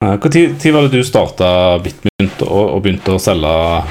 [0.00, 3.50] Når var det du starta Bitmynt og, og, begynte å selge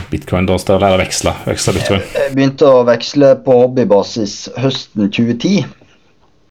[0.10, 0.48] bitcoin?
[0.50, 2.08] da, Eller veksle, veksle bitcoin?
[2.16, 5.68] Jeg begynte å veksle på hobbybasis høsten 2010.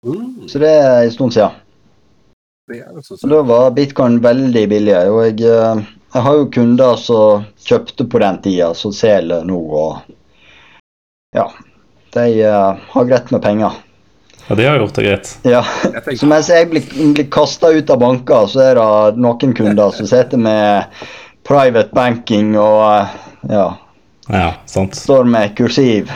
[0.07, 0.47] Mm.
[0.47, 1.59] Så det er en stund siden.
[3.27, 4.95] Da var bitcoin veldig billig.
[5.11, 5.83] Og jeg, eh,
[6.15, 9.59] jeg, har jo kunder som kjøpte på den tida, som selger nå.
[9.59, 9.99] Og
[11.35, 11.49] ja,
[12.15, 13.83] de uh, har greit med penger.
[14.49, 15.39] Ja, de har gjort det greit.
[15.45, 15.65] Ja,
[16.17, 20.09] Så mens jeg blir, blir kasta ut av banker, så er det noen kunder som
[20.09, 21.03] sitter med
[21.49, 23.19] private banking og eh,
[23.53, 23.67] ja.
[24.29, 24.97] Ja, sant.
[24.97, 26.11] Står med kursiv.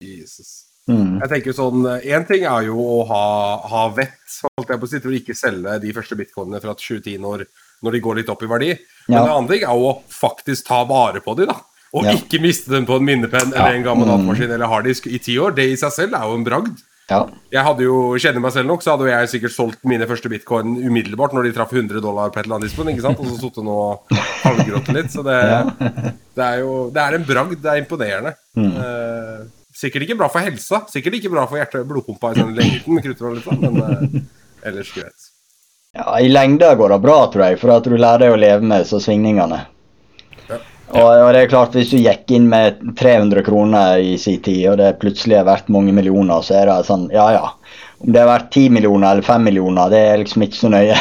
[0.00, 0.64] Jesus.
[0.88, 1.20] Mm.
[1.22, 3.24] Jeg tenker sånn, Én ting er jo å ha,
[3.68, 6.76] ha vett, holdt jeg på å si, til å ikke selge de første bitcoinene fra
[6.76, 7.46] 2010 når,
[7.84, 8.72] når de går litt opp i verdi.
[9.08, 9.22] Men ja.
[9.24, 11.62] det andre ting er jo å faktisk ta vare på de da.
[11.94, 12.16] Og ja.
[12.18, 15.54] ikke miste dem på en minnepenn eller en gammel datamaskin eller harddisk i ti år.
[15.54, 16.82] Det i seg selv er jo en bragd.
[17.10, 17.20] Ja.
[17.52, 20.78] Jeg hadde jo, kjenner meg selv nok, så hadde jeg sikkert solgt mine første bitcoin
[20.80, 22.94] umiddelbart når de traff 100 dollar på et eller annet tidspunkt.
[22.94, 23.20] ikke sant?
[23.20, 25.12] Og så sittet nå og halvgrått litt.
[25.12, 25.36] Så det,
[26.38, 27.60] det, er jo Det er en bragd.
[27.60, 28.34] Det er imponerende.
[28.56, 28.72] Mm.
[28.86, 29.44] Eh,
[29.84, 30.82] sikkert ikke bra for helsa.
[30.90, 32.98] Sikkert ikke bra for hjerte- og blodpumpa i sånn lengden,
[33.60, 34.18] men eh,
[34.70, 35.30] ellers greit.
[35.94, 38.66] Ja, I lengda går det bra, tror jeg, for at du lærer deg å leve
[38.66, 39.60] med så svingningene.
[40.92, 44.66] Og, og, det er klart, hvis du gikk inn med 300 kroner i sin tid,
[44.70, 47.52] og det plutselig er verdt mange millioner, så er det sånn Ja, ja.
[48.04, 50.96] Om det er verdt 10 millioner eller 5 millioner, det er liksom ikke så nøye.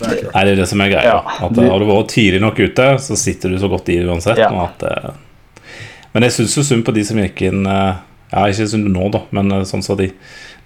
[0.00, 1.10] Nei, det er det som er greia.
[1.12, 3.98] Ja, at du, Har du vært tidlig nok ute, så sitter du så godt i
[4.00, 4.40] det uansett.
[4.40, 4.48] Ja.
[4.64, 5.66] At, uh,
[6.14, 8.00] men jeg syns jo synd på de som gikk inn uh,
[8.32, 10.08] Ja, ikke synd nå, da, men sånn som så de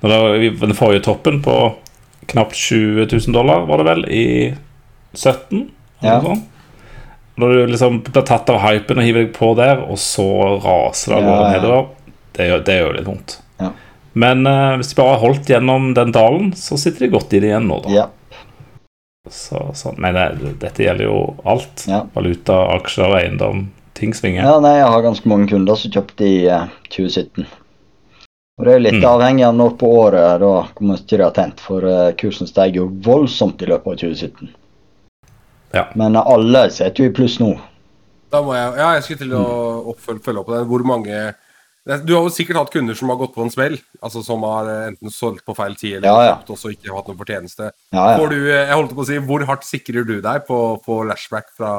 [0.05, 1.57] Når det Den forrige toppen på
[2.31, 4.27] knapt 20 000 dollar, var det vel, i
[5.19, 5.67] 17?
[6.07, 6.21] Ja.
[6.23, 6.45] Sånn.
[7.43, 10.27] Når du liksom blir tatt av hypen og hiver deg på der, og så
[10.63, 13.35] raser det av gårde ja, nedover, det gjør, det gjør litt vondt.
[13.59, 13.71] Ja.
[14.13, 17.41] Men uh, hvis de bare har holdt gjennom den dalen, så sitter de godt i
[17.43, 17.95] det igjen nå, da.
[17.97, 18.07] Ja.
[19.31, 21.87] Så, så, men det, dette gjelder jo alt.
[22.15, 23.67] Valuta, aksjer, eiendom.
[23.99, 24.47] Ting svinger.
[24.47, 27.51] Ja, nei, jeg har ganske mange kunder som kjøpte i uh, eh, 2017.
[28.61, 29.09] Og Det er litt mm.
[29.09, 32.87] avhengig av når på året da mye de har tent, for uh, kursen steg jo
[33.03, 34.53] voldsomt i løpet av 2017.
[35.73, 35.87] Ja.
[35.99, 37.55] Men alle setter jo i pluss nå.
[38.33, 39.47] Da må jeg, ja, jeg skulle til å
[39.93, 40.67] oppfølge, følge opp på det.
[40.71, 41.17] Hvor mange
[41.83, 44.69] Du har jo sikkert hatt kunder som har gått på en smell, altså som har
[44.71, 46.37] eh, enten solgt på feil tid eller ja, ja.
[46.55, 47.73] også ikke hatt noen fortjeneste.
[47.91, 48.29] Ja, ja.
[48.31, 51.51] Du, eh, jeg holdt på å si, Hvor hardt sikrer du deg på, på lashback
[51.59, 51.73] fra,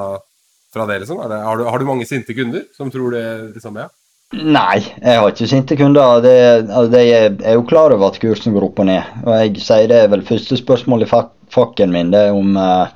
[0.75, 0.99] fra det?
[1.05, 1.23] liksom?
[1.31, 3.23] Det, har, du, har, du, mange sinte kunder som tror det
[3.53, 3.87] liksom, ja?
[4.33, 6.19] Nei, jeg har ikke sinte kunder.
[6.25, 9.17] Det, altså, det er jo klar over at kursen går opp og ned.
[9.23, 11.09] Og jeg sier det er vel første spørsmål i
[11.53, 12.09] fakken min.
[12.11, 12.89] Det er om uh,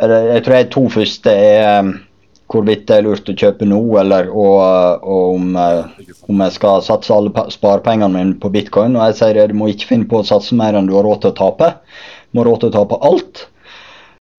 [0.00, 1.92] jeg tror de to første er um,
[2.50, 6.84] hvorvidt det er lurt å kjøpe nå, eller og, og om, uh, om, jeg skal
[6.86, 8.96] satse alle sparepengene mine på bitcoin.
[8.96, 11.06] Og jeg sier at du må ikke finne på å satse mer enn du har
[11.06, 11.72] råd til å tape.
[12.30, 13.46] Du må råd til å tape alt.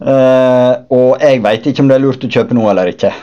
[0.02, 3.14] Uh, og jeg veit ikke om det er lurt å kjøpe nå eller ikke.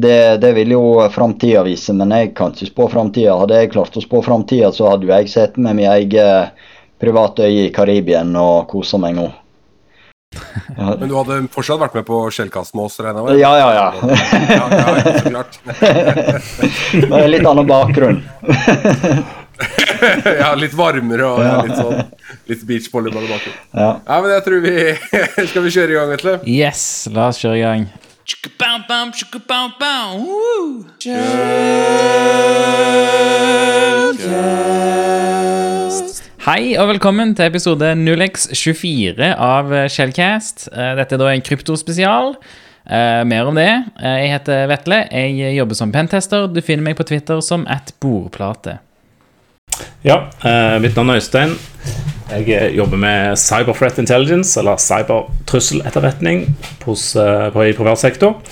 [0.00, 3.36] Det, det vil jo framtida vise, men jeg kan ikke spå framtida.
[3.42, 6.54] Hadde jeg klart å spå framtida, så hadde jo jeg sett med min egen
[7.00, 9.26] private øye i Karibien og kosa meg nå.
[10.76, 13.40] Men du hadde fortsatt vært med på skjellkast med oss, regner jeg med?
[13.40, 13.88] Ja, ja, ja.
[14.46, 14.86] ja, ja
[15.18, 15.52] så klart.
[17.10, 18.22] Med litt annen bakgrunn.
[20.40, 21.98] ja, litt varmere og ja, litt sånn
[22.48, 23.58] Litt beachvolleyball i bakgrunnen.
[23.74, 23.90] Ja.
[24.06, 24.74] ja, men jeg tror vi
[25.50, 26.34] Skal vi kjøre i gang, Vetle?
[26.48, 26.82] Yes,
[27.12, 27.82] la oss kjøre i gang.
[34.30, 35.99] Shellcast.
[36.50, 40.64] Hei og velkommen til episode 0x24 av Shellcast.
[40.72, 42.32] Eh, dette er da en kryptospesial.
[42.90, 43.68] Uh, mer om det.
[44.00, 44.98] Uh, jeg heter Vetle.
[45.14, 46.48] Jeg jobber som pentester.
[46.50, 48.80] Du finner meg på Twitter som at bordplate.
[50.02, 50.24] Ja,
[50.82, 51.54] mitt navn er Øystein.
[52.32, 56.48] Jeg jobber med Cyber Threat Intelligence, eller cybertrusseletterretning,
[56.82, 56.98] på,
[57.62, 58.42] i privat sektor.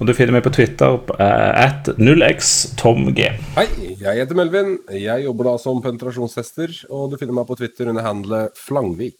[0.00, 3.18] Og du finner meg på Twitter uh, at 0xtomg.
[3.58, 3.66] Hei,
[4.00, 4.78] jeg heter Melvin.
[4.96, 9.18] Jeg jobber da som penetrasjonstester, og du finner meg på Twitter under handlet Flangvik.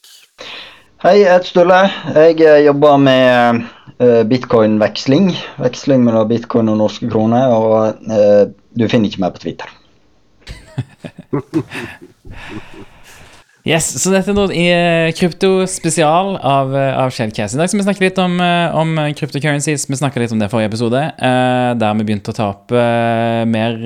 [1.05, 1.81] Hei, jeg heter Stulle.
[2.17, 3.61] Jeg eh, jobber med
[4.01, 5.29] uh, bitcoin-veksling.
[5.61, 9.69] Veksling mellom bitcoin og norske kroner, og uh, du finner ikke meg på Twitter.
[13.69, 17.53] Yes, så dette er noe i eh, kryptospesial av, eh, av Shellcast.
[17.53, 19.85] I dag skal vi snakke litt om, eh, om cryptocurrencies.
[19.85, 23.77] Vi snakka litt om det i forrige episode, der vi begynte å ta opp mer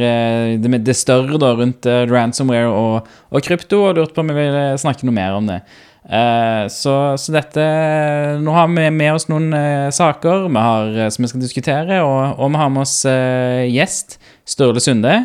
[0.62, 4.62] det, det, større da rundt ransomware og, og, krypto, og lurte på om vi ville
[4.78, 5.58] snakke noe mer om det.
[6.70, 7.64] Så, så, dette
[8.44, 9.48] Nå har vi med oss noen
[9.96, 14.84] saker vi har, som vi skal diskutere, og, og vi har med oss gjest Sturle
[14.84, 15.24] Sunde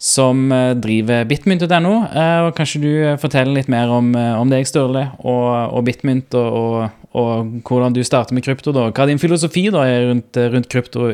[0.00, 1.92] som eh, driver bitmynt.no.
[2.08, 6.32] Eh, og Kanskje du eh, forteller litt mer om, om deg, Sturle, og, og bitmynt,
[6.40, 8.72] og, og, og hvordan du starter med krypto.
[8.72, 8.88] da.
[8.88, 11.10] Hva er din filosofi da rundt, rundt krypto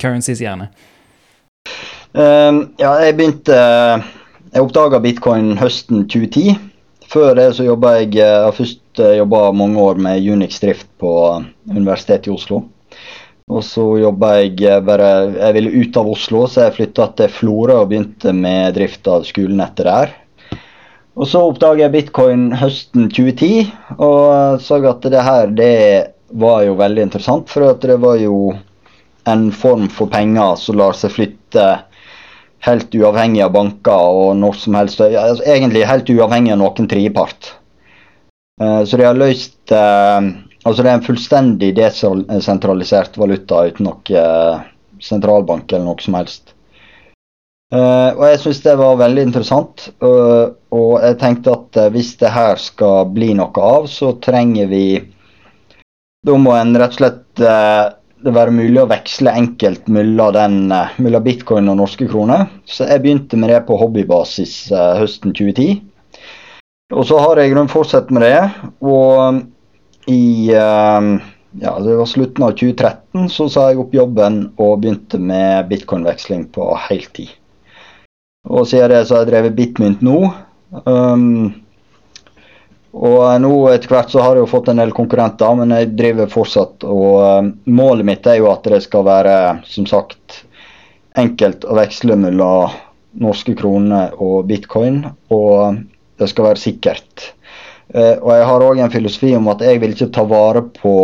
[0.00, 0.70] currencies, gjerne?
[2.16, 6.56] Um, ja, jeg begynte Jeg oppdaga bitcoin høsten 2010.
[7.10, 11.12] Før det så jobba jeg Jeg først jobba mange år med Unix-drift på
[11.68, 12.64] Universitetet i Oslo.
[13.50, 17.80] Og så jobba jeg bare Jeg ville ut av Oslo, så jeg flytta til Florø
[17.82, 20.16] og begynte med drift av skolen etter der.
[21.18, 25.76] Og så oppdaga jeg bitcoin høsten 2010 og så at det her det
[26.30, 27.50] var jo veldig interessant.
[27.50, 28.54] For at det var jo
[29.28, 31.66] en form for penger som lar seg flytte
[32.64, 35.02] helt uavhengig av banker og når som helst.
[35.02, 37.54] Altså, egentlig helt uavhengig av noen tredjepart.
[38.60, 40.20] Uh, så de har løst uh,
[40.68, 44.60] Altså det er en fullstendig desentralisert valuta uten noe uh,
[45.00, 46.52] sentralbank eller noe som helst.
[47.70, 49.86] Uh, og jeg syns det var veldig interessant.
[50.02, 54.70] Uh, og jeg tenkte at uh, hvis det her skal bli noe av, så trenger
[54.70, 54.84] vi
[56.26, 57.40] Da må en rett og slett
[58.20, 62.42] det være mulig å veksle enkelt mellom bitcoin og norske kroner.
[62.68, 64.66] Så jeg begynte med det på hobbybasis
[65.00, 65.80] høsten 2010.
[66.92, 68.42] Og så har jeg i grunnen fortsatt med det.
[68.84, 69.40] Og
[70.08, 70.46] i
[71.58, 76.46] ja, det var slutten av 2013 så sa jeg opp jobben og begynte med bitcoin-veksling
[76.54, 77.32] på heltid.
[78.48, 80.20] Og siden det så har jeg drevet Bitmynt nå.
[80.86, 81.50] Um,
[82.90, 86.30] og nå etter hvert så har jeg jo fått en del konkurrenter, men jeg driver
[86.30, 86.86] fortsatt.
[86.86, 89.34] Og um, målet mitt er jo at det skal være,
[89.68, 90.44] som sagt,
[91.20, 92.78] enkelt å veksle mellom
[93.20, 95.02] norske kroner og bitcoin.
[95.34, 95.82] Og
[96.20, 97.30] det skal være sikkert.
[97.90, 100.94] Uh, og jeg har òg en filosofi om at jeg vil ikke ta vare på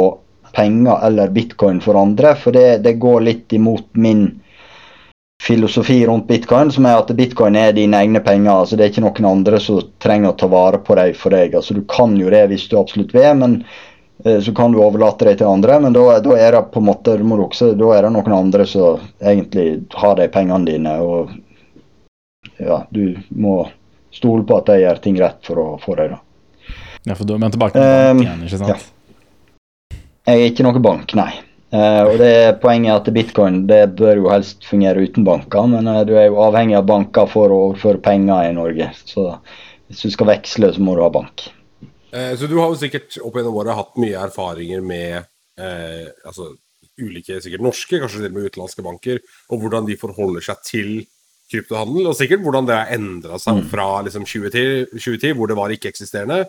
[0.56, 4.29] penger eller bitcoin for andre, for det, det går litt imot min
[5.43, 8.53] filosofi rundt bitcoin, som er at bitcoin er dine egne penger.
[8.53, 11.55] altså Det er ikke noen andre som trenger å ta vare på deg for deg.
[11.55, 13.59] altså Du kan jo det hvis du absolutt vil, men
[14.25, 15.81] eh, så kan du overlate det til andre.
[15.81, 18.67] Men da, da er det på en måte, må også, da er det noen andre
[18.67, 20.97] som egentlig har de pengene dine.
[21.05, 21.37] og
[22.56, 23.59] ja, Du må
[24.11, 26.17] stole på at de gjør ting rett for å få dem.
[27.06, 28.70] Ja, for du er tilbake til banken igjen, ikke sant?
[28.75, 29.99] Ja.
[30.26, 31.31] Jeg er ikke noe bank, nei.
[31.75, 35.67] Uh, og det er Poenget er at bitcoin det bør jo helst fungere uten banker,
[35.70, 38.91] men uh, du er jo avhengig av banker for å overføre penger i Norge.
[39.06, 39.29] Så
[39.87, 41.49] hvis du skal veksle, så må du ha bank.
[42.14, 46.50] Uh, så du har jo sikkert opp gjennom året hatt mye erfaringer med altså,
[47.00, 50.91] ulike, sikkert norske, kanskje til og med utenlandske banker, og hvordan de forholder seg til
[51.49, 53.69] kryptohandel, og sikkert hvordan det har endra seg mm.
[53.70, 56.43] fra liksom, 2010, 2010, hvor det var ikke-eksisterende,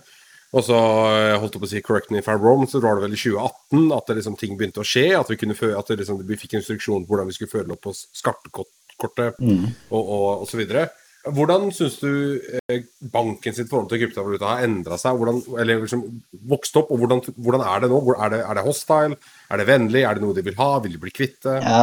[0.56, 2.96] og så jeg holdt jeg på å si correct me if I'm wrong, så var
[2.96, 5.10] det vel i 2018 at liksom ting begynte å skje.
[5.20, 7.84] At vi, kunne, at det liksom, vi fikk instruksjon på hvordan vi skulle følge opp
[7.84, 9.68] på skattekortet mm.
[9.92, 10.88] og, og, og, så videre.
[11.36, 12.40] Hvordan syns du
[12.72, 15.18] eh, banken sitt forhold til kryptovaluta har endra seg?
[15.20, 16.06] Hvordan, eller liksom
[16.48, 18.00] vokst opp, og hvordan, hvordan er det nå?
[18.16, 19.18] Er det, er det, hostile?
[19.52, 20.06] Er det vennlig?
[20.08, 20.70] Er det noe de vil ha?
[20.86, 21.58] Vil de bli kvitt det?
[21.66, 21.82] Ja,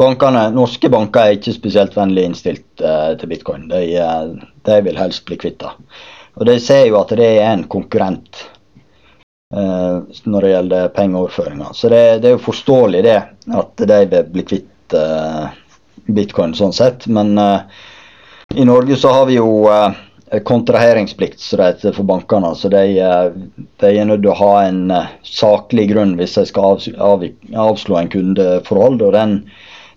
[0.00, 3.68] bankene, norske banker er ikke spesielt vennlig innstilt eh, til bitcoin.
[3.70, 4.34] De, uh,
[4.66, 5.70] de, vil helst bli kvitt det.
[6.34, 8.44] Og de ser jo at det er en konkurrent
[9.54, 11.74] eh, når det gjelder pengeoverføringer.
[11.76, 13.18] Så det, det, er jo forståelig det,
[13.62, 15.58] at de vil bli kvitt eh,
[16.08, 17.06] bitcoin sånn sett.
[17.12, 17.84] Men eh,
[18.56, 19.50] i Norge så har vi jo
[20.48, 22.54] kontraheringsplikt så det heter for bankene.
[22.56, 24.86] Så de, de, er nødt til å ha en
[25.28, 27.26] saklig grunn hvis de skal av, av,
[27.66, 29.04] avslå en kundeforhold.
[29.04, 29.42] og den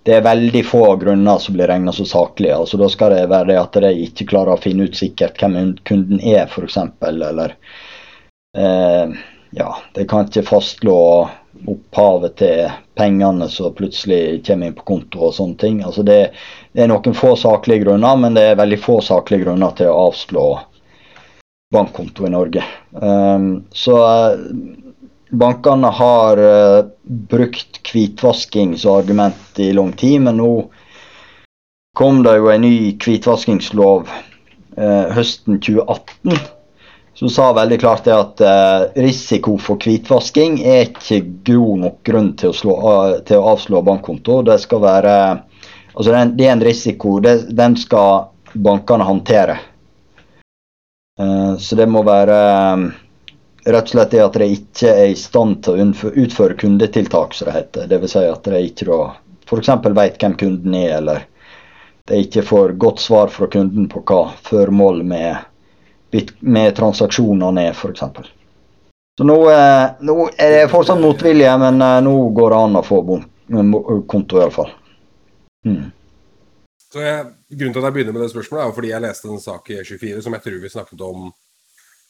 [0.06, 2.56] det er veldig få grunner som blir regna så saklige.
[2.56, 5.74] Altså, da skal det være det at de ikke klarer å finne ut sikkert hvem
[5.88, 6.78] kunden er, f.eks.
[7.10, 7.56] Eller
[8.58, 9.16] eh,
[9.58, 11.00] ja, de kan ikke fastslå
[11.66, 12.70] opphavet til
[13.00, 15.82] pengene som plutselig kommer inn på konto og sånne ting.
[15.82, 16.20] Altså, det,
[16.78, 20.06] det er noen få saklige grunner, men det er veldig få saklige grunner til å
[20.12, 20.48] avslå
[21.74, 22.62] bankkonto i Norge.
[22.94, 23.98] Um, så
[25.40, 30.52] bankene har uh, brukt hvitvasking i lang tid, men nå
[31.96, 36.36] kom det jo en ny hvitvaskingslov uh, høsten 2018
[37.16, 42.34] som sa veldig klart det at uh, risiko for hvitvasking er ikke god nok grunn
[42.36, 42.76] til å, slå,
[43.28, 44.42] til å avslå bankkonto.
[44.44, 45.18] Det skal være
[45.96, 47.22] Altså, det er en risiko.
[47.24, 49.56] Det, den skal bankene håndtere.
[51.60, 52.36] så det må være
[53.66, 57.50] rett og slett er at de ikke er i stand til å utføre kundetiltak, som
[57.50, 57.88] det heter.
[57.90, 58.14] Dvs.
[58.14, 59.00] Si at de ikke da
[59.46, 59.72] f.eks.
[59.98, 61.26] vet hvem kunden er, eller
[62.10, 65.46] de ikke får godt svar fra kunden på hva formålet med,
[66.40, 68.32] med transaksjonene er, f.eks.
[69.18, 72.84] Så nå, eh, nå, er det fortsatt motvilje, men eh, nå går det an å
[72.84, 73.02] få
[74.12, 74.74] konto, iallfall.
[75.66, 75.86] Mm.
[76.92, 77.24] Så jeg,
[77.56, 79.80] grunnen til at jeg begynner med det spørsmålet, er fordi jeg leste en sak i
[79.80, 81.30] E24 som jeg tror vi snakket om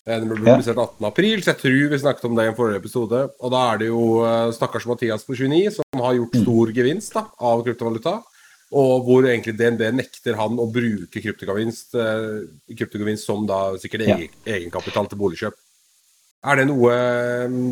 [0.06, 3.24] Den ble publisert 18.4, så jeg tror vi snakket om det i en forrige episode.
[3.42, 4.04] Og da er det jo
[4.54, 6.44] stakkars Mathias på 29 som har gjort mm.
[6.44, 8.20] stor gevinst da, av kryptovaluta.
[8.76, 11.98] Og hvor egentlig DNB nekter han å bruke kryptogevinst,
[12.70, 15.58] kryptogevinst som da sikkert egen, egenkapital til boligkjøp.
[16.46, 16.96] Er det noe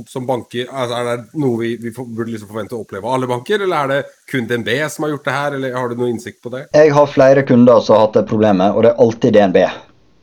[0.10, 3.30] som banker altså Er det noe vi, vi burde liksom forvente å oppleve av alle
[3.30, 4.00] banker, eller er det
[4.32, 6.66] kun DNB som har gjort det her, eller har du noe innsikt på det?
[6.74, 9.60] Jeg har flere kunder som har hatt det problemet, og det er alltid DNB.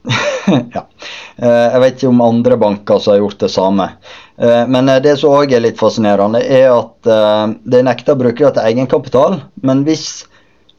[0.74, 0.82] ja.
[1.36, 3.86] Eh, jeg vet ikke om andre banker som har gjort det samme.
[4.40, 7.10] Eh, men det som òg er litt fascinerende, er at
[7.64, 9.40] de nekter brukere til egenkapital.
[9.66, 10.24] Men hvis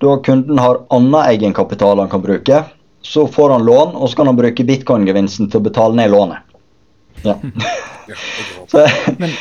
[0.01, 2.63] da kunden har annen egenkapital han kan bruke,
[3.01, 6.45] så får han lån, og så kan han bruke bitcoin-gevinsten til å betale ned lånet.
[7.25, 7.37] Ja.
[8.71, 8.85] så,
[9.17, 9.33] men,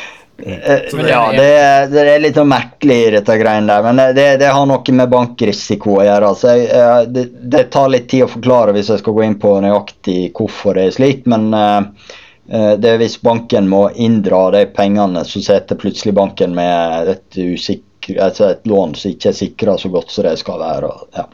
[0.45, 1.47] eh, ja, det,
[1.91, 3.85] det, er litt sånn merkelig, dette greiene der.
[3.85, 6.31] Men det, det, har noe med bankrisiko å gjøre.
[6.33, 9.53] Altså, jeg, det, det, tar litt tid å forklare hvis jeg skal gå inn på
[9.63, 11.23] nøyaktig hvorfor det er slik.
[11.31, 12.17] Men uh,
[12.51, 18.17] det er hvis banken må inndra de pengene, så sitter plutselig banken med et, usikre,
[18.17, 20.91] altså et lån som ikke er sikra så godt som det skal være.
[21.15, 21.29] ja.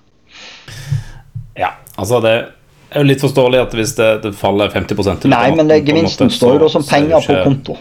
[1.58, 2.38] ja, altså det
[2.90, 6.64] er jo litt forståelig at hvis det, det faller 50% Nei, men det, gevinsten står
[6.66, 7.78] jo som penger på konto.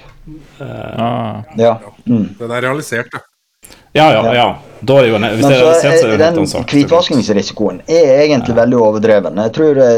[0.60, 1.78] Uh, ja.
[2.06, 2.28] Mm.
[2.38, 3.24] Den er realisert, ja.
[3.96, 4.58] Ja, ja, ja.
[4.80, 8.52] Da er jo hvis det er realisert, så er det en Den hvitvaskingsrisikoen er egentlig
[8.52, 8.58] ja.
[8.60, 9.40] veldig overdreven.
[9.46, 9.88] Jeg tror det,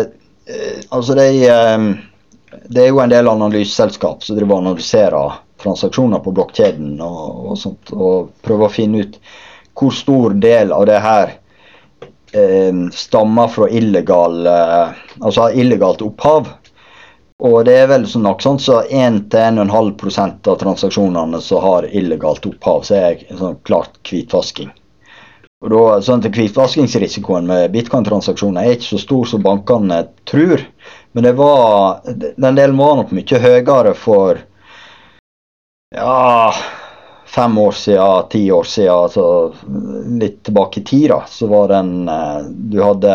[0.46, 5.40] eh, Altså, det er, eh, det er jo en del analyseselskap som driver og analyserer
[5.58, 9.18] transaksjoner på blokkjeden og, og sånt, og prøver å finne ut
[9.78, 11.34] hvor stor del av det her
[12.32, 16.54] eh, stammer fra illegal, eh, altså illegalt opphav.
[17.38, 22.82] Og det er vel sånn noe sånt så 1-1,5% av transaksjonene som har illegalt opphav,
[22.88, 24.72] så er sånn klart hvitvasking.
[25.62, 30.62] Og da, sånn at Hvitvaskingsrisikoen med bitcoin-transaksjoner er ikke så stor som bankene tror.
[31.14, 34.38] Men det var, den delen var nok mye høyere for
[35.94, 36.52] ja,
[37.26, 39.26] fem år siden, ti år siden, altså
[40.20, 43.14] litt tilbake i tid, da, så var den eh, Du hadde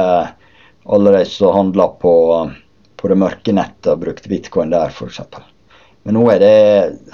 [0.83, 2.13] alle de som handla på,
[3.03, 5.19] på, det mørke nettet og brukte bitcoin der, f.eks.
[6.03, 6.55] Men nå er det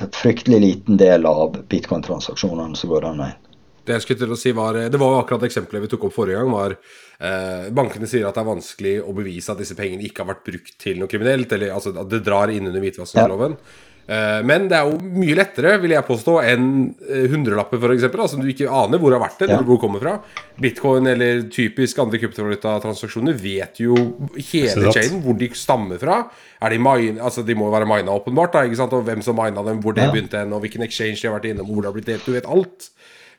[0.02, 3.46] en fryktelig liten del av bitcoin-transaksjonene som går den veien.
[3.86, 6.38] Det jeg skulle til å si var, det var akkurat eksempelet vi tok opp forrige
[6.38, 6.52] gang.
[6.54, 10.30] var eh, Bankene sier at det er vanskelig å bevise at disse pengene ikke har
[10.36, 11.54] vært brukt til noe kriminelt.
[11.58, 13.56] eller altså, At det drar inn under hvitvaskingsloven.
[13.58, 13.89] Ja.
[14.10, 16.70] Eh, men det er jo mye lettere, vil jeg påstå, enn
[17.06, 18.08] eh, hundrelapper, f.eks.
[18.10, 19.60] Altså, du ikke aner hvor det har vært det, ja.
[19.62, 20.16] hvor det kommer fra.
[20.60, 23.94] Bitcoin eller typisk andre kryptovalutatransaksjoner vet jo
[24.40, 26.24] hele chainen hvor de stammer fra.
[26.60, 29.94] De, mine, altså, de må være mina, åpenbart, da, og hvem som mina dem, hvor
[29.94, 30.16] det ja.
[30.16, 32.26] begynte hen, og hvilken exchange de har vært innom, hvor det har blitt delt.
[32.26, 32.90] Du vet alt.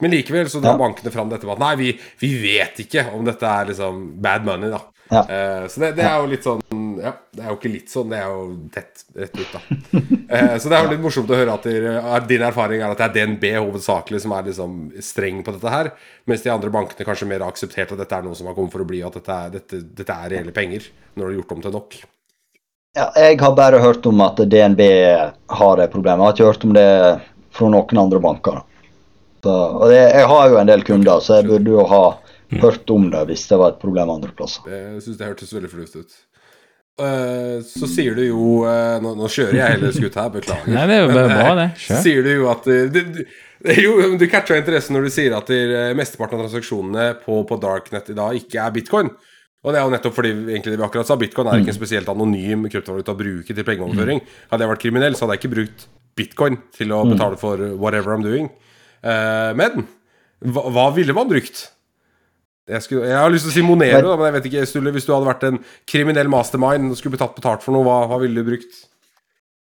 [0.00, 0.80] Men likevel så drar ja.
[0.80, 1.90] bankene fram dette med at nei, vi,
[2.22, 4.84] vi, vet ikke om dette er liksom bad money, da.
[5.11, 5.23] Ja.
[5.26, 6.61] Uh, så det, det, er jo litt sånn
[7.02, 9.61] Ja, det er jo ikke litt sånn, det er jo tett rett ut, da.
[9.90, 11.99] uh, så det er jo litt morsomt å høre at der,
[12.31, 15.90] din erfaring er at det er DNB hovedsakelig som er liksom streng på dette her,
[16.31, 18.76] mens de andre bankene kanskje mer har akseptert at dette er noe som har kommet
[18.76, 20.87] for å bli, at dette er, dette, dette er reelle penger
[21.17, 22.00] når du har gjort om til nok.
[22.99, 24.81] Ja, jeg har bare hørt om at DNB
[25.59, 26.23] har det problemet.
[26.23, 26.88] Jeg har ikke hørt om det
[27.55, 28.62] fra noen andre banker.
[29.45, 32.02] Så, og det, jeg har jo en del kunder, så jeg burde jo ha.
[32.59, 34.66] Hørt om det hvis det var et problem andre plasser.
[34.71, 36.19] Jeg syns det hørtes veldig fornuftig ut.
[37.00, 40.69] Uh, så sier du jo uh, nå, nå, kjører jeg hele skutt her, beklager.
[40.75, 41.69] Nei, det er jo bare bra, det.
[41.80, 42.02] Kjør.
[42.04, 43.04] Sier du jo at det,
[43.64, 45.52] det, jo, Du catcha interessen når du sier at
[45.97, 49.09] mesteparten av transaksjonene på, på Darknet i dag ikke er bitcoin.
[49.61, 51.76] Og det er jo nettopp fordi egentlig det vi akkurat sa bitcoin er ikke en
[51.76, 51.80] mm.
[51.80, 54.21] spesielt anonym kryptovaluta å bruke til pengeoverføring.
[54.21, 54.37] Mm.
[54.52, 55.88] Hadde jeg vært kriminell, så hadde jeg ikke brukt
[56.21, 58.49] bitcoin til å betale for whatever I'm doing.
[59.57, 59.85] men
[60.40, 61.69] hva, hva ville man brukt?
[62.70, 65.08] Jeg, skulle, jeg, har lyst til å si Monero, men jeg vet ikke, Stulle, hvis
[65.08, 65.58] du hadde vært en
[65.90, 68.84] kriminell mastermind og skulle blitt tatt betalt for noe, hva, hva ville du brukt?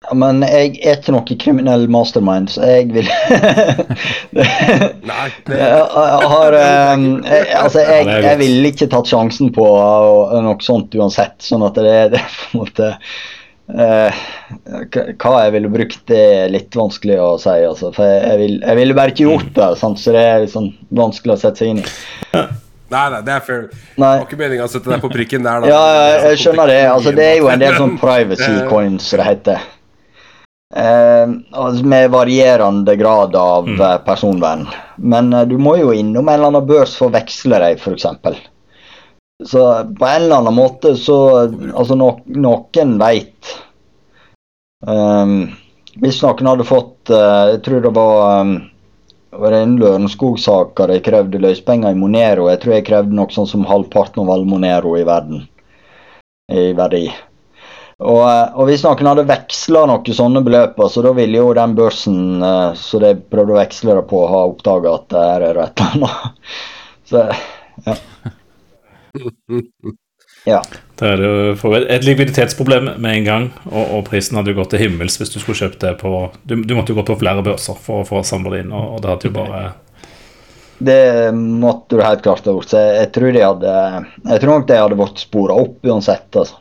[0.06, 3.08] Ja, men jeg er ikke noe kriminell mastermind, så jeg vil
[5.10, 5.24] Nei.
[5.48, 5.56] Det...
[5.58, 6.56] Jeg har
[6.94, 11.34] um, jeg, Altså, jeg, jeg ville ikke tatt sjansen på noe sånt uansett.
[11.42, 12.92] Sånn at det, det er på en måte
[13.74, 14.22] uh,
[15.18, 17.58] Hva jeg ville brukt, det er litt vanskelig å si.
[17.66, 19.98] Altså, for jeg, vil, jeg ville bare ikke gjort det, sant?
[19.98, 20.70] så det er liksom
[21.02, 21.88] vanskelig å sette seg inn i.
[22.88, 23.64] Nei, nei, det er fair.
[23.68, 25.64] Det var ikke meninga å sette deg på prikken der.
[25.64, 25.72] Da.
[25.72, 26.78] Ja, jeg skjønner det.
[26.88, 29.66] Altså, det er jo en del sånn privacy coins, som det heter.
[30.76, 31.28] Eh,
[31.84, 33.80] med varierende grad av mm.
[33.80, 34.66] Eh, personvern.
[34.96, 38.06] Men eh, du må jo innom en eller annen børs for å veksle deg, f.eks.
[39.44, 39.62] Så
[39.98, 41.16] på en eller annen måte så
[41.46, 43.52] Altså, no, noen veit
[44.82, 45.44] um,
[46.02, 48.56] Hvis noen hadde fått uh, Jeg tror det var um,
[49.30, 52.48] var det en Lørenskog-sak jeg krevde løspenger i Monero.
[52.48, 55.46] Jeg tror jeg krevde noe sånn som halvparten av all Monero i verden
[56.48, 57.08] i verdi.
[57.98, 62.44] Og, og, hvis noen hadde veksla noen sånne beløp, så da ville jo den børsen
[62.44, 65.82] uh, så de prøvde å veksle det på, ha oppdaga at det her er et
[65.82, 66.52] eller annet.
[67.08, 67.22] Så,
[67.86, 67.94] ja.
[70.52, 70.58] ja.
[70.98, 74.82] Det er jo et likviditetsproblem med en gang, og, og, prisen hadde jo gått til
[74.82, 76.10] himmels hvis du skulle kjøpt det på
[76.42, 78.96] Du, du måtte jo gå på flere børser for, for å samle det inn, og,
[78.96, 79.60] og det hadde jo bare
[80.90, 81.02] Det
[81.36, 82.70] måtte du helt klart ha gjort.
[82.70, 83.76] Så jeg, jeg tror de hadde
[84.32, 86.28] Jeg tror nok det hadde vært spora opp uansett.
[86.34, 86.58] altså.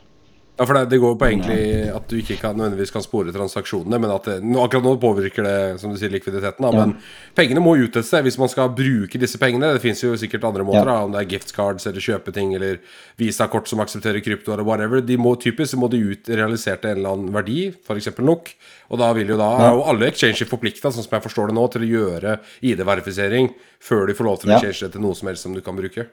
[0.58, 1.58] Ja, for det, det går på egentlig
[1.94, 5.58] at du ikke kan, nødvendigvis kan spore transaksjonene, men at det, akkurat nå påvirker det
[5.78, 6.64] som du sier, likviditeten.
[6.64, 6.80] Da, ja.
[6.82, 6.96] Men
[7.38, 9.70] pengene må ut et sted hvis man skal bruke disse pengene.
[9.76, 10.96] Det fins jo sikkert andre måter, ja.
[10.96, 12.80] da, om det er gift cards eller kjøpeting eller
[13.22, 15.04] visakort som aksepterer krypto eller whatever.
[15.04, 18.10] De må Typisk må de ut realisert en eller annen verdi, f.eks.
[18.18, 18.50] nok.
[18.90, 19.70] Og da vil jo da ja.
[19.92, 22.34] alle exchanges forplikta, sånn som jeg forstår det nå, til å gjøre
[22.66, 25.62] ID-verifisering før de får lov til å exchange det til noe som helst som du
[25.62, 26.08] kan bruke.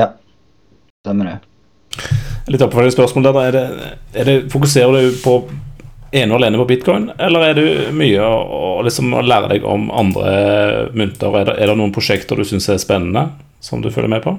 [0.00, 0.14] Ja,
[1.04, 2.26] stemmer det.
[2.48, 3.40] Litt oppfølgende spørsmål der.
[3.42, 5.38] Er det, er det, fokuserer du på
[6.16, 9.66] ene og alene på bitcoin, eller er det mye å, å, liksom, å lære deg
[9.68, 10.30] om andre
[10.96, 11.34] mynter?
[11.36, 13.26] Er det, er det noen prosjekter du syns er spennende,
[13.60, 14.38] som du følger med på?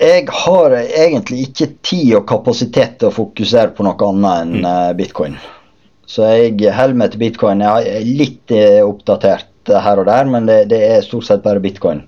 [0.00, 4.64] Jeg har egentlig ikke tid og kapasitet til å fokusere på noe annet enn mm.
[4.70, 5.36] Eh, bitcoin.
[6.10, 7.62] Så jeg holder meg til bitcoin.
[7.62, 11.62] Jeg er litt eh, oppdatert her og der, men det, det er stort sett bare
[11.62, 12.02] bitcoin.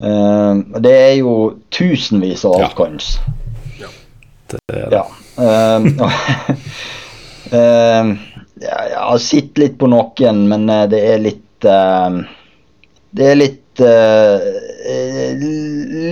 [0.00, 1.34] Uh, det er jo
[1.76, 3.18] tusenvis av altcoins.
[3.80, 3.90] Ja.
[4.48, 5.00] Det er det.
[5.00, 5.06] Ja.
[5.40, 5.86] Uh,
[7.56, 8.08] uh,
[8.60, 13.80] jeg har sett litt på noen, men eh, det er litt Det er litt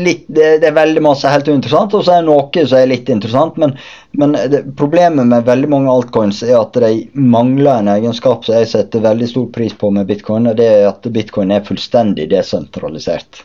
[0.05, 2.91] litt, det, det, er veldig masse helt uinteressant, og så er det noe som er
[2.91, 3.59] litt interessant.
[3.61, 3.75] Men,
[4.17, 8.71] men det, problemet med veldig mange altcoins er at de mangler en egenskap som jeg
[8.73, 13.45] setter veldig stor pris på med bitcoin, og det er at bitcoin er fullstendig desentralisert.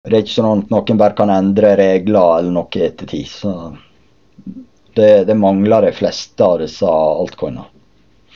[0.00, 3.28] Det er ikke sånn at noen bare kan endre regler eller noe etter tid.
[3.28, 3.52] Så
[4.96, 7.66] det, det mangler de fleste av disse altcoinene.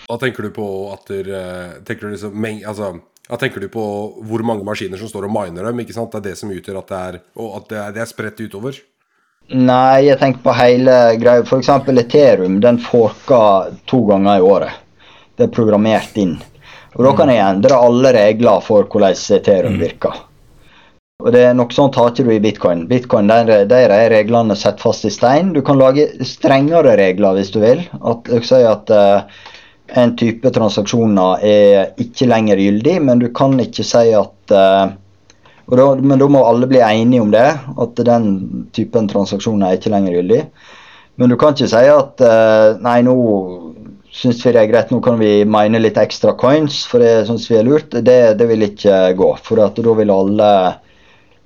[0.05, 2.91] Hva tenker du på at eh, tenker du liksom, altså,
[3.31, 3.85] hva tenker du på
[4.29, 5.81] hvor mange maskiner som står og miner dem?
[5.81, 6.13] ikke sant?
[6.13, 8.43] Det er det som utgjør at det er, og at det er, det er spredt
[8.45, 8.83] utover?
[9.55, 11.45] Nei, jeg tenker på hele greia.
[11.45, 11.73] F.eks.
[12.05, 14.83] Ethereum den forker to ganger i året.
[15.37, 16.37] Det er programmert inn.
[16.95, 19.81] Og Da kan jeg endre alle regler for hvordan Ethereum mm.
[19.81, 20.21] virker.
[21.25, 22.85] Og det er Noe sånt har ikke du i bitcoin.
[22.89, 25.55] Bitcoin, Der, er reglene satt fast i stein.
[25.55, 27.81] Du kan lage strengere regler hvis du vil.
[28.05, 29.25] At, si at uh,
[29.97, 34.93] en type transaksjoner er ikke lenger gyldig, men du kan ikke si at uh,
[35.65, 39.95] da, Men da må alle bli enige om det, at den typen transaksjoner er ikke
[39.97, 40.43] lenger gyldig.
[41.17, 43.17] Men du kan ikke si at uh, nei, nå
[44.15, 47.49] syns vi det er greit, nå kan vi mine litt ekstra coins, for det syns
[47.49, 47.97] vi er lurt.
[47.97, 49.35] Det, det vil ikke gå.
[49.41, 50.51] For da vil alle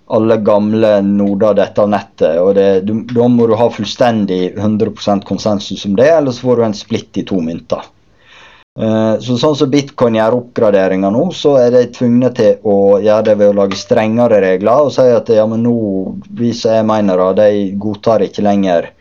[0.08, 2.38] alle gamle noder dette nettet.
[2.40, 6.56] og det, du, Da må du ha fullstendig 100% konsensus om det, eller så får
[6.56, 7.84] du en splitt i to mynter.
[8.78, 13.26] Uh, så Sånn som bitcoin gjør oppgraderinger nå, så er de tvungne til å gjøre
[13.26, 15.74] det ved å lage strengere regler og si at ja, men nå,
[16.38, 18.92] vi som er minere, de godtar ikke lenger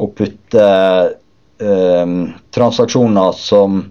[0.00, 0.66] å putte
[1.62, 2.16] uh,
[2.50, 3.84] transaksjoner som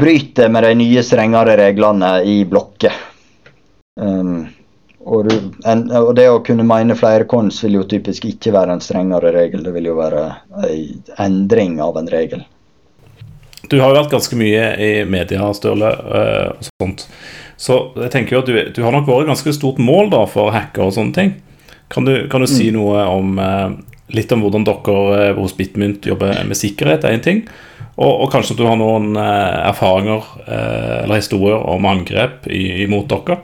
[0.00, 2.94] bryter med de nye, strengere reglene i blokker.
[4.00, 4.48] Um,
[5.10, 5.34] og, du,
[5.66, 9.32] en, og, det å kunne mine flere kons vil jo typisk ikke være en strengere
[9.34, 10.22] regel, det vil jo være
[10.62, 12.44] en endring av en regel.
[13.70, 17.04] Du har jo vært ganske mye i media, Størle, eh, og sånt.
[17.60, 20.24] Så jeg tenker jo at du, du har nok vært et ganske stort mål da
[20.30, 21.34] for hacker og sånne ting.
[21.90, 22.78] Kan du, kan du si mm.
[22.78, 23.68] noe om eh,
[24.14, 27.44] litt om hvordan dere eh, hos Bitmynt jobber med sikkerhet, er en ting.
[28.00, 33.36] Og, og, kanskje at du har noen erfaringer eller historier om angrep imot dere.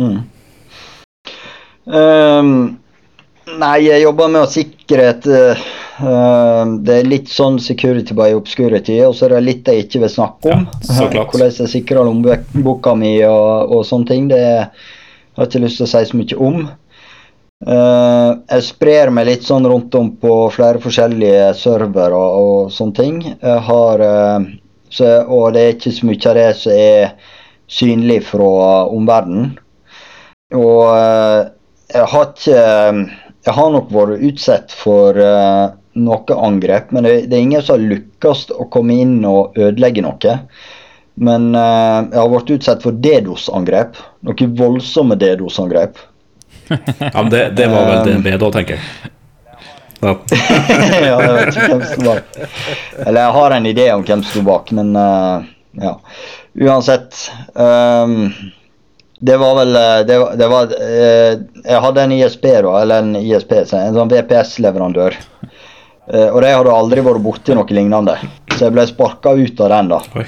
[0.00, 0.20] Mm.
[1.90, 2.52] Um,
[3.60, 5.28] nei, jeg jobber med sikkerhet.
[6.00, 10.04] Uh, det er litt sånn security by obscurity, og så er det litt jeg ikke
[10.06, 10.66] vil snakke om.
[10.88, 14.30] Ja, Hvordan jeg sikrer lommeboka mi og, og, sånne ting.
[14.32, 16.62] Det har jeg ikke lyst til å si så mye om.
[17.60, 22.96] Uh, jeg sprer meg litt sånn rundt om på flere forskjellige servere og, og sånne
[22.96, 23.20] ting.
[23.34, 24.48] Jeg har, uh,
[24.88, 27.36] så, og det er ikke så mye av det som er
[27.70, 29.52] synlig fra omverdenen.
[30.56, 31.40] Og eh,
[31.90, 32.62] jeg har ikke
[33.46, 37.78] Jeg har nok vært utsatt for uh, noe angrep, men det, det, er ingen som
[37.78, 40.34] har lykkes å komme inn og ødelegge noe.
[41.20, 43.96] Men jeg har vært utsatt for DDoS-angrep.
[44.28, 45.98] Noen voldsomme DDoS-angrep.
[46.68, 49.10] ja, men det, det, var vel det bedre, tenker jeg.
[50.00, 50.14] Ja.
[51.08, 52.38] ja, jeg vet ikke hvem sto bak.
[53.06, 55.48] Eller jeg har en idé om hvem som sto bak, men uh,
[55.80, 55.96] ja.
[56.60, 57.18] Uansett.
[57.54, 58.30] Um,
[59.20, 59.76] det var vel
[60.08, 65.18] det var, det var, Jeg hadde en ISP, da, eller en ISP, en sånn VPS-leverandør.
[66.10, 68.16] Og de hadde aldri vært borti noe lignende.
[68.56, 70.00] Så jeg ble sparka ut av den, da.
[70.18, 70.26] Oi.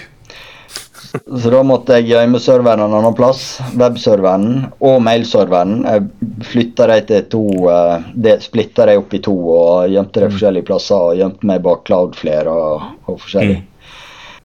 [1.12, 3.58] Så da måtte jeg gjemme serveren en annen plass.
[3.76, 5.82] Webserveren og mailserveren.
[5.84, 10.36] Jeg flytta de til to uh, Splitta de opp i to og gjemte dem mm.
[10.38, 11.04] forskjellige plasser.
[11.10, 13.58] Og gjemte meg bak Cloudflare og, og forskjellig.
[13.60, 13.68] Mm.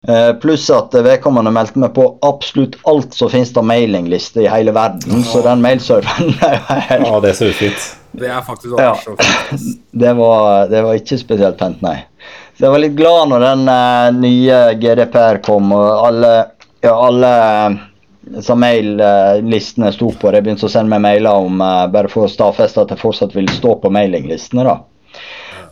[0.07, 4.71] Uh, pluss at vedkommende meldte meg på absolutt alt som finnes av mailingliste i hele
[4.77, 5.25] verden.
[5.27, 7.89] Så den mailserveren er helt Ja, det ser ut ufint.
[8.19, 9.17] Det er faktisk ja, så.
[9.91, 11.97] Det var, det var ikke spesielt pent, nei.
[12.55, 16.33] Så jeg var litt glad når den uh, nye GDPR kom, og alle,
[16.83, 17.33] ja, alle
[18.39, 20.31] uh, maillistene sto på.
[20.31, 23.35] Jeg begynte å sende meg mailer om uh, bare for å stadfeste at jeg fortsatt
[23.35, 24.67] ville stå på mailinglistene.
[24.67, 24.79] da.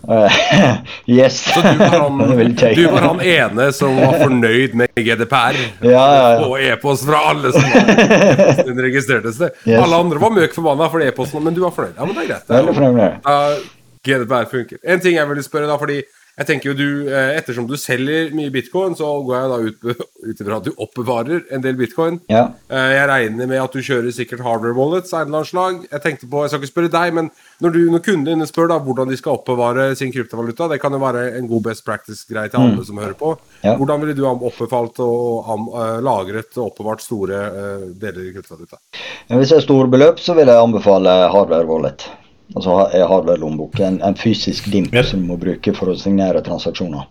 [1.07, 1.39] yes.
[1.55, 2.19] Så du var, han,
[2.77, 5.59] du var, han, ene som var fornøyd med GDPR?
[5.81, 6.45] Ja, ja, ja.
[6.47, 9.55] Og e-post fra alle som var registrerte seg?
[9.67, 9.81] Yes.
[9.83, 11.97] Alle andre var møk forbanna for e-posten, men du var fornøyd?
[11.97, 12.77] Ja, men det er greit.
[12.77, 13.27] Fornøyd.
[13.27, 13.65] Uh,
[14.07, 14.79] GDPR funker.
[14.87, 15.99] En ting jeg ville spørre, da, fordi
[16.37, 19.59] jeg tenker jo du, eh, Ettersom du selger mye bitcoin, så går jeg da
[19.97, 22.19] ut, ifra at du oppbevarer en del bitcoin.
[22.29, 22.51] Ja.
[22.69, 25.79] Eh, jeg regner med at du kjører sikkert hardware wallets av en eller annen slag.
[25.89, 27.31] Jeg tenkte på, jeg skal ikke spørre deg, men
[27.65, 30.93] når, du, når kundene dine spør da hvordan de skal oppbevare sin kryptovaluta, det kan
[30.93, 32.85] jo være en god best practice-greie til alle mm.
[32.91, 33.33] som hører på.
[33.63, 33.79] Ja.
[33.81, 38.83] Hvordan ville du ha oppbefalt og uh, lagret og oppbevart store uh, deler i kryptovaluta?
[39.33, 42.09] Hvis det er store beløp, så vil jeg anbefale hardware wallet.
[42.55, 43.81] Altså jeg har vel lommebok.
[43.81, 45.07] En, en fysisk dimp yep.
[45.09, 47.09] som du må bruke for å signere transaksjoner.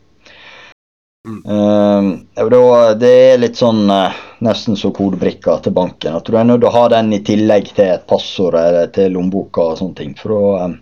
[1.25, 1.41] Mm.
[1.49, 4.13] Uh, det er litt sånn uh,
[4.45, 6.19] nesten som kodebrikker til banken.
[6.19, 9.15] At du er nødt til å ha den i tillegg til et passord eller til
[9.17, 10.13] lommeboka og sånne ting.
[10.19, 10.77] For å, um,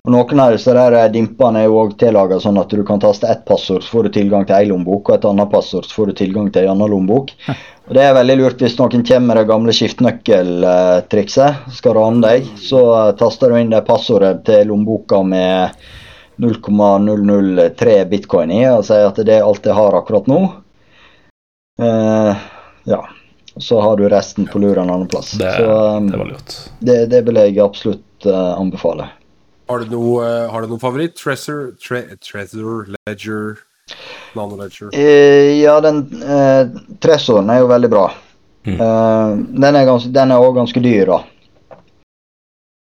[0.00, 3.02] og Noen av disse der eh, dimpene er jo òg tillaga sånn at du kan
[3.02, 5.98] taste ett passord, så får du tilgang til ei lommebok, og et annet passord, så
[5.98, 7.34] får du tilgang til ei anna lommebok.
[7.90, 12.48] Og Det er veldig lurt hvis noen kommer med det gamle skiftenøkkeltrikset, skal rane deg.
[12.62, 15.76] Så eh, taster du inn det passordet til lommeboka med
[16.40, 20.40] 0,003 bitcoin i og sier at det er alt jeg har akkurat nå.
[21.80, 22.32] Uh,
[22.88, 23.02] ja.
[23.56, 25.34] Så har du resten på lur en annen plass.
[25.36, 26.56] Det, så, um, det var lurt.
[26.78, 29.10] Det, det vil jeg absolutt uh, anbefale.
[29.70, 31.14] Har du noe, uh, har du noe favoritt?
[31.14, 33.60] Treasure, tre, treasure Ledger,
[34.34, 34.90] Nano Ledger?
[34.98, 36.66] Eh, ja, den eh,
[36.98, 38.08] Tresoren er jo veldig bra.
[38.66, 38.80] Mm.
[38.80, 41.76] Eh, den er også ganske, ganske dyr, da.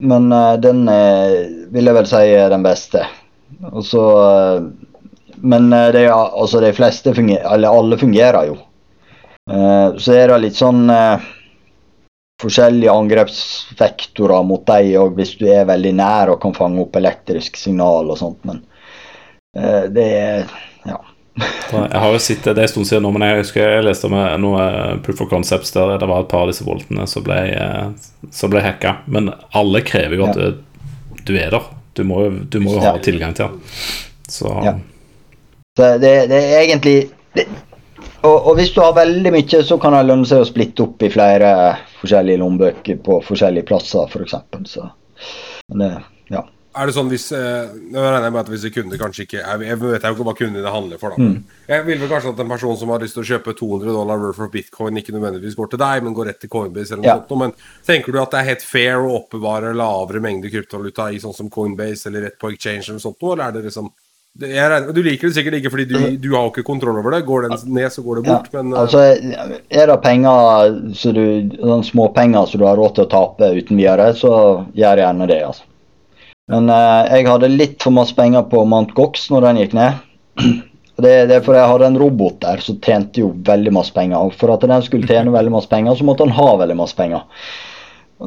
[0.02, 0.26] Men
[0.58, 1.36] den er,
[1.70, 3.04] vil jeg vel si er den beste.
[3.70, 4.04] Og så
[5.38, 8.56] Men det, altså de fleste fungerer Eller alle fungerer jo.
[9.98, 10.90] så er det litt sånn
[12.42, 17.56] forskjellige angrepsvektorer mot deg òg, hvis du er veldig nær og kan fange opp elektrisk
[17.60, 18.60] signal og sånt, men
[19.58, 20.52] uh, det er
[20.88, 20.98] ja.
[21.72, 24.16] jeg har jo sett det, en stund siden nå, men jeg husker jeg leste om
[24.42, 24.66] noe
[25.04, 28.52] proof of concepts der det var et par av disse voltene som ble, eh, som
[28.52, 28.98] ble hacka.
[29.06, 30.50] Men alle krever jo at ja.
[30.50, 31.70] du, du, er der.
[31.96, 33.78] Du må, du må jo ha tilgang til den.
[34.28, 34.76] Så, ja.
[35.76, 36.96] Så det, det, er egentlig
[37.32, 37.46] det,
[38.22, 41.00] og, og, hvis du har veldig mye, så kan det lønne seg å splitte opp
[41.02, 41.52] i flere
[42.02, 44.12] forskjellige lommebøker på forskjellige plasser, f.eks.
[44.12, 44.66] For eksempel.
[44.68, 44.90] så
[45.68, 46.42] men det, ja.
[46.72, 49.40] Er det sånn hvis eh, Nå regner jeg med at hvis kunder kunde kanskje ikke
[49.42, 51.26] Jeg, jeg vet jo ikke hva kundene handler for, da.
[51.26, 51.58] Mm.
[51.68, 54.22] Jeg vil vel kanskje at en person som har lyst til å kjøpe 200 dollar
[54.22, 57.10] worth of bitcoin, ikke nødvendigvis går til deg, men går rett til Coinbase eller noe
[57.10, 57.18] ja.
[57.20, 57.34] sånt.
[57.42, 57.52] Men
[57.88, 61.52] tenker du at det er helt fair å oppbevare lavere mengder kryptovaluta i sånn som
[61.52, 63.92] Coinbase eller rett på exchange eller noe sånt, eller er det liksom
[64.40, 67.24] Regner, du liker det sikkert ikke fordi du, du, har ikke kontroll over det.
[67.28, 68.48] Går den ned, så går det bort.
[68.48, 69.02] Ja, men, eh, altså,
[69.68, 71.24] er det penger så du,
[71.60, 74.32] sånn småpenger som du har råd til å tape uten videre, så
[74.78, 75.42] gjør gjerne det.
[75.50, 75.68] altså.
[76.52, 80.00] Men eh, jeg hadde litt for masse penger på Mount Gox når den gikk ned.
[81.02, 84.20] Det, det er fordi jeg hadde en robot der som tjente jo veldig masse penger.
[84.22, 86.94] Og for at den skulle tjene veldig masse penger, så måtte han ha veldig masse
[86.94, 87.24] penger.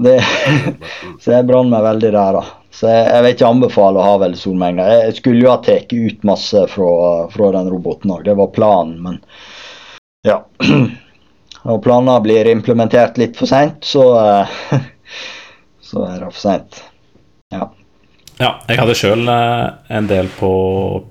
[0.03, 0.19] Det,
[1.21, 2.43] så jeg brant meg veldig der, da.
[2.75, 4.91] Så jeg, jeg vil ikke anbefale å ha veldig store mengder.
[5.05, 6.89] Jeg skulle jo ha tatt ut masse fra,
[7.31, 9.21] fra den roboten òg, det var planen, men
[10.25, 10.41] ja.
[11.65, 14.03] Når planer blir implementert litt for seint, så,
[15.87, 16.81] så er det for seint.
[17.53, 17.71] Ja.
[18.37, 18.51] ja.
[18.69, 20.51] Jeg hadde sjøl eh, en del på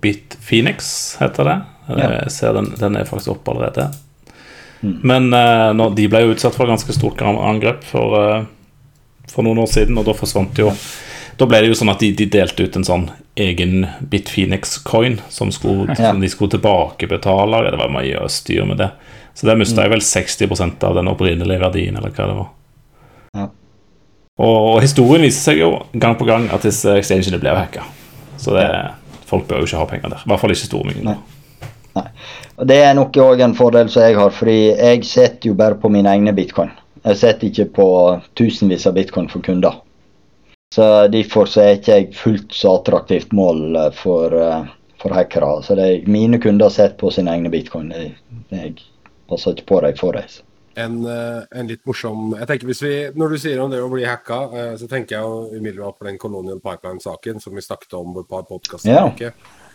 [0.05, 0.93] BitPhoenix,
[1.23, 1.59] heter det.
[1.99, 3.89] Jeg ser den, den er faktisk oppe allerede.
[4.85, 4.99] Mm.
[5.03, 8.45] Men uh, de ble jo utsatt for ganske stort angrep for, uh,
[9.35, 10.73] for noen år siden, og da forsvant jo
[11.37, 13.05] da ble det jo sånn at de, de delte ut en sånn
[13.43, 15.97] egen Bitfinex-coin som, ja.
[15.99, 17.63] som, de skulle tilbakebetale.
[17.67, 18.93] Det var mye styr med det.
[19.35, 22.51] Så der mista jeg vel 60% av den opprinnelige verdien, eller hva det var.
[23.35, 23.49] Ja.
[24.39, 27.83] Og, og, historien viser seg jo gang på gang at disse exchangene blir hacka.
[28.39, 28.69] Så det,
[29.27, 30.23] folk bør jo ikke ha penger der.
[30.23, 31.19] I hvert fall ikke store mengder.
[31.95, 32.07] Nei.
[32.59, 35.79] Og Det er nok òg en fordel som jeg har, fordi jeg setter jo bare
[35.79, 36.71] på mine egne bitcoin.
[37.05, 37.89] Jeg sitter ikke på
[38.41, 39.81] tusenvis av bitcoin for kunder.
[40.75, 44.33] Så Derfor så er ikke jeg fullt så attraktivt mål for,
[45.03, 45.61] for hackere.
[45.63, 47.93] Så det, mine kunder sitter på sine egne bitcoin.
[47.95, 48.17] Jeg,
[48.51, 48.75] jeg
[49.31, 50.33] passer ikke på dem for dem
[50.75, 53.91] en, eh, en, litt morsom jeg tenker hvis vi, Når du sier om det å
[53.93, 58.15] bli hacka, eh, så tenker jeg umiddelbart på den Colonial Pipeline-saken som vi snakket om
[58.17, 58.91] på et par podkaster.
[58.91, 59.31] Ja.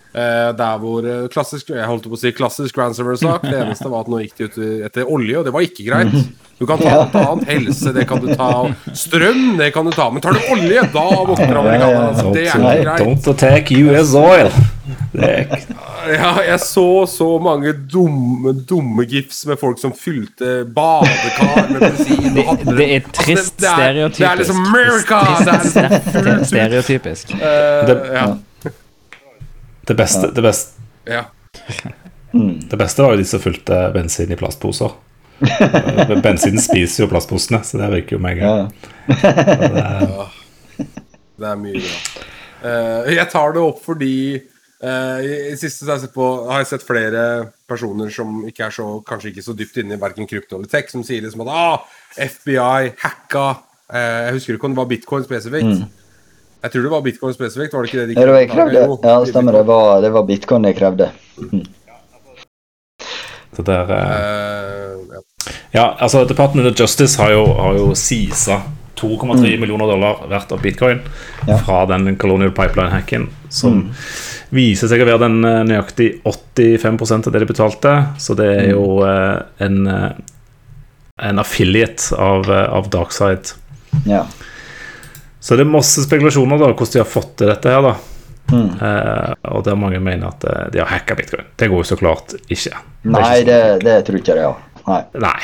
[0.09, 3.45] Eh, der hvor klassisk jeg holdt på å si klassisk ransomware-sak.
[3.45, 6.15] Det eneste var at nå gikk de ut etter olje, og det var ikke greit.
[6.59, 7.45] Du kan ta alt annet.
[7.47, 8.67] Helse, det kan du ta.
[8.93, 10.09] Strøm, det kan du ta.
[10.11, 12.09] Men tar du olje, da våkner amerikanerne.
[12.09, 13.05] Altså, det er ikke greit.
[13.05, 14.51] Don't attack US oil.
[16.09, 22.27] Ja, jeg så så mange dumme, dumme gifs med folk som fylte badekar med bensin.
[22.35, 24.19] Det, det, er trist altså, stereotypisk.
[24.19, 25.23] Det er liksom America!
[25.39, 27.33] Det er liksom stereotypisk.
[27.39, 28.27] Uh, ja.
[29.89, 31.25] Det, beste, det beste ja.
[32.69, 34.93] Det beste var jo de som fulgte bensin i plastposer.
[36.23, 38.41] Bensinen spiser jo plastposene, så det virker jo meg.
[38.43, 38.67] Ja.
[41.39, 41.97] Det, er mye bra.
[42.59, 44.15] Uh, jeg tar det opp fordi
[44.79, 47.23] Uh, i, I siste har jeg, sett på, har jeg sett flere
[47.67, 50.87] personer som ikke er så, kanskje ikke så dypt inne i verken krypto eller tech,
[50.87, 55.25] som sier liksom at ah, FBI hacka uh, Jeg husker ikke om det var bitcoin
[55.27, 55.81] spesifikt.
[55.81, 55.98] Mm.
[56.59, 58.31] Jeg tror det var bitcoin spesifikt, var det ikke det de krevde?
[58.31, 58.79] Ja, det krevde.
[59.07, 59.55] ja stemmer.
[59.55, 61.11] Det var, det var, bitcoin jeg krevde.
[61.39, 61.61] Mm.
[63.55, 65.21] Så der uh, ja.
[65.71, 65.85] ja.
[65.99, 68.59] altså Department of Justice har jo, har jo sisa
[68.99, 69.61] 2,3 mm.
[69.61, 70.99] millioner dollar verdt av bitcoin
[71.47, 71.57] ja.
[71.57, 73.87] fra den Colonial Pipeline-hacken, som mm.
[74.51, 77.93] viser seg å være den eh, nøyaktig 85% av det de betalte.
[78.19, 80.11] Så det er jo eh, en, uh,
[81.23, 83.55] en affiliate av, av Darkside.
[84.03, 84.25] Ja.
[85.39, 87.85] Så det er masse spekulasjoner da hvordan de har fått til dette her.
[87.91, 87.97] da
[88.49, 88.69] Mm.
[88.81, 91.51] Uh, og der mange mener at de har hacka bitcoin.
[91.53, 92.79] Det går jo så klart ikke.
[93.05, 94.47] Nei, det, det, tror ikke jeg.
[94.47, 94.79] Ja.
[94.87, 95.01] Nei.
[95.21, 95.35] Nei.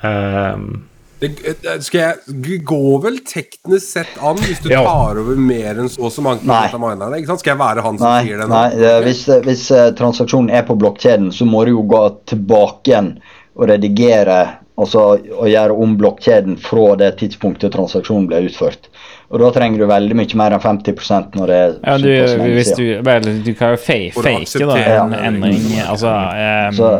[0.00, 0.86] Um,
[1.18, 4.82] det, eh, skal jeg går vel teknisk sett an hvis du ja.
[4.84, 7.16] tar over mer enn så og så mange av minerne?
[7.16, 7.40] Ikke sant?
[7.40, 8.52] Skal jeg være han som nei, sier det nå?
[8.52, 12.92] Nei, det, hvis, hvis uh, transaksjonen er på blokkjeden, så må du jo gå tilbake
[12.92, 13.10] igjen
[13.56, 14.38] og redigere
[14.76, 18.90] altså, og gjøre om blokkjeden fra det tidspunktet transaksjonen ble utført.
[19.26, 22.70] Og da trenger du veldig mye mer enn 50% når det er ja, du, hvis
[22.78, 26.92] du, vel, du kan jo fake, fake da, en endring Altså um, så,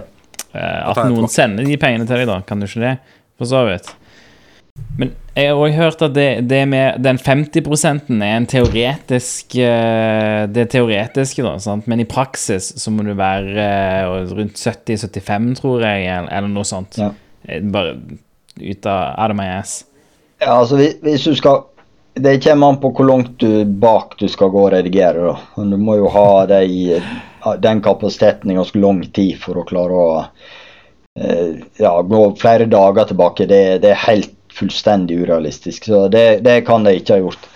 [0.57, 2.41] uh, At noen sender de pengene til deg, da.
[2.49, 2.97] Kan du ikke det?
[3.39, 3.93] For så vidt.
[4.97, 7.61] Men jeg har også hørt at det, det med den 50
[8.09, 11.87] er en teoretisk eh, Det er teoretiske, da, sant?
[11.89, 16.97] men i praksis så må du være eh, rundt 70-75, tror jeg, eller noe sånt.
[17.01, 17.11] Ja.
[17.45, 17.99] Eh, bare
[18.57, 19.83] ut av out of my ass.
[20.41, 21.67] Ja, altså hvis du skal
[22.17, 25.65] Det kommer an på hvor langt du bak du skal gå og redigere, da.
[25.69, 27.01] Du må jo ha de,
[27.61, 30.09] den kapasiteten i ganske lang tid for å klare å
[31.77, 33.47] ja, gå flere dager tilbake.
[33.47, 35.85] Det, det er helt fullstendig urealistisk.
[35.85, 37.49] Så det, det kan de ikke ha gjort.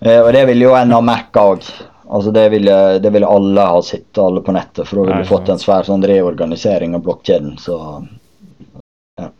[0.00, 1.68] Eh, og det vil jo en ha merka òg.
[2.08, 4.86] Altså det ville, det ville alle ha sett, alle på nettet.
[4.88, 7.58] For da ville du fått en svær sånn reorganisering av blokkjeden.
[7.60, 7.76] Så.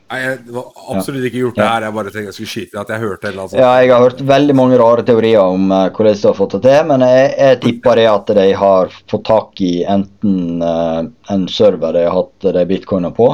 [0.08, 1.84] Nei, jeg har absolutt ikke gjort det her.
[1.84, 4.54] Jeg bare tenkte jeg skulle skyte at jeg hørte eller Ja, jeg har hørt veldig
[4.56, 8.00] mange rare teorier om uh, hvordan de har fått det til, men jeg, jeg tipper
[8.00, 11.02] det at de har fått tak i enten uh,
[11.34, 13.26] en server de har hatt de bitcoiner på,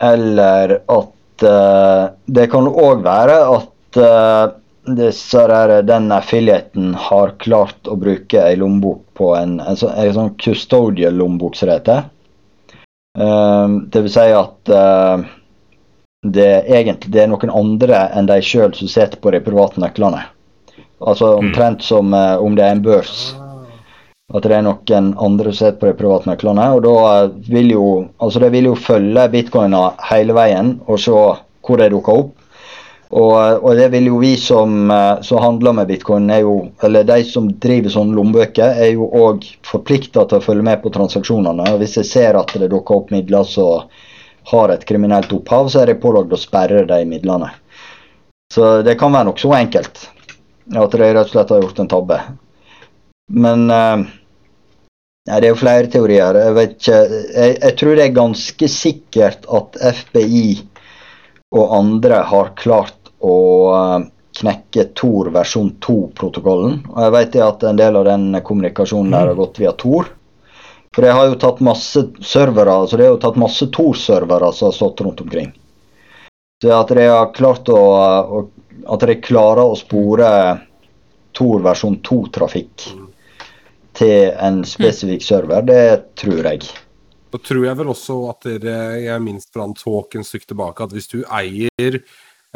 [0.00, 4.54] eller at uh, det kan òg være at uh,
[4.96, 10.16] disse der, den affiliaten har klart å bruke ei lommebok på en, en, så, en
[10.16, 12.08] sånn custodial lommebok, som det heter.
[13.20, 14.74] Uh, det vil si at
[16.22, 20.26] det egentlig det er noen andre enn de sjøl som sitter på de private nøklene.
[21.00, 21.46] Altså mm.
[21.46, 23.30] omtrent som uh, om det er en børs.
[24.30, 26.66] At det er noen andre som sitter på de private nøklene.
[26.76, 27.86] Og da vil jo
[28.18, 32.36] altså det vil jo følge bitcoiner hele veien og se hvor de dukker opp.
[33.10, 34.86] Og, og, det vil jo vi som,
[35.26, 39.48] som, handler med bitcoin, er jo, eller de som driver sånne lommebøker, er jo òg
[39.66, 41.72] forplikta til å følge med på transaksjonene.
[41.72, 43.90] Og hvis jeg ser at det dukker opp midler som
[44.44, 47.50] har et kriminelt opphav, så er de pålagt å sperre de midlene.
[48.54, 50.08] Så det kan være nokså enkelt.
[50.70, 52.18] At de rett og slett har gjort en tabbe.
[53.30, 54.06] Men uh,
[55.26, 56.38] Det er jo flere teorier.
[56.42, 60.46] Jeg, vet ikke, jeg, jeg, tror det er ganske sikkert at FBI
[61.54, 63.36] og andre har klart å
[63.74, 64.04] eh,
[64.40, 66.76] knekke Tor versjon 2-protokollen.
[66.92, 70.12] Og jeg vet at en del av den kommunikasjonen der har gått via Tor.
[70.94, 74.68] For det har jo tatt masse servere, altså det har jo tatt masse Tor-servere som
[74.68, 75.52] har stått rundt omkring.
[76.62, 78.48] Så at de har klart å,
[78.90, 80.30] At de klarer å spore
[81.36, 82.88] Tor versjon 2-trafikk
[84.00, 86.66] til en spesifikk server, det tror jeg.
[87.30, 90.86] Da tror jeg vel også at dere, jeg minst fra en talk en stykke tilbake,
[90.86, 92.00] at hvis du eier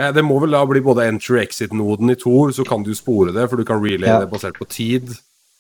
[0.01, 3.47] Eh, det må vel da bli både entry-exit-noden i Tor, så kan du spore det,
[3.51, 4.21] for du kan relay ja.
[4.23, 5.13] det basert på tid.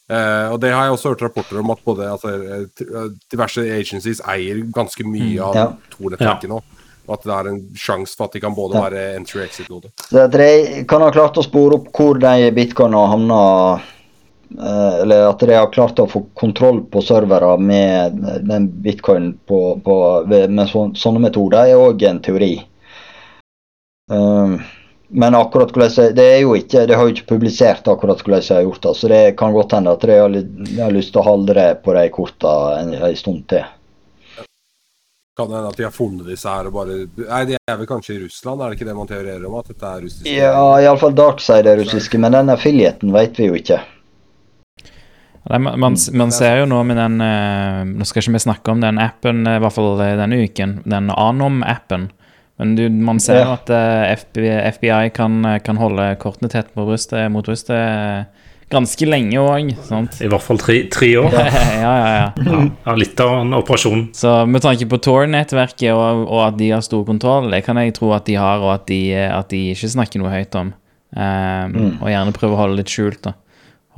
[0.04, 4.18] Uh, og det har jeg også hørt rapporter om at både altså, eh, diverse agencies
[4.28, 5.64] eier ganske mye mm, av ja.
[5.94, 6.58] Tor-nettverket nå.
[7.04, 8.82] Og at det er en sjanse for at de kan både ja.
[8.84, 9.88] være entry-exit-node.
[10.04, 13.40] Så at de kan ha klart å spore opp hvor de bitcoinene har havna
[14.60, 19.64] uh, Eller at de har klart å få kontroll på servere med den bitcoin på,
[19.84, 22.54] på, med sånne metoder, er òg en teori.
[24.12, 24.58] Um,
[25.14, 28.56] men akkurat hvordan det er jo ikke, det har jo ikke publisert akkurat hvordan jeg
[28.56, 28.94] har gjort det.
[28.98, 31.70] Så det kan godt hende at de har, jeg har lyst til å holde det
[31.84, 33.62] på de korta en, en stund til.
[35.38, 37.88] Kan det hende at de har funnet disse her og bare Nei, de er vel
[37.90, 39.54] kanskje i Russland, er det ikke det man teorerer om?
[39.58, 40.34] At dette er russiske?
[40.34, 43.80] Ja, iallfall Darkside er russiske, men den affiliaten vet vi jo ikke.
[45.44, 48.72] Nei, man, man, man, ser jo nå med den uh, Nå skal ikke vi snakke
[48.72, 50.78] om den appen, i hvert fall denne uken.
[50.88, 52.08] Den Anom-appen.
[52.56, 53.54] Men du, man ser jo ja.
[53.58, 57.74] at uh, eh, FBI, FBI kan, eh, kan, holde kortene tett på brystet, mot brystet
[57.74, 59.72] eh, ganske lenge òg.
[59.74, 61.34] I hvert fall tre, tre år.
[61.34, 61.50] ja,
[61.82, 62.60] ja, ja.
[62.86, 64.06] ja, Litt av en operasjon.
[64.14, 67.96] Så med tanke på Tor-nettverket og, og, at de har stor kontroll, det kan jeg
[67.98, 70.72] tro at de har, og at de, at de ikke snakker noe høyt om.
[71.14, 71.90] Um, mm.
[72.02, 73.20] Og gjerne prøve å holde litt skjult.
[73.26, 73.34] da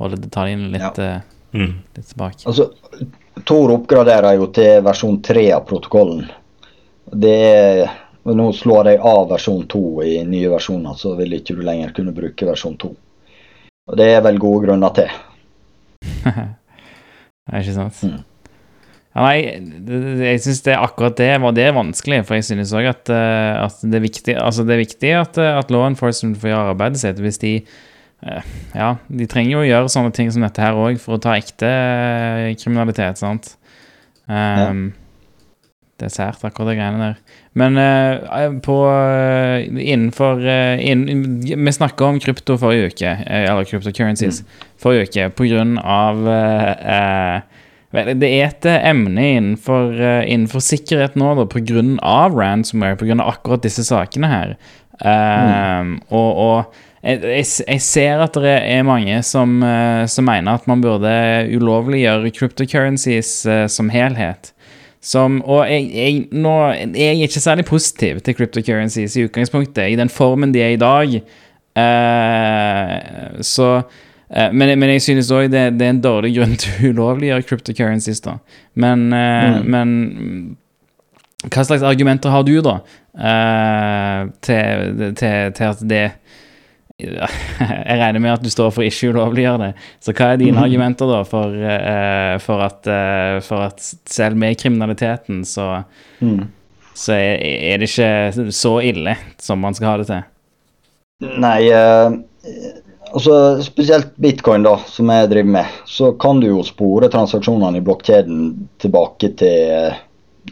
[0.01, 1.21] Holde detaljene litt, uh,
[1.57, 1.71] mm.
[1.97, 2.43] litt tilbake.
[2.49, 2.69] Altså,
[3.45, 6.25] Tor oppgraderer jo til versjon 3 av protokollen.
[7.13, 7.81] Det er
[8.27, 11.93] og nå slår jeg av versjon 2 i nye versjoner, så vil ikke du lenger
[11.95, 12.89] kunne bruke versjon 2.
[13.87, 15.13] Og det er vel gode grunner til.
[16.27, 18.01] det er ikke sant.
[18.03, 18.25] Mm.
[19.17, 23.07] Ja, nei, jeg syns det akkurat det var det vanskelig, for jeg synes òg at,
[23.09, 26.51] eh, at, det er viktig, altså det er viktig at, eh, at law enforcement får
[26.51, 27.23] gjøre arbeidet sitt.
[27.23, 30.99] Hvis de eh, Ja, de trenger jo å gjøre sånne ting som dette her òg
[31.01, 31.71] for å ta ekte
[32.59, 33.55] kriminalitet, sant.
[34.27, 35.06] Um, ja.
[35.97, 37.21] Det er sært, akkurat de greiene der.
[37.57, 44.43] Men uh, på uh, innenfor uh, inn, Vi snakka om krypto forrige uke, eller cryptocurrencies
[44.43, 44.65] mm.
[44.83, 46.21] forrige uke, på grunn av
[47.97, 49.95] Det er et emne innenfor,
[50.27, 54.53] innenfor sikkerhet nå, da, på grunn av ransomware, på grunn av akkurat disse sakene her.
[55.01, 55.95] Mm.
[56.11, 59.63] Og, og jeg, jeg, ser at det er mange som,
[60.11, 61.15] som mener at man burde
[61.55, 63.33] ulovliggjøre cryptocurrencies
[63.71, 64.51] som helhet.
[65.03, 66.53] Som, og jeg, jeg, nå,
[66.97, 70.81] jeg er ikke særlig positiv til cryptocurrencies i utgangspunktet, i den formen de er i
[70.81, 71.19] dag.
[71.77, 76.73] Uh, så uh, men, men, jeg synes òg det, det, er en dårlig grunn til
[76.73, 78.39] å ulovliggjøre cryptocurrencies, da.
[78.73, 79.69] Men, uh, mm.
[79.75, 82.79] men hva slags argumenter har du, da,
[84.43, 86.05] til, til, til at det
[86.99, 89.73] jeg regner med at du står for ikke ulovliggjøre det.
[90.01, 90.63] Så hva er dine mhm.
[90.63, 95.83] argumenter da for, uh, for, at, uh, for, at, selv med kriminaliteten så,
[96.25, 96.39] mm.
[96.97, 100.25] så er, er, det ikke så ille som man skal ha det til?
[101.37, 102.17] Nei, uh,
[103.11, 107.85] altså spesielt bitcoin, da, som jeg driver med, så kan du jo spore transaksjonene i
[107.85, 108.43] blokkjeden
[108.81, 109.93] tilbake til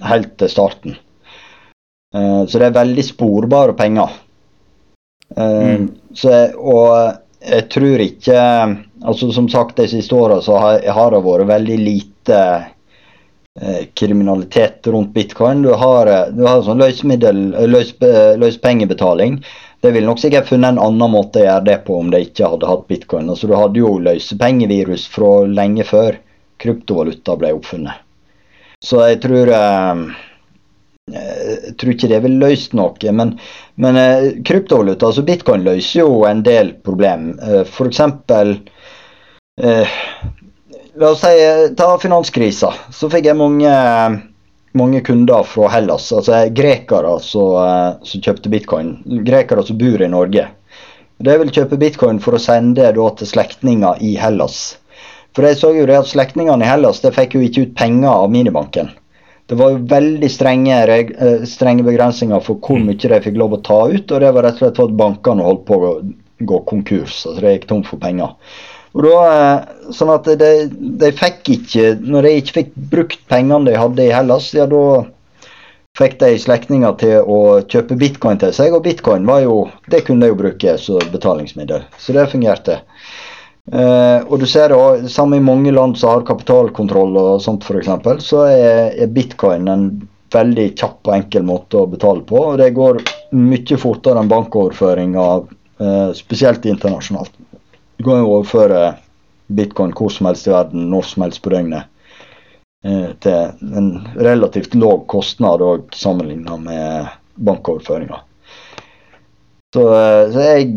[0.05, 1.01] helt til starten.
[2.13, 4.11] så det er veldig sporbare penger.
[5.35, 5.87] Mm.
[6.15, 8.39] Så, og jeg tror ikke
[9.05, 12.39] altså Som sagt, de siste åra så har, det vært veldig lite
[13.61, 15.61] eh, kriminalitet rundt bitcoin.
[15.61, 17.91] Du har, du har sånn løsmiddel, løs,
[18.41, 19.37] løspengebetaling.
[19.83, 22.49] Det ville nok sikkert funnet en annen måte å gjøre det på om de ikke
[22.55, 23.29] hadde hatt bitcoin.
[23.29, 26.17] Altså, du hadde jo løsepengevirus fra lenge før
[26.63, 28.01] kryptovaluta ble oppfunnet.
[28.81, 30.01] Så jeg tror eh,
[31.13, 33.11] jeg tror ikke det vil løse noe.
[33.13, 33.35] Men,
[33.81, 37.35] men eh, kryptovaluta, altså bitcoin, løser jo en del problem.
[37.37, 37.99] Eh, F.eks.
[39.61, 39.99] Eh,
[40.95, 41.35] la oss si,
[41.77, 42.73] ta finanskrisa.
[42.89, 43.75] Så fikk jeg mange,
[44.73, 46.09] mange kunder fra Hellas.
[46.15, 48.95] Altså grekere som, som kjøpte bitcoin.
[49.27, 50.49] Grekere som bor i Norge.
[51.21, 54.79] De vil kjøpe bitcoin for å sende det til slektninger i Hellas.
[55.35, 58.09] For jeg så jo det at slektningene i Hellas de fikk jo ikke ut penger
[58.09, 58.95] av minibanken.
[59.45, 62.87] Det var jo veldig strenge, eh, strenge, begrensninger for hvor mm.
[62.89, 64.11] mye de fikk lov å ta ut.
[64.11, 65.91] Og det var rett og slett for at bankene holdt på å
[66.39, 67.25] gå konkurs.
[67.27, 68.33] altså De gikk tom for penger.
[68.95, 73.67] Og da, eh, sånn at de, de, fikk ikke Når de ikke fikk brukt pengene
[73.67, 74.85] de hadde i Hellas, ja da
[75.95, 77.39] fikk de slektninger til å
[77.71, 78.73] kjøpe bitcoin til seg.
[78.75, 81.85] Og bitcoin var jo, det kunne de jo bruke som betalingsmiddel.
[82.01, 82.81] Så det fungerte.
[83.65, 87.89] Uh, og du ser det samme i mange land som har kapitalkontroll og sånt f.eks.,
[88.27, 89.87] så er, er, bitcoin en
[90.35, 92.37] veldig kjapp og enkel måte å betale på.
[92.51, 93.01] Og det går
[93.33, 95.47] mye fortere enn bankoverføringer,
[95.81, 97.33] uh, spesielt internasjonalt.
[97.97, 98.93] Du kan jo overføre
[99.55, 101.89] bitcoin hvor som helst i verden, når som helst på døgnet.
[102.85, 108.21] Uh, til en relativt lav kostnad òg sammenlignet med bankoverføringer.
[109.75, 109.83] Så,
[110.31, 110.69] så, jeg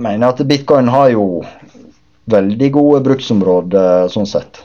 [0.00, 1.24] mener at bitcoin har jo
[2.30, 4.62] veldig gode bruksområder sånn sett.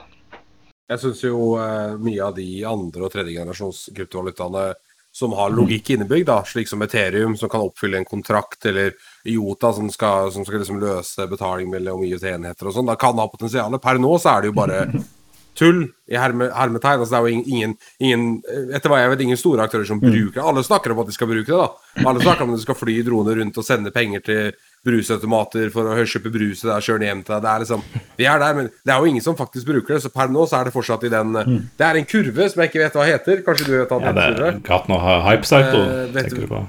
[0.91, 4.73] Jeg syns jo uh, mye av de andre- og tredjegenerasjons kryptovalutaene
[5.13, 8.95] som har logikk innebygd, da, slik som Ethereum, som kan oppfylle en kontrakt, eller
[9.29, 13.27] IOTA, som skal, som skal liksom løse betaling mellom IOT-enheter og sånn, da kan ha
[13.29, 13.77] potensial.
[13.77, 14.79] Per nå så er det jo bare
[15.59, 17.03] tull i herme, hermetegn.
[17.03, 18.25] Altså, det er jo ingen, ingen,
[18.73, 20.07] etter hva jeg vet, ingen store aktører som mm.
[20.09, 20.47] bruker det.
[20.49, 21.61] Alle snakker om at de skal bruke det.
[21.61, 24.41] da Alle snakker om at de skal fly droner rundt og sende penger til
[24.83, 27.43] brusautomater for å kjøpe brus deg, kjøre den hjem til deg.
[27.45, 27.83] Det er liksom,
[28.19, 30.01] vi er der, men det er jo ingen som faktisk bruker det.
[30.03, 31.59] Så per nå så er det fortsatt i den mm.
[31.79, 33.43] Det er en kurve som jeg ikke vet hva heter.
[33.47, 36.63] Kanskje du vet hva ja, det er Gartner Hypecycle, eh, tenker du på?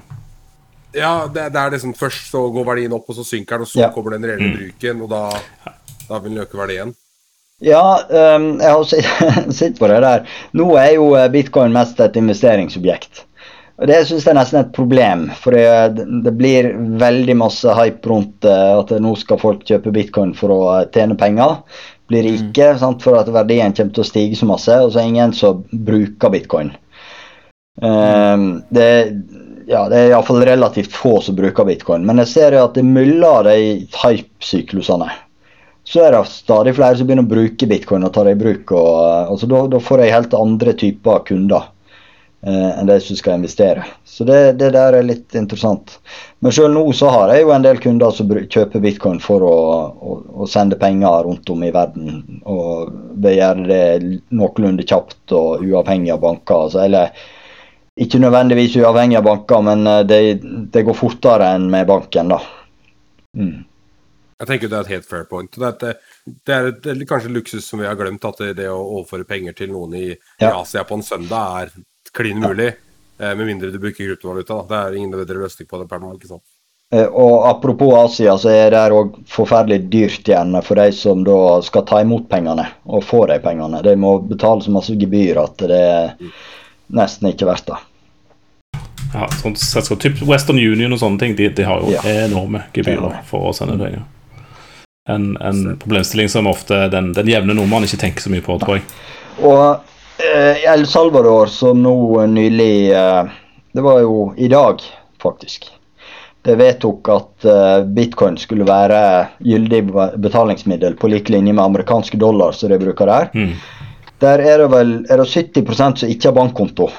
[0.94, 3.72] Ja, det, det, er liksom først så går verdien opp, og så synker den, og
[3.72, 3.90] så ja.
[3.94, 4.58] kommer den reelle mm.
[4.60, 5.72] bruken, og da,
[6.06, 6.94] da vil den øke verdien.
[7.64, 7.82] Ja,
[8.36, 10.26] um, jeg har sett på det der.
[10.54, 13.24] Nå er jo eh, bitcoin mest et investeringsobjekt.
[13.74, 15.26] Og Det syns jeg nesten er et problem.
[15.40, 16.70] For det, det, blir
[17.00, 21.18] veldig masse hype rundt uh, at nå skal folk kjøpe bitcoin for å uh, tjene
[21.18, 21.58] penger.
[22.10, 22.28] Bli mm.
[22.28, 22.80] rike mm.
[22.84, 24.78] sant, for at verdien kommer til å stige så masse.
[24.78, 26.70] Og så er det ingen som bruker bitcoin.
[27.82, 28.88] Um, det,
[29.66, 32.06] ja, det er iallfall relativt få som bruker bitcoin.
[32.06, 33.58] Men jeg ser jo at det myller de
[34.04, 35.10] hype-syklusene
[35.84, 38.72] så er det stadig flere som begynner å bruke bitcoin og ta det i bruk.
[38.72, 41.73] og eh, altså Da, da får jeg helt andre typer kunder eh,
[42.46, 43.84] enn de som skal investere.
[44.04, 45.98] Så det, det, der er litt interessant.
[46.44, 49.54] Men selv nå så har jeg jo en del kunder som kjøper bitcoin for å,
[49.94, 52.20] å, å sende penger rundt om i verden.
[52.44, 52.92] Og
[53.24, 53.84] de gjør det
[54.28, 56.66] noenlunde kjapt og uavhengig av banker.
[56.66, 57.14] Altså, eller
[58.00, 60.20] ikke nødvendigvis uavhengig av banker, men eh, det,
[60.74, 62.42] det går fortere enn med banken, da.
[63.38, 63.62] Mm.
[64.42, 65.56] Jeg tenker det er et helt fair point.
[65.56, 68.80] Det er, det er, det er kanskje luksus som vi har glemt, at det, å
[68.98, 70.48] overføre penger til noen i, ja.
[70.48, 71.76] i Asia på en søndag er
[72.14, 72.72] klin mulig.
[73.18, 73.30] Ja.
[73.30, 74.62] Eh, med mindre du bruker kryptovaluta.
[74.68, 76.14] Det er ingen bedre løsning på det per nå.
[76.16, 76.44] ikke sant?
[76.94, 81.38] Eh, og Apropos Asia, så er det òg forferdelig dyrt igjen for de som da
[81.64, 83.82] skal ta imot pengene og få de pengene.
[83.82, 86.14] De må betale så masse gebyr at det er
[86.94, 87.80] nesten ikke verdt det.
[89.14, 92.02] Ja, sånn, sett så typ Western Union og sånne ting, de, de har jo ja.
[92.26, 94.02] enorme gebyrer for å sende penger.
[95.10, 98.80] En, en problemstilling som ofte den, den jevne nordmann ikke tenker så mye på, tror
[98.80, 98.86] jeg.
[99.44, 103.24] Og eh, El Salvador, som nå nylig eh,
[103.72, 104.82] Det var jo i dag,
[105.22, 105.70] faktisk.
[106.44, 109.00] Det vedtok at eh, bitcoin skulle være
[109.40, 109.80] gyldig
[110.20, 113.30] betalingsmiddel på lik linje med amerikanske dollar, som de bruker der.
[113.34, 113.56] Mm.
[114.22, 116.90] Der er det vel er det 70% som ikke har bankkonto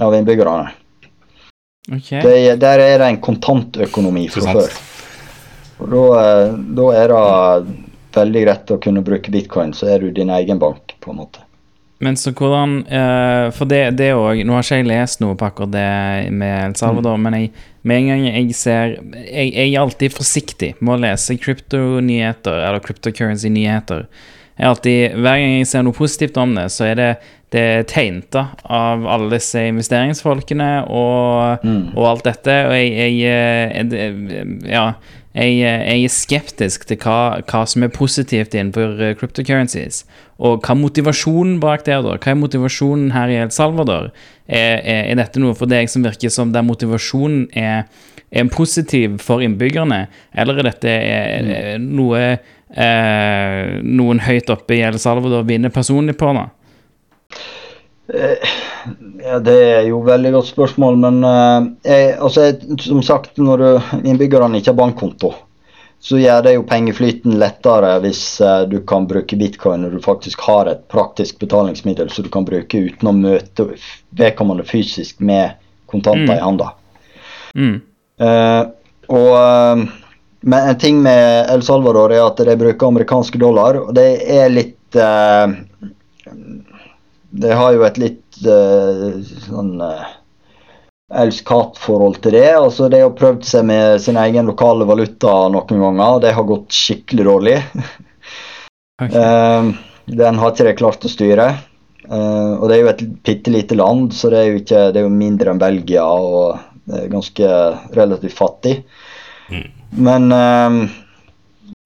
[0.00, 0.72] av innbyggerne.
[1.92, 2.22] Okay.
[2.22, 4.76] Det, der er det en kontantøkonomi fra før.
[5.84, 7.74] Og da, eh, da, er det
[8.14, 11.43] veldig greit å kunne bruke bitcoin, så er du din egen bank, på en måte.
[12.04, 15.48] Men så hvordan uh, For det, det òg Nå har ikke jeg lest noe på
[15.48, 17.26] akkurat det med El Salvador, mm.
[17.26, 17.52] men jeg,
[17.84, 22.80] med en gang jeg ser jeg, jeg, er alltid forsiktig med å lese kryptonyheter eller
[22.84, 24.06] cryptocurrency-nyheter.
[24.64, 27.10] Alltid, Hver gang jeg ser noe positivt om det, så er det
[27.54, 31.92] det er tegnet av alle disse investeringsfolkene og, mm.
[31.92, 32.56] og alt dette.
[32.66, 34.88] Og jeg, jeg, jeg Ja
[35.34, 40.04] jeg, jeg, er skeptisk til hva, hva, som er positivt innenfor uh, cryptocurrencies.
[40.38, 42.16] Og hva motivasjonen bak det er, da?
[42.16, 44.12] Hva er motivasjonen her i El Salvador?
[44.46, 47.88] Er, er, er dette noe for deg som virker som der motivasjonen er,
[48.30, 50.04] er positiv for innbyggerne,
[50.38, 50.98] eller er dette
[51.82, 52.22] noe
[52.74, 56.32] eh, noen høyt oppe i El Salvador vinner personlig på?
[56.36, 56.48] da?
[58.08, 58.48] Eh,
[59.24, 62.50] ja, Det er jo et veldig godt spørsmål, men uh, jeg, altså,
[62.84, 63.68] som sagt, når du,
[64.04, 65.32] innbyggerne ikke har bankkonto,
[66.04, 70.44] så gjør det jo pengeflyten lettere hvis uh, du kan bruke bitcoin når du faktisk
[70.44, 73.70] har et praktisk betalingsmiddel som du kan bruke uten å møte
[74.20, 75.56] vedkommende fysisk med
[75.88, 76.36] kontanter mm.
[76.36, 76.70] i hånda.
[77.56, 77.76] Mm.
[78.20, 78.62] Uh,
[79.14, 79.88] og
[80.44, 84.52] men en ting med El Salvador er at de bruker amerikanske dollar, og det er
[84.52, 85.00] litt
[87.34, 89.16] Det har jo et litt uh,
[89.46, 90.04] sånn uh,
[91.24, 92.48] elsk-hat-forhold til det.
[92.54, 96.46] Altså, de har prøvd seg med sin egen lokale valuta noen ganger, og det har
[96.48, 97.56] gått skikkelig dårlig.
[99.02, 99.18] okay.
[99.18, 99.72] uh,
[100.22, 101.48] den har ikke de klart å styre.
[102.04, 105.00] Uh, og det er jo et bitte lite land, så det er jo, ikke, det
[105.00, 107.52] er jo mindre enn Belgia og det er ganske
[107.96, 108.74] relativt fattig.
[109.48, 109.68] Mm.
[110.04, 110.76] Men uh,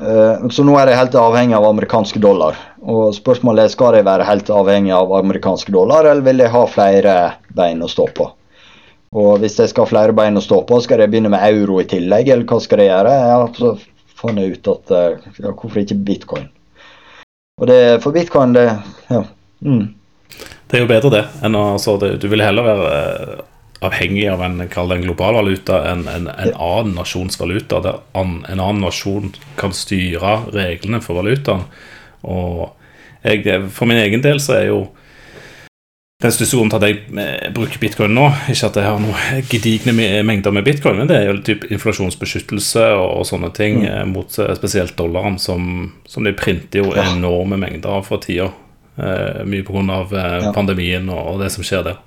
[0.03, 2.59] uh, Så nå er de helt avhengig av amerikanske dollar.
[2.83, 6.65] Og spørsmålet er skal de være helt avhengig av amerikanske dollar, eller vil de ha
[6.71, 7.15] flere
[7.57, 8.29] bein å stå på?
[9.19, 11.81] Og hvis de skal ha flere bein å stå på, skal de begynne med euro
[11.81, 13.15] i tillegg, eller hva skal de gjøre?
[13.33, 13.75] Ja, så
[14.19, 16.49] fant jeg ut at eh, ja, hvorfor ikke bitcoin?
[17.59, 18.69] Og det, for bitcoin, det
[19.09, 19.25] Ja.
[19.65, 19.95] Mm.
[20.69, 22.99] Det er jo bedre det enn å altså, det, Du vil heller være
[23.89, 28.61] avhengig av en, en global valuta enn en, en, annen nasjons valuta, der an, en
[28.61, 31.65] annen nasjon kan styre reglene for valutaen.
[32.23, 32.71] Og
[33.23, 33.45] jeg,
[33.75, 34.87] for min egen del så er jo
[36.19, 39.45] den største grunnen til at jeg eh, bruker bitcoin nå, ikke at jeg har noen
[39.53, 39.93] gedigne
[40.27, 43.87] mengder med bitcoin, men det er jo typ inflasjonsbeskyttelse og, og sånne ting mm.
[43.93, 48.51] Eh, mot eh, spesielt dollaren, som, som, de printer jo enorme mengder av for tida.
[48.99, 50.01] Eh, mye pga.
[50.03, 50.53] Eh, ja.
[50.57, 52.03] pandemien og, og, det som skjer der.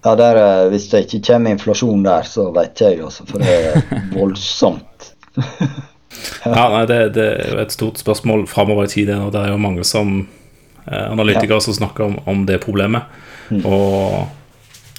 [0.00, 3.82] Ja, der, Hvis det ikke kommer inflasjon der, så vet jeg, altså, for det er
[4.16, 5.12] voldsomt.
[6.44, 9.52] ja, nei, det, det, er jo et stort spørsmål framover i tid, og det er
[9.54, 10.22] jo mange som
[10.86, 11.60] Eh, analytikere ja.
[11.60, 13.02] som snakker om, om det problemet.
[13.50, 13.66] Mm.
[13.66, 14.26] Og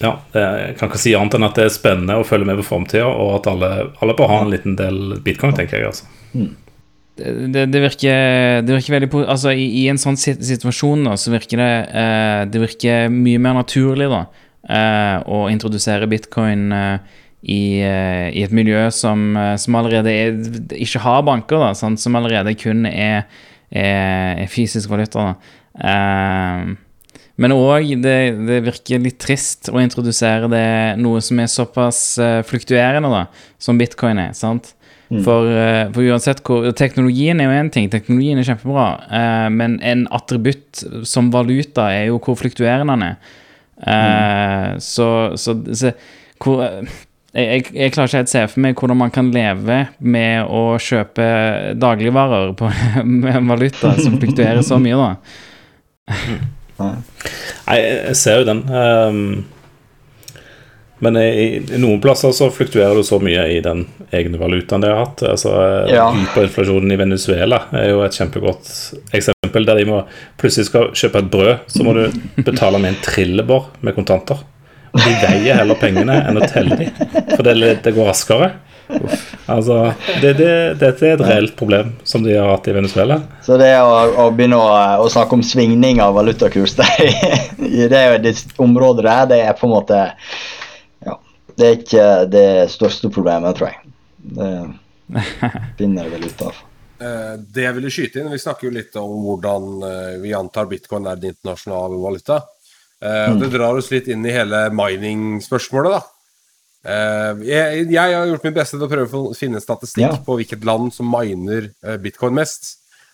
[0.01, 2.67] ja, jeg kan ikke si annet enn at det er spennende å følge med på
[2.69, 5.91] framtida, og at alle, alle bør ha en liten del bitcoin, tenker jeg.
[5.91, 6.07] altså.
[6.33, 6.51] Mm.
[7.21, 11.59] Det, det, virker, det, virker, veldig Altså, i, i en sånn situasjon da, så virker
[11.59, 14.21] det eh, Det virker mye mer naturlig da
[14.63, 20.37] eh, å introdusere bitcoin eh, i, eh, i, et miljø som, eh, som allerede er,
[20.77, 22.01] ikke har banker, da, sant?
[22.01, 23.25] som allerede kun er,
[23.71, 25.33] er, er fysisk valuta.
[25.71, 26.75] Uh,
[27.41, 30.67] men òg det, det, virker litt trist å introdusere det
[30.99, 33.25] noe som er såpass uh, fluktuerende da,
[33.57, 34.35] som bitcoin er.
[34.37, 34.75] sant?
[35.09, 35.23] Mm.
[35.25, 39.79] For, uh, for, uansett hvor Teknologien er jo én ting, teknologien er kjempebra, uh, men
[39.81, 43.37] en attributt som valuta er jo hvor fluktuerende den er.
[43.81, 44.77] Mm.
[44.77, 45.07] Så,
[45.41, 45.89] så, så
[46.43, 46.59] hvor,
[47.31, 50.75] jeg, jeg, klarer ikke helt å se for meg hvordan man kan leve med å
[50.81, 51.27] kjøpe
[51.79, 52.71] dagligvarer på,
[53.23, 56.17] med en valuta som fluktuerer så mye, da.
[56.81, 58.63] Nei, jeg ser jo den.
[58.67, 59.21] Um,
[61.01, 61.27] men i,
[61.57, 65.23] i, noen plasser så fluktuerer det så mye i den egne valutaen de har hatt.
[65.31, 65.53] Altså,
[65.89, 66.09] ja.
[66.13, 68.69] Hyperinflasjonen i Venezuela er jo et kjempegodt
[69.17, 69.65] eksempel.
[69.65, 70.03] Der de må
[70.41, 72.03] plutselig skal kjøpe et brød, så må du
[72.45, 74.43] betale med en trillebår med kontanter.
[74.91, 76.99] De veier heller pengene enn å telle dem,
[77.35, 78.51] for det, det går raskere.
[79.45, 83.21] Altså, det, det, dette er et reelt problem som de har hatt i Venezuela.
[83.45, 83.93] Så det å,
[84.25, 84.71] å begynne å,
[85.03, 89.75] å, snakke om svingning av valutakurs i det, det området der, det er på en
[89.77, 90.01] måte
[91.05, 91.15] ja,
[91.55, 93.95] Det er ikke det største problemet, tror jeg.
[94.21, 94.51] Det
[95.79, 96.61] finner jeg vel ut av.
[97.01, 100.69] Eh, det jeg ville skyte inn, Vi snakker jo litt om hvordan eh, vi antar
[100.69, 102.41] bitcoin er den internasjonale valuta.
[103.01, 103.39] Eh, mm.
[103.41, 105.99] Det drar oss litt inn i hele mining-spørsmålet.
[105.99, 106.21] da
[106.81, 110.15] Uh, jeg, jeg, har gjort mitt beste til å prøve å finne statistikk ja.
[110.25, 112.71] på hvilket land som miner uh, bitcoin mest,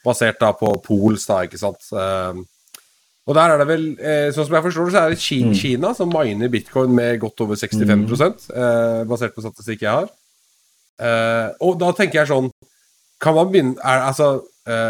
[0.07, 1.89] basert da på Pols, da, ikke sant.
[1.91, 2.39] Uh,
[3.27, 3.81] og der er det vel,
[4.31, 5.55] sånn som jeg forstår det, så er det Kina, mm.
[5.59, 8.05] Kina som miner bitcoin med godt over 65 mm.
[9.09, 10.07] basert på statistikk jeg har.
[11.59, 12.47] og da tenker jeg sånn
[13.21, 14.29] Kan man begynne er, Altså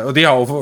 [0.05, 0.59] og de har jo,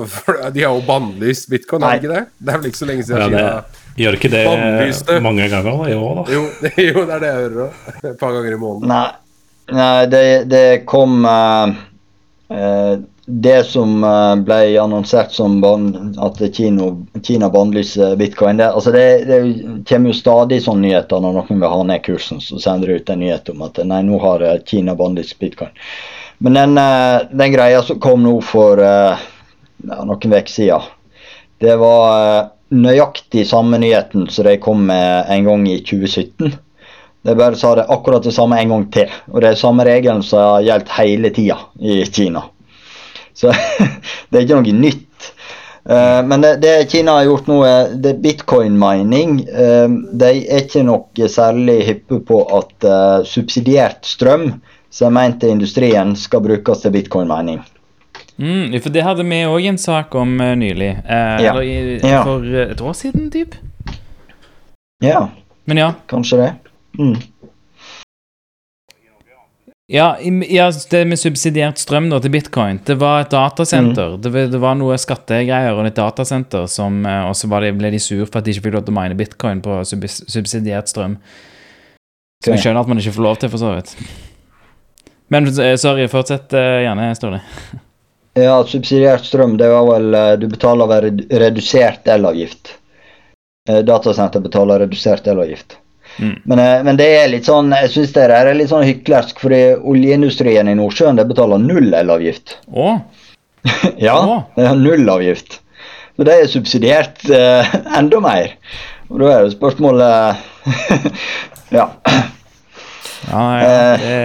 [0.55, 2.23] de har jo bannlyst bitcoin, har det ikke det?
[2.39, 5.19] Det er vel ikke så lenge siden ja, Kina Gjør ikke det Bannlyste.
[5.23, 6.23] mange ganger i år, da?
[6.33, 7.83] Jo, det, jo, det er det jeg hører òg.
[8.03, 8.91] Et par ganger i måneden.
[8.91, 11.75] Nei, nei det, det, kom uh,
[12.51, 16.89] uh, Det som uh, ble annonsert som at Kino,
[17.23, 19.39] Kina bannlyser bitcoin det, altså det, det,
[19.87, 22.43] kommer jo stadig sånne nyheter når noen vil ha ned kursen.
[22.43, 25.71] Så sender de ut en nyhet om at nei, nå har Kina bannlyst bitcoin.
[26.43, 26.75] Men den,
[27.31, 29.15] den, greia som kom nå for ja,
[30.03, 30.91] noen uker siden,
[31.63, 36.55] det var nøyaktig samme nyheten som de kom med en gang i 2017.
[37.25, 39.13] Det er bare sa det akkurat det samme en gang til.
[39.33, 42.43] Og det er samme regelen som har gjeldt hele tida i Kina.
[43.33, 43.53] Så
[44.29, 45.31] det er ikke noe nytt.
[45.85, 49.39] Uh, men det, det, Kina har gjort nå, er bitcoin-mining.
[49.49, 54.51] Uh, de er ikke noe særlig hyppe på at uh, subsidiert strøm
[54.93, 57.59] som er ment til industrien, skal brukes til bitcoin-mining.
[58.37, 60.91] Mm, for det hadde vi òg en sak om uh, nylig.
[61.07, 61.53] Uh, ja.
[61.53, 62.23] Eller i, ja.
[62.25, 63.55] for uh, et år siden, typ.
[65.03, 65.29] Ja.
[65.65, 65.93] Men ja.
[66.11, 66.51] Kanskje det.
[66.99, 67.15] Mm.
[69.87, 70.15] Ja,
[70.49, 74.15] ja, det med subsidiert strøm da, til bitcoin, det var et datasenter.
[74.15, 74.21] Mm.
[74.23, 78.39] Det, det, var noe skattegreier og et datasenter som Og så ble de sur for
[78.39, 81.19] at de ikke fikk lov til å mine bitcoin på sub subsidiert strøm.
[82.41, 83.93] Så jeg skjønner at man ikke får lov til, for så vidt.
[85.29, 87.43] Men sorry, fortsett gjerne, Ståle.
[88.35, 92.75] Ja, subsidiert strøm, det var vel eh, Du betaler ved redusert elavgift.
[93.69, 95.77] Eh, datasenter betaler redusert elavgift.
[96.19, 96.41] Mm.
[96.43, 99.61] Men, eh, men, det er litt sånn, jeg syns det er litt sånn hyklersk, fordi
[99.79, 102.57] oljeindustrien i Nordsjøen det betaler null elavgift.
[102.71, 102.99] Åh.
[104.07, 104.43] ja, oh.
[104.55, 105.61] det er null avgift.
[106.15, 108.53] Så det er subsidiert eh, enda mer.
[109.09, 110.43] Og da er jo spørsmålet
[111.75, 111.87] Ja.
[113.31, 114.19] ja, ja det,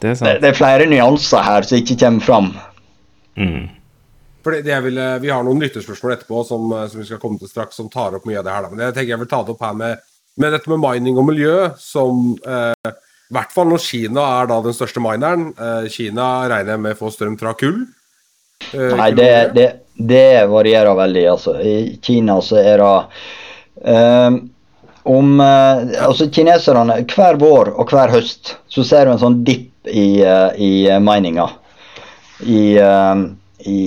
[0.00, 0.28] det, er sant.
[0.28, 2.50] Det, det, er flere nyanser her som ikke kommer fram.
[3.38, 3.68] Mm.
[4.44, 7.50] For det, det vil, vi har noen lytterspørsmål etterpå som, som, vi skal komme til
[7.50, 8.66] straks, som tar opp mye av det her.
[8.66, 8.70] Da.
[8.74, 10.06] Men jeg tenker jeg vil ta det opp her med
[10.38, 12.90] med dette med mining og miljø, som eh,
[13.28, 16.98] i hvert fall når Kina er da den største mineren eh, Kina regner jeg med
[16.98, 17.80] får strøm fra kull?
[18.70, 19.66] Eh, Nei, det, det,
[19.98, 21.24] det, varierer veldig.
[21.32, 21.56] Altså.
[21.58, 22.94] I Kina så er det
[23.94, 24.38] eh,
[25.08, 29.88] om eh, Altså, kineserne Hver vår og hver høst så ser du en sånn dipp
[29.88, 30.72] i, eh, i
[31.02, 31.48] mininga.
[32.40, 32.78] I,
[33.58, 33.80] i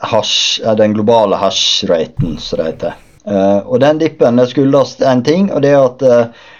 [0.00, 2.98] hash, den globale hash-raten, som det heter.
[3.24, 6.04] Uh, og den dippen det skyldes en ting, og det er at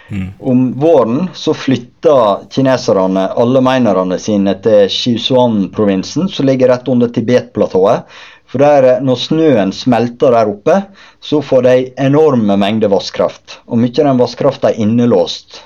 [0.09, 0.27] mm.
[0.39, 8.05] om våren så flytter kineserne alle minerne sine til Sichuan-provinsen, som ligger rett under Tibet-platået.
[8.51, 10.77] For der, eh, når snøen smelter der oppe,
[11.23, 13.61] så får de enorme mengder vannkraft.
[13.67, 15.61] Og mye av den vannkrafta er innelåst.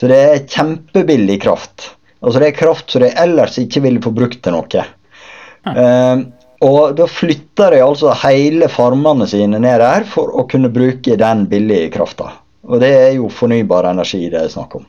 [0.00, 1.90] Så det er kjempebillig kraft.
[2.20, 4.84] Altså det er kraft som de ellers ikke ville få brukt til noe.
[5.64, 6.26] Uh,
[6.64, 11.46] og da flytter de altså hele farmene sine ned der for å kunne bruke den
[11.48, 12.34] billige krafta.
[12.68, 14.86] Og det er jo fornybar energi det er snakk om.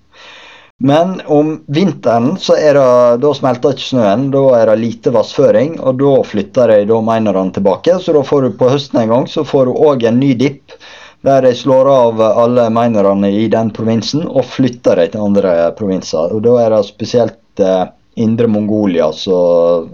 [0.81, 2.85] Men om vinteren så er det,
[3.21, 7.53] da smelter ikke snøen, da er det lite vassføring, og da flytter de da minerne
[7.53, 7.99] tilbake.
[8.01, 10.73] Så da får du på høsten en gang så får du òg en ny dipp,
[11.21, 16.33] der de slår av alle minerne i den provinsen og flytter dem til andre provinser.
[16.33, 17.83] Og da er det spesielt eh,
[18.21, 19.37] Indre Mongolia så,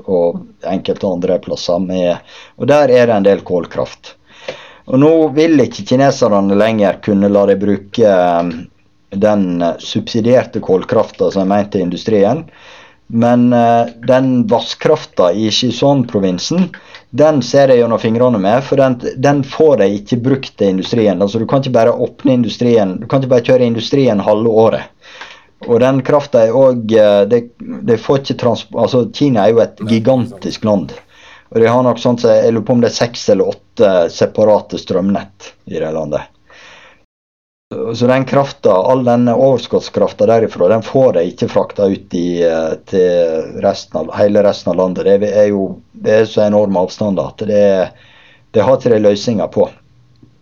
[0.05, 1.84] og enkelte andre plasser.
[1.84, 2.15] Med,
[2.57, 4.15] og der er det en del kålkraft.
[4.88, 8.07] Og nå vil ikke kineserne lenger kunne la de bruke
[8.39, 8.53] um,
[9.11, 12.45] den subsidierte kålkrafta som er ment til industrien.
[13.08, 16.70] Men uh, den vannkrafta i Shizon-provinsen
[17.10, 21.22] den ser jeg gjennom fingrene med, for den, den, får de ikke brukt til industrien.
[21.22, 24.91] Altså Du kan ikke bare åpne industrien, du kan ikke bare kjøre industrien halve året.
[25.66, 29.64] Og den krafta er òg de, det, det, får ikke transport Altså, Kina er jo
[29.64, 30.91] et gigantisk land.
[31.49, 33.93] Og de har nok sånn så Jeg lurer på om det er seks eller åtte
[34.14, 36.28] separate strømnett i det landet.
[37.95, 42.78] Så den krafta, all denne overskuddskrafta derifra, den får de ikke frakta ut i, eh,
[42.88, 45.03] til resten av, hele resten av landet.
[45.03, 47.65] Det er jo det er så enorme avstander at det,
[48.55, 49.68] det har ikke de løsninger på.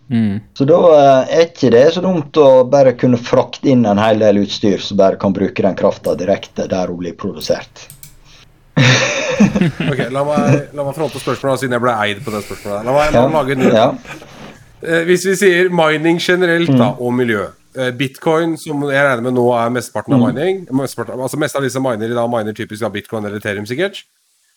[0.06, 0.38] Mm.
[0.54, 4.22] Så da eh, er ikke det så dumt å bare kunne frakte inn en hel
[4.22, 7.88] del utstyr som bare kan bruke den krafta direkte der hun blir produsert.
[9.90, 12.86] ok, La meg, la meg fronte spørsmålet, siden jeg ble eid på det spørsmålet.
[12.86, 13.90] La meg, la meg lage en ja.
[14.82, 17.00] Eh, Hvis vi sier mining generelt da, mm.
[17.00, 17.46] og miljø.
[17.76, 20.28] Eh, bitcoin, som jeg regner med nå er mesteparten av mm.
[20.28, 23.68] mining mesteparten, altså Mest av disse miner i dag miner typisk av bitcoin eller Ethereum,
[23.68, 24.04] sikkert.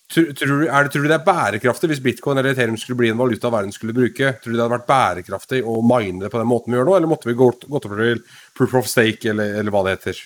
[0.09, 3.11] Tror, tror, er det, tror, du det er bærekraftig hvis bitcoin eller Ethereum skulle bli
[3.11, 4.31] en valuta verden skulle bruke?
[4.39, 6.95] Tror du det hadde vært bærekraftig å mine det på den måten vi gjør nå,
[6.97, 8.23] eller måtte vi gått, gått over til
[8.57, 10.23] proof of stake, eller, eller hva det heter?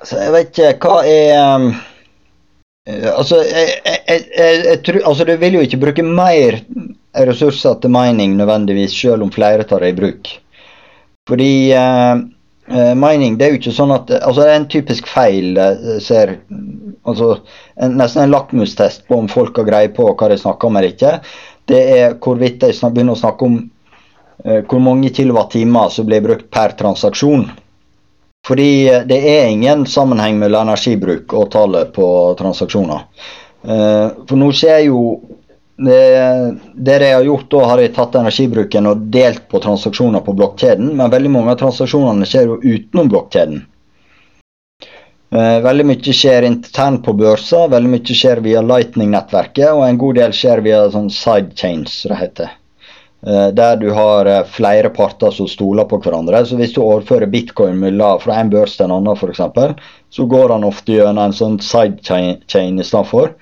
[0.00, 1.66] Altså, jeg vet ikke Hva er um,
[2.88, 6.56] Altså, jeg, jeg, jeg, tror, altså, du vil jo ikke bruke mer
[7.14, 10.30] ressurser til mining nødvendigvis, selv om flere tar det i bruk.
[11.28, 12.22] Fordi uh,
[12.70, 15.96] Uh, mining det er jo ikke sånn at altså Det er en typisk feil uh,
[15.98, 16.36] ser
[17.02, 17.32] altså
[17.74, 20.92] en, Nesten en lakmustest på om folk har greie på hva de snakker om eller
[20.94, 21.16] ikke.
[21.66, 26.46] Det er hvorvidt de begynner å snakke om uh, hvor mange kilowattimer som blir brukt
[26.54, 27.48] per transaksjon.
[28.46, 28.70] Fordi
[29.10, 32.06] det er ingen sammenheng mellom energibruk og tallet på
[32.38, 33.02] transaksjoner.
[33.60, 35.02] for nå ser jo
[35.86, 40.34] det, det de har gjort, da har de tatt energibruken og delt på transaksjoner på
[40.36, 43.62] blokkjeden, men veldig mange av transaksjonene skjer jo utenom blokkjeden.
[45.30, 50.18] Eh, veldig mye skjer internt på børser, veldig mye skjer via Lightning-nettverket, og en god
[50.18, 52.56] del skjer via sånn sidechains, det heter.
[53.26, 56.40] Eh, der du har eh, flere parter som stoler på hverandre.
[56.46, 57.82] Så hvis du overfører bitcoin
[58.24, 59.42] fra en børs til en annen, f.eks.,
[60.10, 63.34] så går han ofte gjennom en sånn sidechain i stedet for.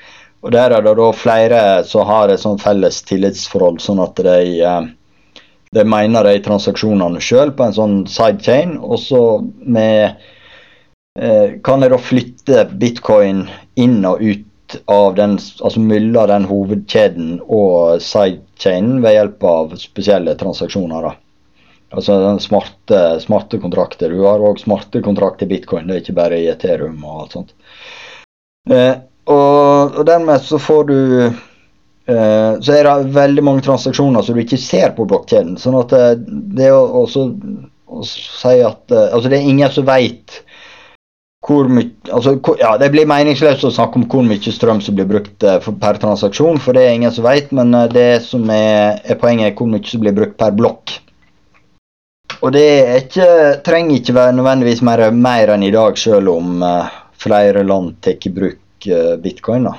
[0.43, 4.63] Og Der er det da flere som har et sånn felles tillitsforhold, sånn at de,
[4.63, 5.43] eh,
[5.75, 8.77] de mener de transaksjonene sjøl på en sånn sidechain.
[8.79, 9.23] Og så
[9.75, 17.39] eh, kan de da flytte bitcoin inn og ut av den, altså mellom den hovedkjeden
[17.43, 21.09] og sidechainen ved hjelp av spesielle transaksjoner.
[21.09, 21.17] da.
[21.91, 24.13] Altså den smarte, smarte kontrakter.
[24.13, 27.39] Du har òg smarte kontrakter i bitcoin, det er ikke bare i Ethereum og alt
[27.39, 27.55] sånt.
[28.69, 28.95] Eh,
[29.29, 34.43] og, og dermed så får du eh, Så er det veldig mange transaksjoner som du
[34.45, 35.59] ikke ser på blokkjeden.
[35.61, 37.29] Sånn at det, eh, det å, også,
[37.89, 40.43] å si at eh, Altså, det er ingen som veit
[41.49, 45.09] hvor mye altså, ja, Det blir meningsløst å snakke om hvor mye strøm som blir
[45.09, 49.21] brukt eh, per transaksjon, for det er ingen som veit, men det som er, er
[49.21, 50.99] poenget, er hvor mye som blir brukt per blokk.
[52.39, 52.69] Og det
[53.03, 53.29] ikke,
[53.67, 58.19] trenger ikke være nødvendigvis mer, mer enn i dag, selv om uh, flere land tar
[58.19, 58.61] i bruk
[59.23, 59.75] bitcoin, da.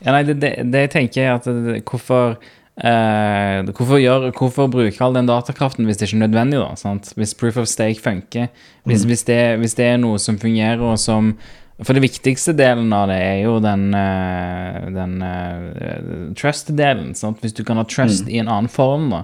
[0.00, 1.48] Ja, nei, det, det, det tenker jeg at
[1.88, 2.40] hvorfor
[2.80, 6.60] Uh, hvorfor, gjør, hvorfor, bruke all den datakraften hvis det ikke er nødvendig?
[6.62, 7.10] da, sant?
[7.12, 8.46] Hvis proof of stake funker.
[8.88, 9.10] Hvis, mm.
[9.10, 11.34] hvis, det, hvis, det, er noe som fungerer, og som
[11.80, 17.14] For det viktigste delen av det er jo den, uh, den uh, trust-delen.
[17.40, 18.32] Hvis du kan ha trust mm.
[18.32, 19.22] i en annen form, da,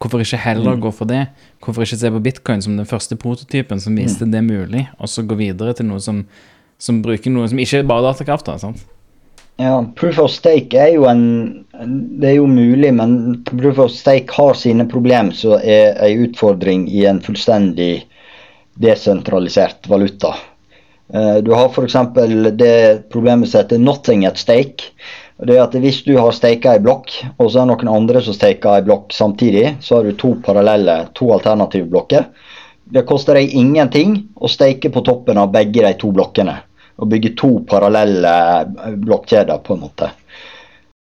[0.00, 0.84] hvorfor ikke heller mm.
[0.84, 1.26] gå for det?
[1.64, 4.32] Hvorfor ikke se på bitcoin som den første prototypen som viste mm.
[4.32, 6.24] det mulig, og så gå videre til noe som,
[6.78, 8.46] som bruker noe som ikke er bare datakraft?
[8.46, 8.86] da, sant?
[9.58, 14.34] Ja, proof of stake er jo en Det er jo mulig, men proof of stake
[14.34, 18.04] har sine problemer som er en utfordring i en fullstendig
[18.78, 20.36] desentralisert valuta.
[21.14, 21.96] Eh, du har f.eks.
[22.58, 24.92] det problemet som heter 'nothing at stake'.
[25.42, 28.22] Det er at Hvis du har staka ei blokk, og så er det noen andre
[28.22, 32.26] som staker ei blokk samtidig, så har du to parallelle, to alternative blokker.
[32.92, 36.58] Det koster deg ingenting å stake på toppen av begge de to blokkene
[36.98, 40.10] å bygge to parallelle eh, blokkjeder, på en måte.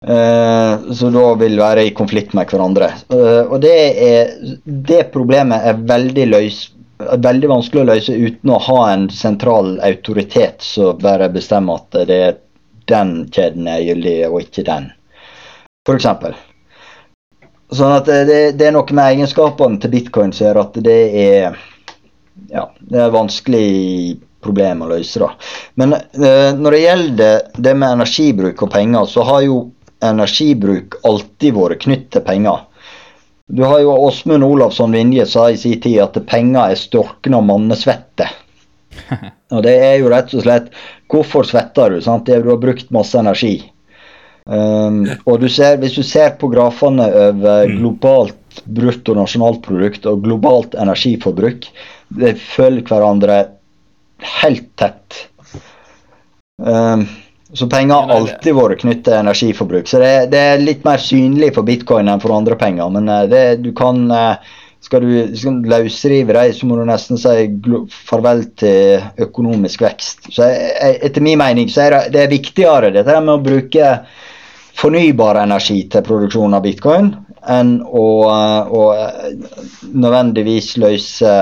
[0.05, 2.91] Uh, så da vil være i konflikt med hverandre.
[3.09, 3.75] Uh, og det,
[4.05, 4.33] er,
[4.65, 6.59] det problemet er veldig, løs,
[6.99, 12.19] veldig, vanskelig å løse uten å ha en sentral autoritet som bare bestemmer at det
[12.27, 12.37] er
[12.91, 14.91] den kjeden er gyldig, og ikke den.
[15.87, 16.05] F.eks.
[17.73, 21.57] Sånn at det, det, er noe med egenskapene til bitcoin som gjør at det er
[22.51, 23.69] ja, det er vanskelig
[24.45, 25.19] problem å løse.
[25.21, 25.31] da.
[25.81, 29.59] Men eh, når det gjelder det med energibruk og penger, så har jo
[30.05, 32.63] energibruk alltid vært knytt til penger.
[33.45, 38.29] Du har jo Åsmund Olavsson Vinje sa i sin tid at penger er storkna mannesvette.
[39.53, 40.69] Og det er jo rett og slett
[41.11, 42.01] Hvorfor svetter du?
[42.01, 42.25] sant?
[42.25, 43.59] Det du har brukt masse energi.
[44.45, 47.77] Um, og du ser, hvis du ser på grafene over mm.
[47.79, 51.65] globalt bruttonasjonalprodukt og globalt energiforbruk,
[52.13, 53.39] det følger hverandre
[54.19, 55.27] helt tett.
[56.61, 57.07] Um,
[57.53, 59.87] så penger har alltid vært knyttet til energiforbruk.
[59.87, 62.91] Så det, det, er litt mer synlig for bitcoin enn for andre penger.
[62.91, 67.17] Men uh, det, du kan uh, Skal du skal løsrive dem, så må du nesten
[67.17, 67.47] si
[68.05, 70.27] farvel til økonomisk vekst.
[70.35, 73.87] Så etter min mening så er det, det er viktigere dette med å bruke
[74.77, 77.09] fornybar energi til produksjon av bitcoin
[77.49, 81.33] enn å, uh, å nødvendigvis løse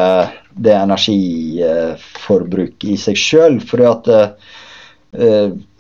[0.56, 3.60] det energiforbruket i seg sjøl.
[3.68, 4.28] Fordi at uh,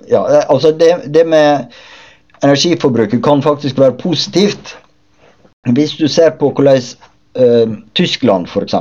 [0.09, 1.65] Ja, altså det, det, med
[2.43, 4.78] energiforbruket kan faktisk være positivt.
[5.74, 6.82] Hvis du ser på hvordan
[7.39, 8.74] uh, Tyskland f.eks.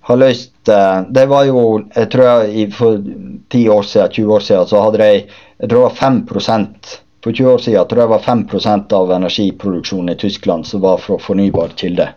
[0.00, 3.02] har løst uh, Det var jo jeg tror jeg, For
[3.50, 5.24] 10 år siden, 20 år siden så hadde de
[5.58, 9.12] jeg tror det var 5% For 20 år siden jeg tror jeg var 5% av
[9.12, 12.08] energiproduksjonen i Tyskland som var fra fornybar kilde.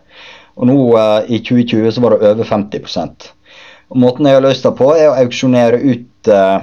[0.60, 3.30] Og nå eh, i 2020 så var det over 50
[3.88, 6.60] Og Måten jeg har løst det på, er å auksjonere ut uh,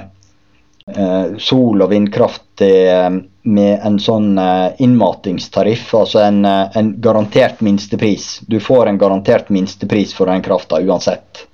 [0.94, 3.18] uh, sol- og vindkraft til,
[3.48, 4.38] med en sånn
[4.82, 8.40] innmatingstariff, altså en, en, garantert minstepris.
[8.48, 11.44] Du får en garantert minstepris for den krafta uansett.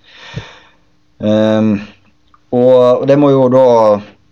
[1.19, 1.77] Um,
[2.55, 3.67] og, og det må jo da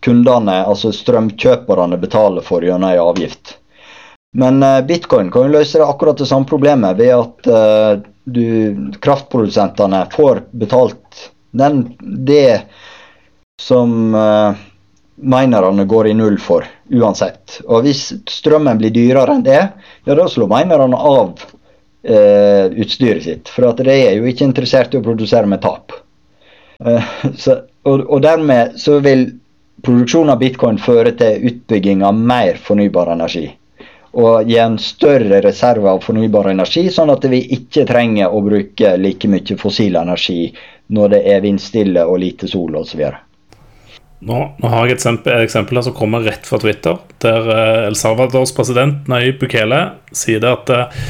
[0.02, 3.56] kundene, altså strømkjøperne, betale for gjennom ei avgift.
[4.33, 8.45] Men uh, bitcoin kan jo løse det akkurat det samme problemet ved at uh, du,
[9.05, 12.62] kraftprodusentene får betalt den, det
[13.61, 14.57] som uh,
[15.16, 17.61] minerne går i null for, uansett.
[17.68, 19.61] Og hvis strømmen blir dyrere enn det,
[20.07, 23.53] ja, da slår minerne av uh, utstyret sitt.
[23.53, 25.93] For at de er jo ikke interessert i å produsere med tap.
[26.80, 27.05] Uh,
[27.37, 29.28] så, og, og, dermed så vil
[29.85, 33.51] produksjonen av bitcoin føre til utbygging av mer fornybar energi
[34.12, 38.96] og gi en større reserve av fornybar energi, sånn at vi ikke trenger å bruke
[39.00, 40.50] like mye fossil energi
[40.92, 43.06] når det er vindstille og lite sol osv.
[44.22, 47.88] Nå, nå har jeg et eksempel, et eksempel som kommer rett fra Twitter, der uh,
[47.88, 49.80] El Salvadors president Nayib Bukele
[50.14, 51.02] sier at uh,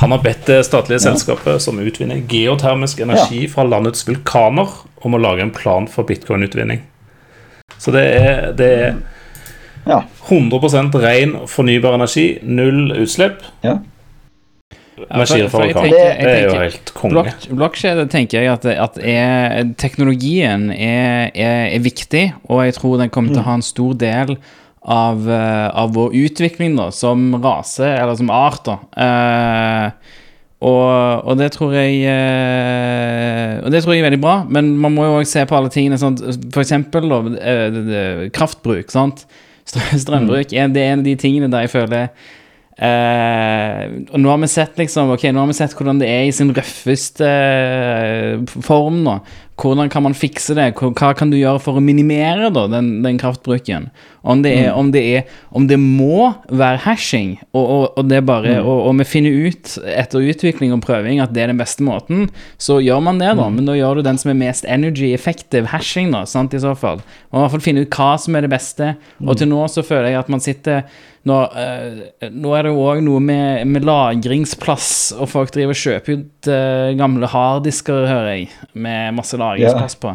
[0.00, 1.10] han har bedt det statlige ja.
[1.10, 3.50] selskapet som utvinner geotermisk energi ja.
[3.52, 6.84] fra landets vulkaner, om å lage en plan for bitcoin-utvinning.
[7.80, 8.96] Så det er, det er
[9.90, 10.02] ja.
[10.28, 13.42] 100% ren fornybar energi, null utslipp.
[13.66, 13.80] Ja.
[15.08, 15.90] Energireform.
[15.90, 17.32] Det er jo helt konge.
[17.56, 23.12] Blokkjede tenker jeg at, at er, teknologien er, er, er, viktig, og jeg tror den
[23.12, 24.34] kommer til å ha en stor del
[24.80, 28.64] av, eh, av vår utvikling da, som rase, eller som art.
[28.68, 28.78] da.
[28.96, 30.16] Uh,
[30.60, 34.92] og, og, det tror jeg uh, Og det tror jeg er veldig bra, men man
[34.92, 36.00] må jo også se på alle tingene.
[36.00, 36.20] Sant?
[36.52, 38.92] For eksempel da, uh, kraftbruk.
[38.92, 39.24] sant?
[39.66, 42.12] Strømbruk er, det er en av de tingene der jeg føler
[42.80, 46.22] Uh, Og nå har vi sett liksom Ok, nå har vi sett hvordan det er
[46.24, 49.18] i sin røffeste uh, form nå.
[49.60, 50.70] Hvordan kan man fikse det?
[50.78, 53.90] Hva kan du gjøre for å minimere da, den, den kraftbruken?
[54.20, 54.78] Om det, er, mm.
[54.78, 58.66] om det, er, om det må være hashing, og, og, og det bare, mm.
[58.68, 62.26] og, og, vi finner ut etter utvikling og prøving at det er den beste måten,
[62.60, 63.48] så gjør man det, da.
[63.48, 63.60] Mm.
[63.60, 66.74] Men da gjør du den som er mest energy effective hashing, da, sant, i så
[66.76, 67.00] fall.
[67.30, 68.92] Man må i hvert fall finne ut hva som er det beste.
[69.24, 70.84] Og til nå så føler jeg at man sitter
[71.28, 74.90] nå, uh, nå er det jo òg noe med, med, lagringsplass,
[75.20, 80.14] og folk driver og kjøper ut uh, gamle harddisker, hører jeg, med masse lagringsplass på.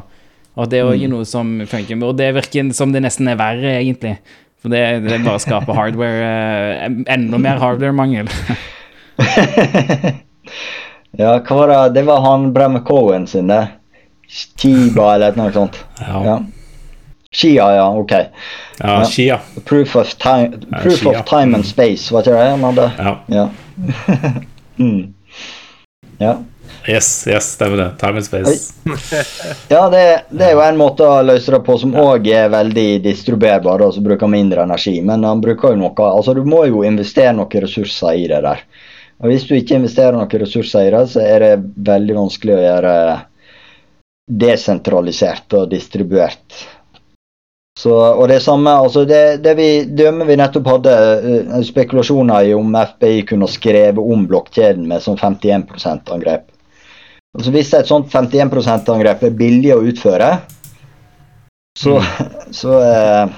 [0.55, 1.11] Og det er òg mm.
[1.11, 1.99] noe som funker.
[2.07, 4.15] Og det virker som det nesten er verre, egentlig.
[4.63, 6.29] For det, det bare skaper hardware
[6.87, 8.31] uh, Enda mer hardware-mangel.
[11.21, 13.65] ja, hva var det Det var han Bremme Cohen sin, det.
[14.27, 15.77] Chiba eller noe sånt.
[16.01, 16.23] Ja.
[16.25, 16.39] ja.
[17.35, 17.85] Shia, ja.
[17.99, 18.15] Ok.
[18.15, 18.25] Ja,
[18.79, 19.05] ja.
[19.05, 19.39] Shia.
[19.67, 22.89] Proof, of time, proof ja, of time and space, var ikke det han hadde?
[22.97, 23.15] Ja.
[23.27, 23.45] Ja.
[24.81, 25.13] mm.
[26.23, 26.33] ja.
[26.87, 27.91] Yes, yes, stemmer det.
[27.99, 28.73] Time and space.
[29.69, 33.01] ja, det, det, er jo en måte å løse det på som òg er veldig
[33.05, 34.99] distribuerbar, og som bruker mindre energi.
[35.01, 38.61] Men han bruker jo noe Altså, du må jo investere noen ressurser i det der.
[39.23, 41.53] Og hvis du ikke investerer noen ressurser i det, så er det
[41.89, 42.95] veldig vanskelig å gjøre
[44.45, 46.65] desentralisert og distribuert
[47.79, 50.93] så, og det samme, altså det, det vi, dømmer vi nettopp hadde
[51.25, 56.47] uh, spekulasjoner i om FBI kunne skrevet om blokkjeden med sånn 51 %-angrep.
[57.35, 60.29] Altså Hvis et sånt 51 %-angrep er billig å utføre,
[61.75, 62.31] så, mm.
[62.61, 63.35] så eh,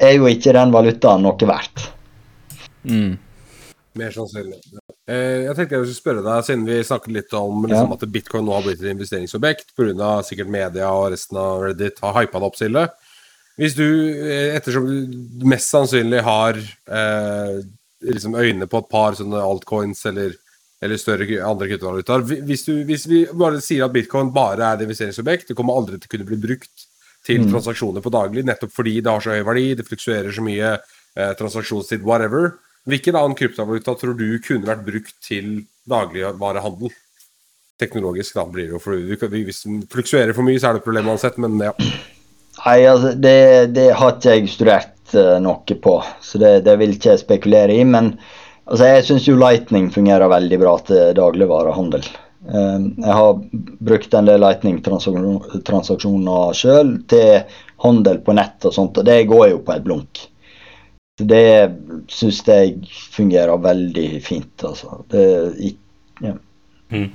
[0.00, 1.88] er jo ikke den valutaen noe verdt.
[2.84, 3.16] Mm.
[4.00, 4.60] Mer sannsynlig.
[5.10, 7.96] Eh, jeg tenkte jeg skulle spørre deg, siden vi snakket litt om liksom, ja.
[7.96, 10.12] at bitcoin nå har blitt et investeringsobjekt pga.
[10.26, 12.86] sikkert media og resten av Reddit har hypa det opp, Silje.
[13.60, 13.88] Hvis du,
[14.24, 17.56] eh, ettersom du mest sannsynlig har eh,
[18.06, 20.36] liksom øyne på et par sånne altcoins eller,
[20.80, 25.50] eller større andre kryptovalutaer hvis, hvis, vi bare sier at bitcoin bare er et investeringsobjekt,
[25.50, 26.86] det kommer aldri til å kunne bli brukt
[27.26, 27.50] til mm.
[27.52, 30.72] transaksjoner på daglig, nettopp fordi det har så høy verdi, det fluksuerer så mye,
[31.18, 32.54] eh, transaksjonstid, whatever.
[32.88, 36.94] Hvilken annen kryptovaluta tror du kunne vært brukt til dagligvarehandel?
[37.80, 40.88] Teknologisk, da blir det jo for Hvis den fluksuerer for mye, så er det et
[40.88, 41.74] problem uansett, men ja.
[42.64, 43.36] Nei, altså, det,
[43.76, 47.76] det, har ikke jeg studert uh, noe på, så det, det, vil ikke jeg spekulere
[47.76, 47.84] i.
[47.88, 48.14] Men
[48.70, 52.04] altså, jeg syns jo Lightning fungerer veldig bra til dagligvarehandel.
[52.40, 53.30] Uh, jeg har
[53.90, 57.30] brukt en del Lightning-transaksjoner sjøl til
[57.84, 60.12] handel på nett og sånt, og det går jo på et blunk.
[61.20, 61.48] Så det
[62.08, 62.78] syns jeg
[63.12, 65.02] fungerer veldig fint, altså.
[65.12, 65.24] Det,
[66.24, 66.32] ja.
[66.90, 67.10] Mm.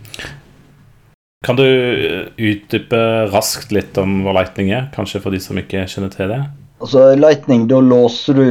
[1.46, 3.00] Kan du eh, utdype
[3.34, 6.42] raskt litt om hva Lightning er, kanskje for de som ikke kjenner til det?
[6.84, 8.46] Altså, Lightning, da låser du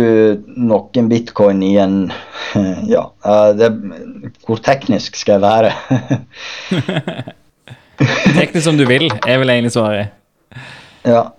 [0.56, 1.98] noen bitcoin i en
[2.94, 3.10] Ja,
[3.58, 3.70] det,
[4.46, 5.72] hvor teknisk skal jeg være?
[8.40, 10.14] teknisk som du vil, er vel egentlig svaret.
[11.04, 11.34] Ja.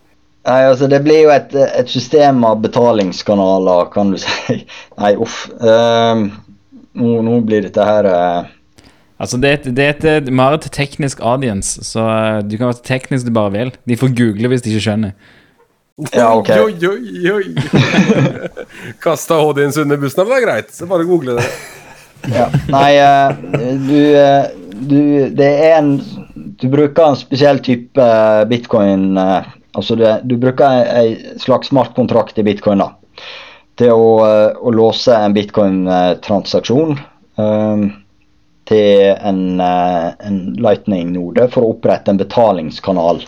[0.46, 4.60] Nei, altså Det blir jo et, et, system av betalingskanaler, kan du si.
[5.00, 5.48] Nei, uff.
[5.58, 6.28] Uh,
[6.94, 8.52] nå, nå, blir dette her uh,
[9.18, 12.68] Altså, det er, et, det er et, mer et teknisk audience, så uh, du kan
[12.68, 13.74] være så teknisk du bare vil.
[13.90, 15.16] De får google hvis de ikke skjønner.
[16.12, 16.50] Ja, ok.
[16.50, 17.56] Oi, oi, oi.
[19.04, 20.74] Kasta HD'en under bussen, det er greit.
[20.76, 21.46] Så bare google det.
[22.36, 22.50] ja.
[22.74, 23.32] Nei, uh,
[23.86, 24.50] du, uh,
[24.90, 25.00] du
[25.36, 25.94] Det er en
[26.60, 28.10] Du bruker en spesiell type
[28.50, 29.18] bitcoin.
[29.18, 32.92] altså, det, du bruker en slags smartkontrakt i bitcoin da,
[33.80, 34.10] til å,
[34.56, 37.00] å låse en bitcoin-transaksjon.
[37.36, 37.90] Um,
[38.66, 43.22] til en, eh, en Lightning-node for å opprette en betalingskanal.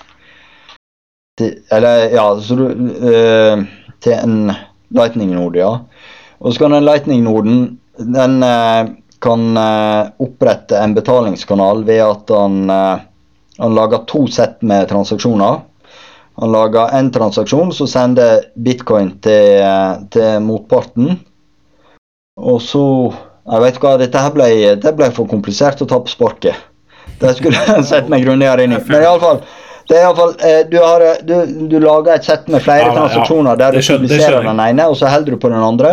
[1.38, 3.66] Til, eller, ja, så du uh,
[4.04, 4.54] Til en
[4.94, 5.74] Lightning-node, ja.
[6.40, 8.90] Og så kan den Lightning-noden den uh,
[9.26, 12.70] kan uh, opprette en betalingskanal ved at han,
[13.58, 15.64] han lager to sett med transaksjoner.
[16.38, 19.66] Han lager en transaksjon som sender bitcoin til,
[20.14, 21.18] til motparten.
[22.38, 22.86] Og så
[23.48, 24.50] jeg vet hva, Dette her ble,
[24.84, 26.66] det ble for komplisert å ta på sparket.
[27.22, 28.82] Det skulle jeg sett meg grundigere inn i.
[28.92, 29.42] Men iallfall
[29.88, 32.94] det er iallfall, eh, du, har, eh, du, du lager et sett med flere ja,
[32.96, 35.92] transaksjoner ja, der du publiserer den ene, og så holder du på den andre.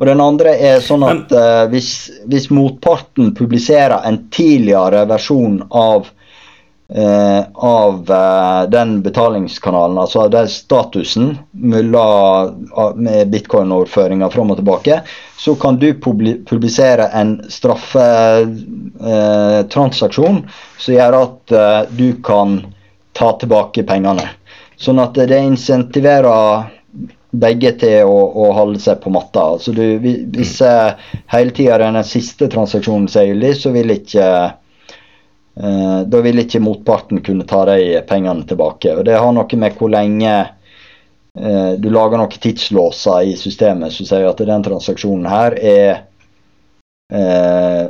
[0.00, 6.06] Og den andre er sånn at uh, hvis, hvis, motparten publiserer en tidligere versjon av
[6.86, 15.02] Uh, av uh, den betalingskanalen, altså den statusen mellom med bitcoin-overføringa fram og tilbake,
[15.34, 20.46] så kan du publisere en straffetransaksjon
[20.78, 21.42] som gjør at
[21.98, 22.62] du kan
[23.16, 24.28] ta tilbake pengene.
[24.76, 26.68] Sånn at det insentiverer
[27.36, 29.48] begge til å, å holde seg på matta.
[29.56, 30.54] Altså du, hvis
[31.32, 34.28] hele tida den siste transaksjonen er gyldig, så vil ikke
[35.60, 38.92] Eh, da vil ikke motparten kunne ta de pengene tilbake.
[38.96, 44.08] og Det har noe med hvor lenge eh, du lager noen tidslåser i systemet som
[44.08, 45.92] sier at den transaksjonen her er
[47.08, 47.86] eh,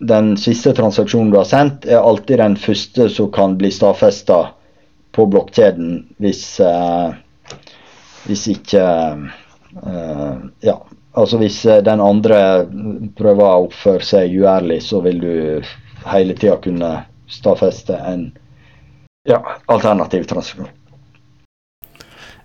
[0.00, 4.38] Den siste transaksjonen du har sendt, er alltid den første som kan bli stadfesta
[5.12, 7.18] på blokkjeden hvis eh,
[8.28, 8.82] hvis ikke
[9.84, 10.34] uh,
[10.64, 10.76] Ja,
[11.12, 12.40] altså hvis den andre
[13.18, 15.32] prøver å oppføre seg uærlig, så vil du
[16.10, 16.92] hele tida kunne
[17.30, 18.30] stadfeste en
[19.28, 19.40] ja,
[19.70, 20.70] alternativ transaksjon.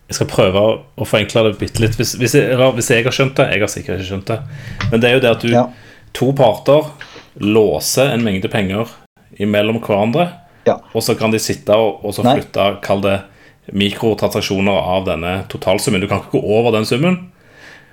[0.05, 1.95] Jeg skal prøve å forenkle det bitte litt.
[1.97, 4.37] Hvis, hvis, jeg, hvis, jeg, har skjønt det Jeg har sikkert ikke skjønt det.
[4.91, 5.63] Men det er jo det at du, ja.
[6.13, 6.91] to parter
[7.35, 8.91] låser en mengde penger
[9.41, 10.29] imellom hverandre.
[10.65, 10.79] Ja.
[10.93, 13.19] Og så kan de sitte og, og så flytte, kall det
[13.75, 16.01] mikrotransaksjoner av denne totalsummen.
[16.01, 17.17] Du kan ikke gå over den summen.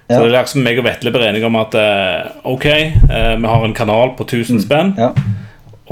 [0.09, 0.17] Ja.
[0.17, 3.53] Så det er liksom meg og Vetle blir enige om at eh, ok, eh, vi
[3.55, 4.63] har en kanal på 1000 mm.
[4.67, 4.93] spenn.
[4.99, 5.13] Ja.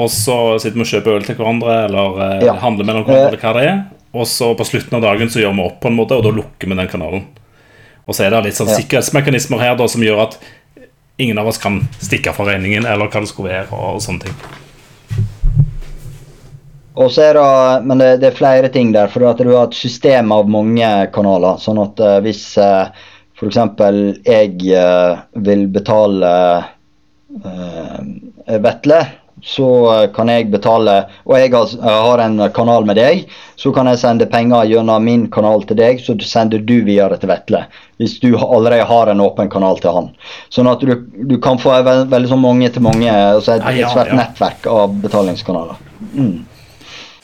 [0.01, 2.57] Og så sitter vi og kjøper øl til hverandre eller eh, ja.
[2.63, 3.83] handler mellom hverandre, eller hva det er.
[4.11, 6.33] Og så på slutten av dagen så gjør vi opp på en måte, og da
[6.35, 7.29] lukker vi den kanalen.
[8.09, 10.39] Og så er det litt sånn sikkerhetsmekanismer her da som gjør at
[11.21, 13.71] ingen av oss kan stikke fra regningen eller hva det skulle være.
[13.77, 14.59] og sånne ting
[17.01, 19.09] og så er det, Men det, det, er flere ting der.
[19.09, 21.61] For at du har et system av mange kanaler.
[21.63, 22.91] Sånn at uh, hvis uh,
[23.39, 23.57] f.eks.
[24.27, 26.33] jeg uh, vil betale
[27.47, 28.01] uh,
[28.51, 29.01] Vetle,
[29.43, 29.69] så
[30.15, 33.25] kan jeg betale Og jeg har, har, en kanal med deg,
[33.57, 37.31] så kan jeg sende penger gjennom min kanal til deg, så sender du videre til
[37.31, 37.65] Vetle.
[38.01, 40.13] Hvis du allerede har en åpen kanal til han.
[40.53, 40.95] Sånn at du,
[41.29, 44.97] du kan få veldig veld, sånn mange til mange, altså et, et svært nettverk av
[45.05, 45.81] betalingskanaler.
[46.15, 46.50] Mm.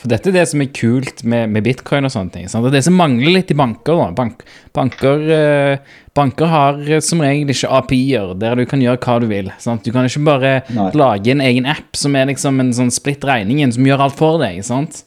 [0.06, 2.44] For dette er det som er kult med, med bitcoin og sånne ting.
[2.46, 2.68] Sant?
[2.70, 3.98] Det som mangler litt i banker.
[3.98, 4.04] da.
[4.14, 4.44] Bank,
[4.76, 9.50] banker, eh, banker, har som regel ikke API-er der du kan gjøre hva du vil.
[9.58, 9.82] Sant?
[9.82, 10.92] Du kan ikke bare Nei.
[10.94, 14.38] lage en egen app som er liksom en sånn splitt regningen som gjør alt for
[14.38, 14.62] deg.
[14.62, 15.02] sant?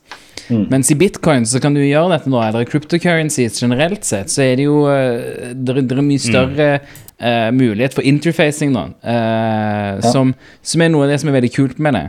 [0.49, 0.67] Mm.
[0.67, 4.59] Mens i bitcoin så kan du gjøre dette nå, eller cryptocurrencies generelt sett, så er
[4.59, 8.89] det jo uh, det, er mye større uh, mulighet for interfacing da.
[8.99, 10.11] uh, ja.
[10.11, 12.07] som, som, er noe av det som er veldig kult med det.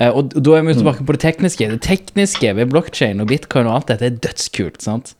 [0.00, 1.68] Uh, og da er vi tilbake på det tekniske.
[1.74, 5.16] Det tekniske ved blokkjede og bitcoin og alt dette er dødskult, sant?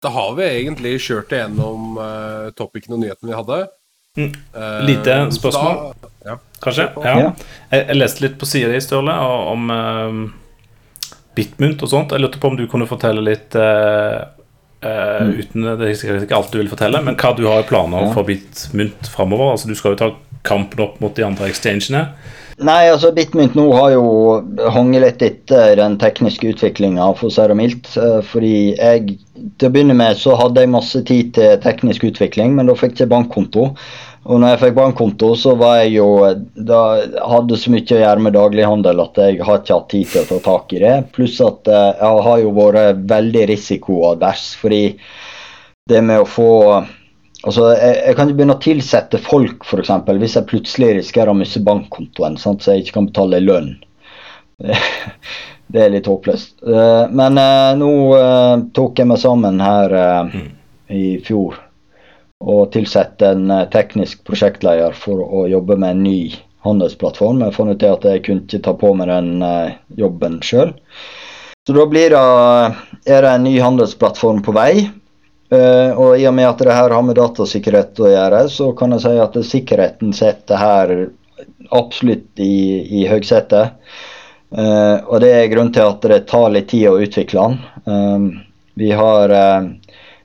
[0.00, 3.58] Da har vi egentlig kjørt igjennom uh, topicen og nyhetene vi hadde.
[4.16, 4.30] Mm.
[4.54, 6.36] Uh, Lite spørsmål, da, ja.
[6.64, 6.86] kanskje?
[7.04, 7.16] Ja.
[7.20, 7.32] ja.
[7.70, 9.16] Jeg, jeg, leste litt på sida di, Sturle,
[9.52, 10.22] om uh,
[11.36, 12.14] Bitmunt og sånt.
[12.16, 14.24] Jeg lurte på om du kunne fortelle litt uh,
[14.80, 15.32] Uh, mm.
[15.42, 18.12] uten, Det er ikke alt du vil fortelle, men hva du har planer ja.
[18.16, 19.54] for Bitmynt framover?
[19.54, 20.12] Altså, du skal jo ta
[20.46, 22.06] kampen opp mot de andre exchangene.
[22.60, 24.04] Nei, altså Bitmynt nå har jo
[24.74, 27.88] hanget litt etter den tekniske utviklinga, for mildt.
[27.96, 29.18] Eh, fordi jeg
[29.56, 32.98] Til å begynne med så hadde jeg masse tid til teknisk utvikling, men da fikk
[33.00, 33.70] jeg bankkonto.
[34.28, 36.08] Og når jeg fikk bankkonto, så var jeg jo
[36.68, 36.80] da
[37.32, 40.28] hadde så mye å gjøre med daglighandel at jeg har ikke hatt tid til å
[40.28, 40.94] ta tak i det.
[41.16, 44.82] Pluss at eh, jeg har jo vært veldig risikoadvers, fordi
[45.90, 46.50] det med å få
[47.40, 49.92] Altså, jeg, jeg kan ikke begynne å tilsette folk, f.eks.
[50.20, 53.70] Hvis jeg plutselig risikerer å miste bankkontoen, sant, så jeg ikke kan betale lønn.
[55.72, 56.58] Det er litt håpløst.
[56.60, 57.90] Eh, men eh, nå
[58.76, 59.96] tok jeg meg sammen her
[60.28, 60.46] mm.
[60.92, 61.56] i fjor
[62.40, 66.20] og tilsette en eh, teknisk prosjektleder for å jobbe med en ny
[66.64, 67.42] handelsplattform.
[67.44, 70.72] Jeg fant ut at jeg kunne ikke ta på meg den eh, jobben sjøl.
[71.68, 72.24] Så da blir det,
[73.04, 74.72] er det en ny handelsplattform på vei.
[75.50, 79.02] Og i og med at det her har med datasikkerhet å gjøre, så kan jeg
[79.02, 80.92] si at sikkerheten setter her
[81.74, 83.74] absolutt i, i høgsetet.
[84.54, 88.30] Og det er grunnen til at det tar litt tid å utvikle den.
[88.78, 89.34] Vi har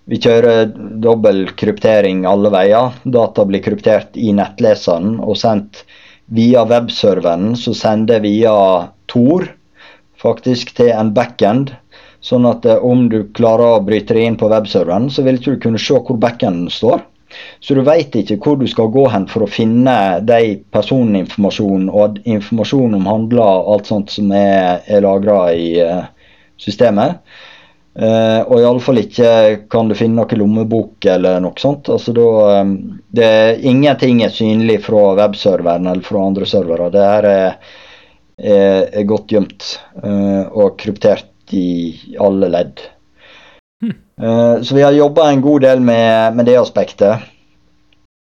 [0.05, 0.69] vi kjører
[1.01, 2.93] dobbel kryptering alle veier.
[3.03, 5.83] Data blir kryptert i nettleseren og sendt
[6.25, 8.53] via webserveren, så sender via
[9.09, 9.47] Tor
[10.21, 11.73] faktisk til en backend.
[12.25, 15.57] Sånn at eh, om du klarer å bryte deg inn på webserveren, så vil ikke
[15.57, 17.03] du kunne se hvor backenden står.
[17.59, 22.21] Så du veit ikke hvor du skal gå hen for å finne de personinformasjonen og
[22.23, 26.05] informasjon om handler og alt sånt som er, er lagra i uh,
[26.61, 27.19] systemet.
[27.95, 29.27] Uh, og iallfall ikke
[29.71, 31.87] kan du finne noen lommebok eller noe sånt.
[31.93, 32.63] Altså da,
[33.15, 36.89] det er Ingenting er synlig fra webserveren eller fra andre servere.
[36.91, 37.77] Det her er,
[38.35, 39.69] er, er godt gjemt
[40.03, 42.83] eh, og kryptert i alle ledd.
[43.79, 43.95] Hmm.
[44.19, 47.31] Uh, så vi har jobba en god del med, med det aspektet.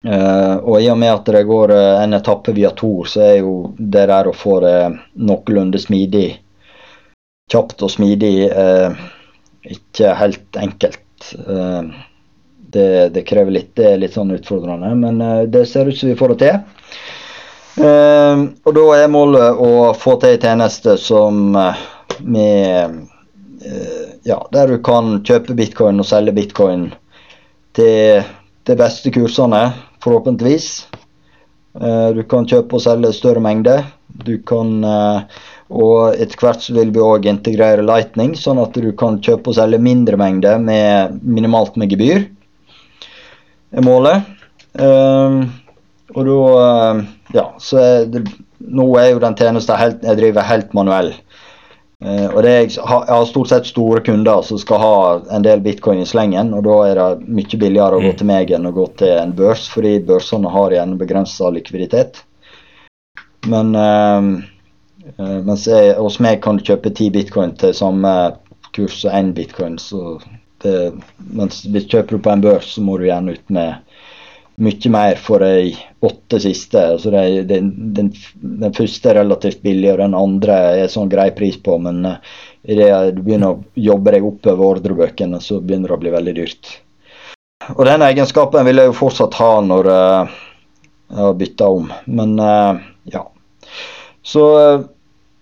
[0.01, 4.07] og i og med at det går en etappe via Tor, så er jo det
[4.09, 4.77] der å få det
[5.21, 6.39] noenlunde smidig,
[7.53, 8.97] kjapt og smidig uh,
[9.63, 11.35] ikke helt enkelt.
[11.49, 11.83] Eh,
[12.71, 16.11] det, det, krever litt, det er litt sånn utfordrende, men eh, det ser ut som
[16.11, 16.61] vi får det til.
[17.81, 22.97] Uh, og da er målet å få til en tjeneste som med
[24.27, 26.89] Ja, der du kan kjøpe bitcoin og selge bitcoin
[27.79, 28.27] til
[28.69, 29.61] de beste kursene,
[30.03, 30.69] forhåpentligvis.
[32.17, 33.87] du kan kjøpe og selge større mengder.
[34.27, 34.83] Du kan
[35.71, 39.59] og etter hvert så vil vi òg integrere Lightning, sånn at du kan kjøpe og
[39.61, 42.27] selge mindre mengder med minimalt med gebyr.
[43.71, 44.27] er målet.
[44.75, 45.45] Um,
[46.15, 47.01] og da uh,
[47.35, 48.25] Ja, så er det,
[48.59, 51.13] nå er jo den tjenesten helt, jeg driver helt manuell.
[52.03, 54.95] Uh, og jeg, har, jeg har stort sett store kunder som skal ha
[55.37, 58.19] en del bitcoin i slengen, og da er det mye billigere å gå mm.
[58.19, 62.25] til meg enn å gå til en børs, fordi børsene har igjen begrensa likviditet.
[63.47, 64.50] Men uh,
[65.17, 68.13] Uh, mens jeg, hos meg kan du kjøpe ti bitcoin til samme
[68.77, 69.79] kurs som én bitcoin.
[69.81, 70.21] Så
[70.63, 70.93] det,
[71.33, 73.81] mens hvis du kjøper på en børs, så må du gjerne ut med
[74.61, 75.73] mye mer for de
[76.05, 76.83] åtte siste.
[76.95, 81.31] Altså det, den, den, den, første er relativt billig, og den andre er sånn grei
[81.37, 81.79] pris på.
[81.81, 82.21] Men uh,
[82.69, 86.77] idet du begynner å jobbe deg oppover ordrebøkene, så begynner det å bli veldig dyrt.
[87.77, 90.39] Og den egenskapen vil jeg jo fortsatt ha når uh,
[91.11, 91.93] jeg har bytta om.
[92.21, 93.27] Men uh, ja.
[94.23, 94.47] Så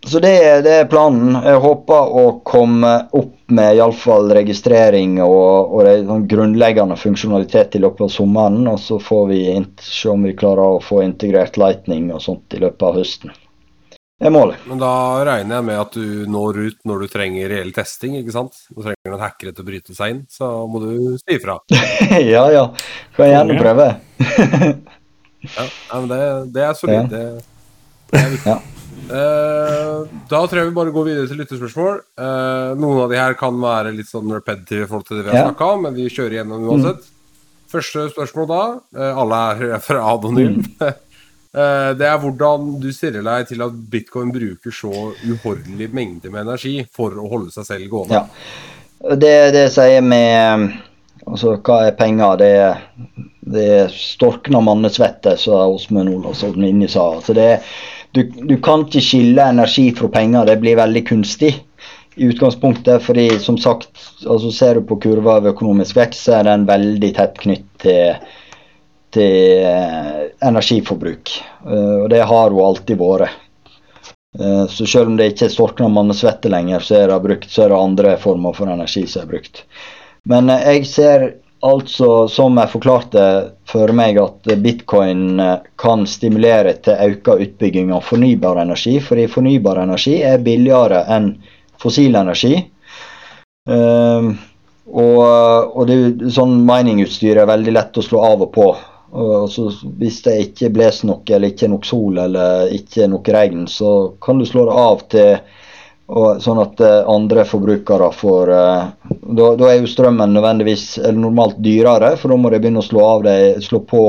[0.07, 1.35] så det, det, er planen.
[1.43, 8.07] Jeg håper å komme opp med iallfall registrering og, og sånn grunnleggende funksjonalitet i løpet
[8.07, 8.62] av sommeren.
[8.70, 9.41] Og så får vi
[9.83, 13.35] se om vi klarer å få integrert Lightning og sånt i løpet av høsten.
[14.18, 14.62] Det er målet.
[14.66, 14.93] Men da
[15.26, 18.57] regner jeg med at du når ut når du trenger reell testing, ikke sant?
[18.70, 21.59] Du trenger noen hackere til å bryte seg inn, så må du si ifra.
[22.33, 22.64] ja ja,
[23.18, 23.93] kan gjerne prøve.
[25.45, 26.24] ja, men det,
[26.55, 27.14] det er solid.
[27.14, 27.57] Ja.
[28.48, 28.61] Ja.
[29.09, 32.00] Uh, da tror jeg vi bare går videre til lyttespørsmål.
[32.20, 35.32] Uh, noen av de her kan være litt sånn repetitive i forhold til det vi
[35.32, 35.44] har ja.
[35.48, 37.06] snakka om, men vi kjører gjennom uansett.
[37.06, 37.14] Mm.
[37.72, 38.62] Første spørsmål da,
[38.98, 40.96] uh, alle er fra Adonym, Mm.
[41.98, 44.90] det er hvordan du stiller deg til at bitcoin bruker så
[45.24, 48.20] uhorvelig mengde med energi for å holde seg selv gående.
[48.20, 49.14] Ja.
[49.16, 50.68] Det, det sier med
[51.28, 52.38] Altså, hva er penger?
[52.40, 52.52] Det,
[53.52, 57.09] det er storkna mannesvette, som Åsmund Olavsson inni sa.
[57.18, 57.72] Altså, det er
[58.12, 60.46] du, du, kan ikke skille energi fra penger.
[60.48, 61.52] Det blir veldig kunstig
[62.18, 63.02] i utgangspunktet.
[63.02, 63.90] fordi som sagt,
[64.26, 68.30] altså ser du på kurva av økonomisk vekst, så er den veldig tett knytt til,
[69.14, 71.34] til uh, energiforbruk.
[71.66, 73.36] Uh, og det har hun alltid vært.
[74.38, 77.66] Uh, så selv om det ikke er storkna mannesvette lenger, så er det brukt, så
[77.66, 79.62] er det andre former for energi som er brukt.
[80.28, 81.30] Men jeg ser
[81.66, 83.22] Altså, som jeg forklarte
[83.66, 88.98] for meg, at bitcoin eh, kan stimulere til økt utbygging av fornybar energi.
[89.02, 91.32] Fordi fornybar energi er billigere enn
[91.82, 92.61] fossil energi.
[93.68, 94.36] Um,
[94.88, 98.68] og, og det, sånn miningutstyr er veldig lett å slå av og på.
[99.18, 99.59] Og
[99.98, 104.12] hvis det ikke blåser noe, eller ikke er nok sol eller ikke nok regn, så
[104.24, 105.30] kan du slå det av til
[106.09, 111.20] og sånn at uh, andre forbrukere får uh, da, da, er jo strømmen nødvendigvis eller
[111.20, 114.02] normalt dyrere, for da må de begynne å slå, av det, slå på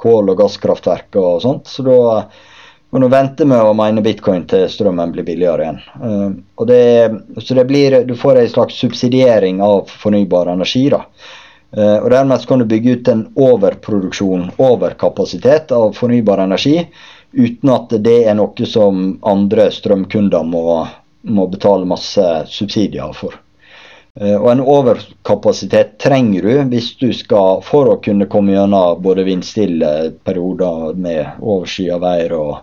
[0.00, 1.70] kål- og gasskraftverk og sånt.
[1.72, 1.96] Så da
[2.92, 6.38] må du vente med å mene bitcoin til strømmen blir billigere igjen.
[6.58, 6.84] Og det,
[7.38, 10.88] så det blir, du får en slags subsidiering av fornybar energi.
[10.90, 11.04] da.
[12.00, 16.80] og Dermed kan du bygge ut en overproduksjon, overkapasitet av fornybar energi,
[17.30, 20.64] uten at det er noe som andre strømkunder må
[21.22, 23.36] må betale masse subsidier for.
[24.20, 29.26] Eh, og en overkapasitet trenger du hvis du skal for å kunne komme gjennom både
[29.28, 29.92] vindstille
[30.26, 32.54] perioder med overskya vær og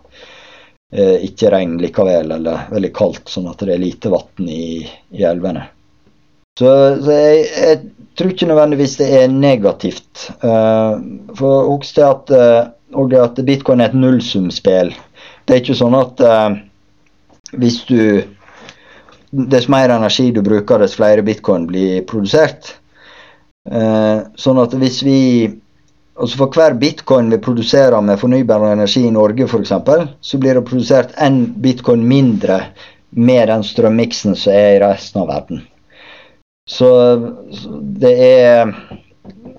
[0.92, 5.24] eh, ikke regn likevel, eller veldig kaldt, sånn at det er lite vann i, i,
[5.24, 5.70] elvene.
[6.60, 6.70] Så,
[7.06, 7.82] så jeg, jeg,
[8.18, 10.30] tror ikke nødvendigvis det er negativt.
[10.42, 10.94] Eh,
[11.38, 12.34] for husk det at,
[12.98, 14.90] og det at bitcoin er et nullsumspill.
[15.46, 16.58] Det er ikke sånn at eh,
[17.56, 18.00] hvis du
[19.32, 22.76] dess mer energi du bruker, dess flere bitcoin blir produsert.
[23.70, 25.22] Eh, sånn at hvis vi
[26.18, 29.74] altså For hver bitcoin vi produserer med fornybar energi i Norge f.eks.,
[30.22, 32.62] så blir det produsert én bitcoin mindre
[33.10, 35.62] med den strømmiksen som er i resten av verden.
[36.68, 36.90] Så
[38.02, 38.74] det er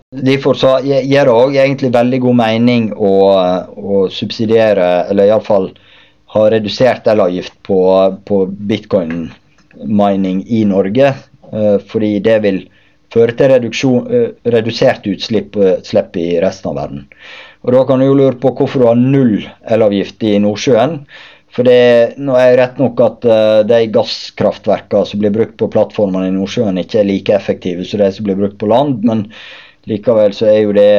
[0.08, 3.10] Derfor så gir det òg egentlig veldig god mening å,
[3.76, 5.66] å subsidiere, eller iallfall
[6.32, 7.76] ha redusert elavgift på,
[8.24, 9.28] på bitcoin
[9.84, 11.14] mining i Norge.
[11.52, 12.62] Eh, fordi det vil
[13.12, 14.08] føre til reduksjon,
[14.52, 17.06] redusert utslipp, utslipp i resten av verden.
[17.64, 21.00] Og Da kan du jo lure på hvorfor du har null elavgift i Nordsjøen.
[21.48, 23.24] For det nå er rett nok at
[23.64, 28.10] de gasskraftverkene som blir brukt på plattformene i Nordsjøen, ikke er like effektive som de
[28.12, 29.24] som blir brukt på land, men
[29.88, 30.92] likevel så er jo det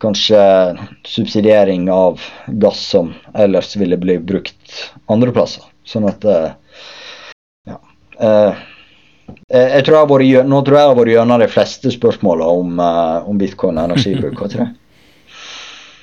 [0.00, 0.40] kanskje
[1.06, 5.64] subsidiering av gass som ellers ville bli brukt andre plasser.
[5.84, 6.24] Sånn at
[8.20, 8.50] Ja.
[9.50, 12.48] Jeg tror jeg har vært, nå tror jeg jeg har vært gjennom de fleste spørsmåla
[12.50, 12.80] om,
[13.30, 14.40] om bitcoin og energibruk.
[14.40, 14.72] Hva tror jeg?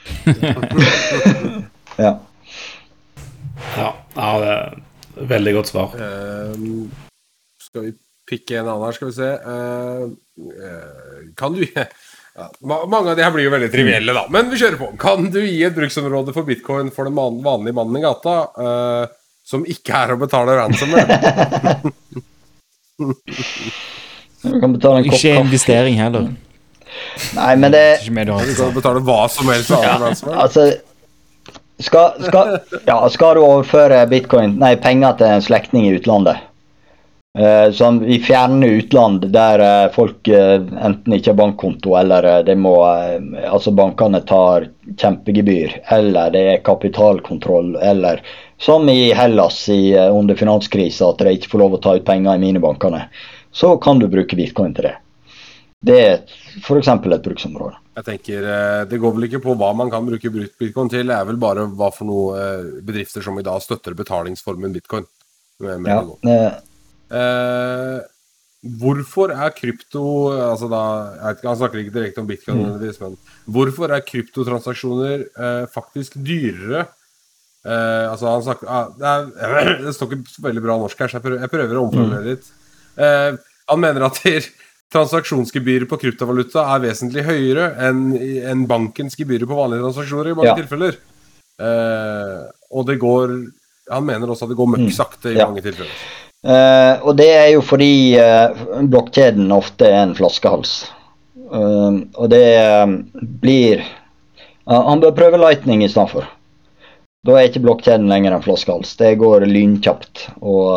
[2.06, 2.14] ja.
[3.76, 3.90] ja.
[4.18, 5.94] Ja, det er veldig godt svar.
[5.94, 6.88] Uh,
[7.62, 7.94] skal vi
[8.28, 9.30] pikke en annen her, skal vi se.
[9.46, 10.08] Uh,
[10.50, 14.26] uh, kan du ja, Mange av de her blir jo veldig trivielle, da.
[14.34, 14.92] Men vi kjører på.
[15.02, 18.38] Kan du gi et bruksområde for bitcoin for den vanlige mannen i gata
[19.48, 21.20] som ikke er å betale ransomware?
[25.08, 26.28] ikke investering heller.
[27.36, 28.12] Nei, men det Du
[28.58, 29.72] kan betale hva som helst.
[29.72, 29.98] Ja,
[30.34, 30.68] altså,
[31.80, 32.58] skal, skal,
[32.88, 36.40] ja, skal du overføre bitcoin, nei, penger til en slektning i utlandet
[37.38, 42.58] uh, Sånn i fjerne utland der uh, folk uh, enten ikke har bankkonto, eller det
[42.58, 48.24] må Altså bankene tar kjempegebyr, eller det er kapitalkontroll, eller
[48.58, 52.38] som i Hellas i, under finanskrisa, at de ikke får lov å ta ut penger
[52.38, 53.04] i minibankene.
[53.54, 54.96] Så kan du bruke bitcoin til det.
[55.88, 56.16] Det er
[56.64, 56.90] f.eks.
[56.90, 57.78] et bruksområde.
[57.98, 61.16] Jeg tenker, eh, Det går vel ikke på hva man kan bruke bitcoin til, det
[61.16, 65.06] er vel bare hva for noe eh, bedrifter som i dag støtter betalingsformen bitcoin.
[65.62, 66.02] Ja,
[67.18, 68.00] eh,
[68.78, 70.04] hvorfor er krypto
[70.34, 70.82] altså da,
[71.18, 72.86] jeg, Han snakker ikke direkte om bitcoin, mm.
[73.02, 76.86] men hvorfor er kryptotransaksjoner eh, faktisk dyrere?
[77.68, 79.12] Eh, altså han snakker, uh, det,
[79.44, 82.24] er, det, står ikke veldig bra norsk her, så jeg prøver, jeg prøver å omformulere
[82.24, 82.30] mm.
[82.32, 82.50] litt.
[82.98, 84.22] Uh, han mener at
[84.96, 88.06] transaksjonsgebyret på kryptovaluta er vesentlig høyere enn
[88.48, 90.60] en bankens gebyrer på vanlige transaksjoner i mange ja.
[90.62, 91.00] tilfeller.
[91.58, 93.32] Eh, og det går
[93.90, 94.94] Han mener også at det går møkk mm.
[94.94, 95.48] sakte i ja.
[95.50, 95.96] mange tilfeller.
[97.02, 97.90] Og det er jo fordi
[98.92, 100.76] blokkjeden ofte er en flaskehals.
[101.48, 102.92] Uh, og det uh,
[103.40, 103.80] blir
[104.68, 106.28] uh, Han bør prøve Lightning i stedet for.
[107.28, 108.96] Da er ikke blokkjeden lenger en flaskehals.
[109.00, 110.30] Det går lynkjapt.
[110.40, 110.72] Og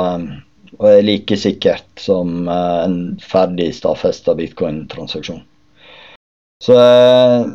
[0.81, 5.43] og er like sikkert som eh, en ferdig stadfesta bitcoin-transaksjon.
[6.65, 7.47] Så eh,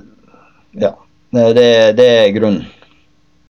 [0.86, 0.94] ja.
[1.36, 2.68] Det, det er grunnen.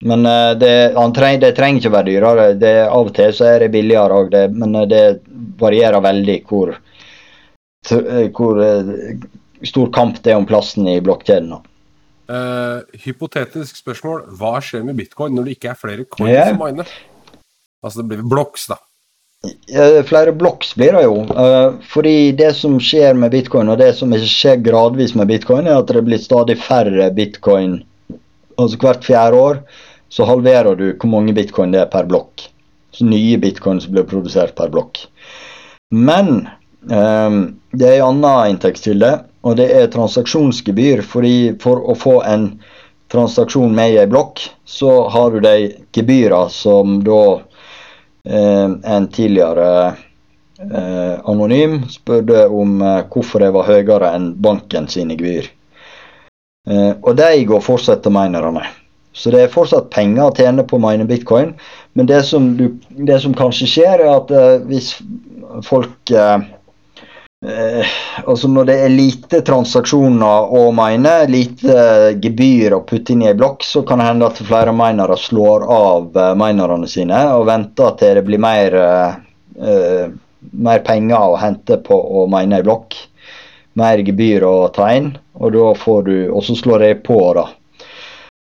[0.06, 0.74] Men eh, det,
[1.16, 2.46] treng, det, trenger ikke å være dyrere.
[2.60, 5.02] Det, av og til så er det billigere òg, men det
[5.58, 6.76] varierer veldig hvor,
[8.36, 8.62] hvor
[9.66, 11.56] stor kamp det er om plassen i blokkjeden.
[12.27, 14.24] Uh, hypotetisk spørsmål.
[14.39, 16.51] Hva skjer med bitcoin når det ikke er flere coins yeah.
[16.51, 16.90] som miner?
[17.85, 18.81] Altså det blir blocks, da.
[20.09, 21.20] Flere blocks blir det jo.
[21.28, 25.82] Eh, fordi det som skjer med bitcoin, og det som skjer gradvis med bitcoin, er
[25.82, 27.81] at det blir stadig færre bitcoin.
[28.57, 29.61] Altså hvert fjerde år
[30.12, 32.48] så halverer du hvor mange bitcoin det er per blokk.
[32.97, 35.05] Så nye bitcoin som blir produsert per blokk.
[35.93, 36.48] Men
[36.89, 37.40] um,
[37.77, 39.12] det er en annen inntektskilde,
[39.47, 41.05] og det er transaksjonsgebyr.
[41.06, 42.48] fordi for å få en
[43.12, 47.47] transaksjon med i ei blokk, så har du de gebyrene som da
[48.27, 49.86] Eh, en tidligere
[50.74, 55.52] eh, anonym spurte om eh, hvorfor det var høyere enn banken sine gebyr.
[56.66, 58.64] Og de går fortsatt til minerne.
[59.14, 61.52] Så det er fortsatt penger å tjene på å mine bitcoin.
[61.94, 64.32] Men det som, du, det som kanskje skjer, er at
[64.66, 64.89] hvis
[65.68, 66.40] folk Eh,
[68.24, 73.36] altså Når det er lite transaksjoner å mine, lite gebyr å putte inn i ei
[73.38, 77.92] blokk, så kan det hende at flere minere slår av eh, minerne sine og venter
[78.00, 78.78] til det blir mer,
[79.56, 80.08] eh,
[80.50, 82.96] mer penger å hente på å mine ei blokk.
[83.76, 87.46] Mer gebyr å ta inn, og da får du Og så slår det på, da.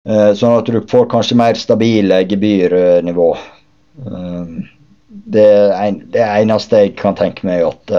[0.07, 3.31] Eh, sånn at du får kanskje mer stabile gebyrnivå.
[4.07, 4.57] Eh,
[5.27, 7.97] det, er det eneste jeg kan tenke meg at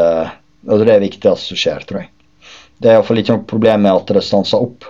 [0.67, 2.11] Altså det er det viktigste som skjer, tror jeg.
[2.77, 4.85] Det er iallfall ikke noe problem med at det stanser opp.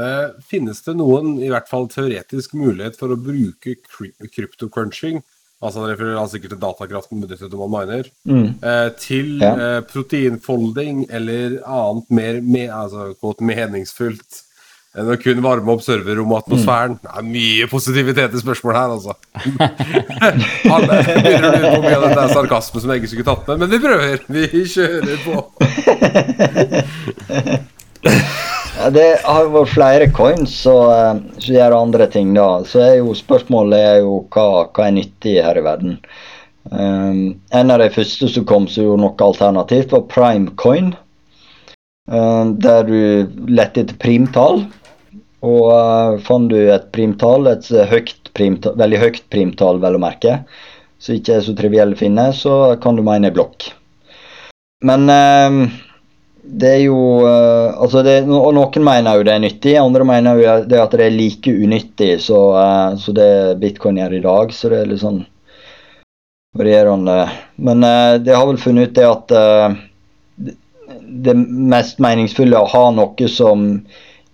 [0.00, 5.20] Uh, finnes det noen, i hvert fall teoretisk mulighet for å bruke kryptocrunching,
[5.60, 8.46] altså han refererer sikkert til datakraften benyttet når man miner, mm.
[8.64, 9.52] uh, til ja.
[9.52, 14.40] uh, proteinfolding eller annet mer mer altså, meningsfullt
[14.92, 16.96] enn å kun varme opp serverrommet og atmosfæren.
[16.98, 17.02] Mm.
[17.04, 19.12] Det er mye positivitet i spørsmålet her, altså.
[20.74, 23.48] Alle begynner å lure på mye av dette er sarkasme som jeg ikke skulle tatt
[23.48, 24.16] med, men vi prøver.
[24.36, 24.42] Vi
[24.74, 25.34] kjører på.
[28.76, 32.50] ja, det har vært flere coins som gjør andre ting, da.
[32.68, 35.96] Så er jo spørsmålet er jo hva, hva er nyttig her i verden.
[36.68, 40.92] Um, en av de første som kom som gjorde noe alternativt, var Primecoin.
[42.12, 42.98] Um, der du
[43.48, 44.66] lette etter primtall.
[45.42, 50.42] Og uh, fant du et primtall, et høyt primtall, veldig høyt primtall, vel å merke,
[51.02, 53.72] som ikke er så triviell å finne, så kan du mene blokk.
[54.86, 55.66] Men uh,
[56.42, 60.40] det er jo uh, altså det, og Noen mener jo det er nyttig, andre mener
[60.40, 64.54] jo det at det er like unyttig så, uh, det bitcoin gjør i dag.
[64.54, 65.22] Så det er litt sånn
[66.58, 67.18] varierende.
[67.62, 69.36] Men uh, det har vel funnet ut det at
[71.22, 73.68] det mest meningsfulle er å ha noe som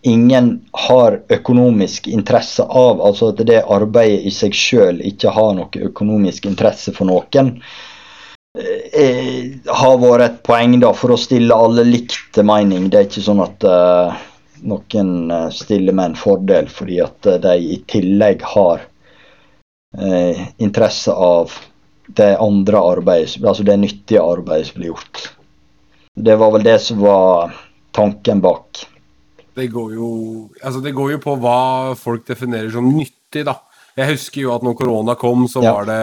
[0.03, 3.01] ingen har økonomisk interesse av.
[3.03, 7.57] Altså at det arbeidet i seg sjøl ikke har noe økonomisk interesse for noen.
[8.59, 12.89] Eh, har vært et poeng da, for å stille alle likt til mening.
[12.91, 14.21] Det er ikke sånn at eh,
[14.67, 18.87] noen eh, stiller med en fordel fordi at de i tillegg har
[19.99, 21.53] eh, interesse av
[22.09, 25.25] det andre arbeidet, altså det nyttige arbeidet som blir gjort.
[26.17, 27.53] Det var vel det som var
[27.95, 28.87] tanken bak.
[29.59, 30.11] Det går jo,
[30.63, 33.57] altså det går jo på hva folk definerer som nyttig, da.
[33.99, 35.73] Jeg husker jo at når korona kom, så ja.
[35.75, 35.99] var det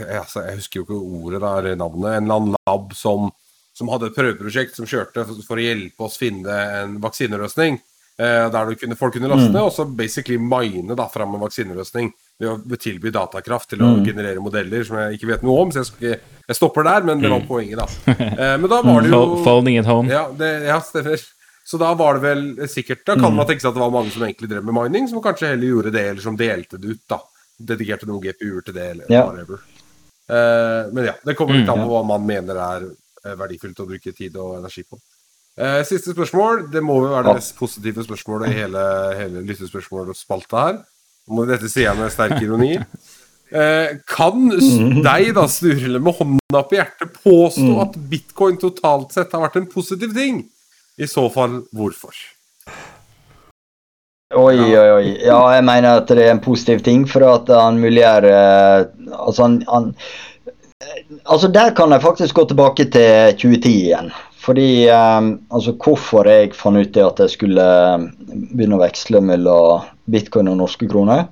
[0.00, 2.14] eh, altså, Jeg husker jo ikke ordet der, navnet.
[2.14, 3.28] En eller annen lab som,
[3.76, 7.76] som hadde et prøveprosjekt som kjørte for, for, å hjelpe oss finne en vaksinerøsning.
[8.20, 9.60] Eh, der kunne, folk kunne laste mm.
[9.60, 12.10] og så basically mine da, fram en vaksinerøsning
[12.40, 14.02] ved å tilby datakraft til å mm.
[14.04, 15.74] generere modeller som jeg ikke vet noe om.
[15.74, 17.50] Så jeg, ikke, jeg stopper der, men det var mm.
[17.50, 18.16] poenget, da.
[18.40, 20.08] Eh, men da var det jo Folding at home.
[20.08, 21.20] Ja, det, ja stemmer.
[21.64, 23.48] Så da var det vel sikkert Da kan man mm.
[23.50, 25.92] tenke seg at det var mange som egentlig drev med mining, som kanskje heller gjorde
[25.94, 27.20] det, eller som delte det ut, da.
[27.70, 29.22] Dedikerte noen GPU-er til det, eller ja.
[29.28, 29.60] whatever.
[30.30, 33.82] Uh, men ja, det kommer litt mm, an på hva man mener er eh, verdifullt
[33.82, 34.98] å bruke tid og energi på.
[35.58, 36.68] Uh, siste spørsmål.
[36.72, 38.84] Det må jo være det mest positive spørsmålet i hele,
[39.18, 40.78] hele lyttespørsmålspalta her.
[41.50, 42.76] Dette sier jeg med sterk ironi.
[43.50, 45.00] Uh, kan mm.
[45.02, 49.70] deg, da, Sturle, med hånda på hjertet, påstå at bitcoin totalt sett har vært en
[49.70, 50.44] positiv ting?
[51.00, 52.16] I så fall, hvorfor?
[54.36, 55.06] Oi, oi, oi.
[55.24, 59.46] Ja, jeg mener at det er en positiv ting, for at han muliggjør uh, Altså,
[59.46, 59.88] han, han,
[61.24, 64.12] Altså, der kan jeg faktisk gå tilbake til 2010 igjen.
[64.44, 67.66] Fordi um, Altså, hvorfor jeg fant ut det at jeg skulle
[68.52, 71.26] begynne å veksle mellom bitcoin og norske kroner.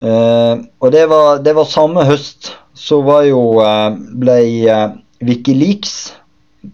[0.00, 3.42] Og det var, det var, samme høst så var jo
[4.16, 4.38] ble
[5.20, 6.14] Wikileaks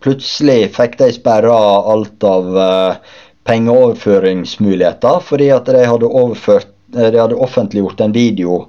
[0.03, 1.57] plutselig fikk de sperra
[1.93, 3.15] alt av uh,
[3.47, 8.65] pengeoverføringsmuligheter fordi at de hadde, overført, eh, de hadde offentliggjort en video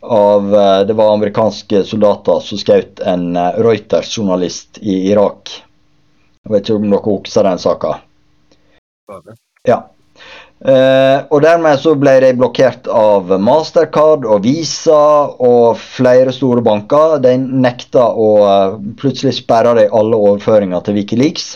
[0.00, 5.52] av uh, Det var amerikanske soldater som skjøt en uh, Reuters-journalist i Irak.
[6.44, 7.98] Jeg vet ikke om dere husker den saka?
[9.68, 9.82] Ja.
[10.60, 17.16] Uh, og dermed så ble de blokkert av Mastercard og Visa og flere store banker.
[17.24, 21.54] De nekta å uh, Plutselig sperra de alle overføringer til Wikileaks.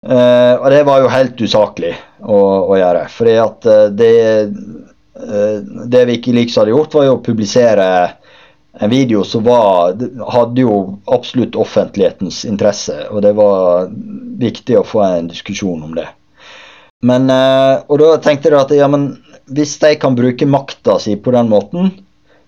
[0.00, 1.92] Uh, og det var jo helt usaklig
[2.24, 2.38] å,
[2.72, 3.02] å gjøre.
[3.12, 4.14] Fordi at det,
[5.92, 7.90] det Wikileaks hadde gjort, var jo å publisere
[8.80, 9.92] en video som var,
[10.32, 10.78] hadde jo
[11.12, 12.96] absolutt offentlighetens interesse.
[13.12, 13.92] Og det var
[14.40, 16.08] viktig å få en diskusjon om det.
[17.00, 19.14] Men, eh, og da tenkte jeg at ja, men
[19.50, 21.92] hvis de kan bruke makta si på den måten,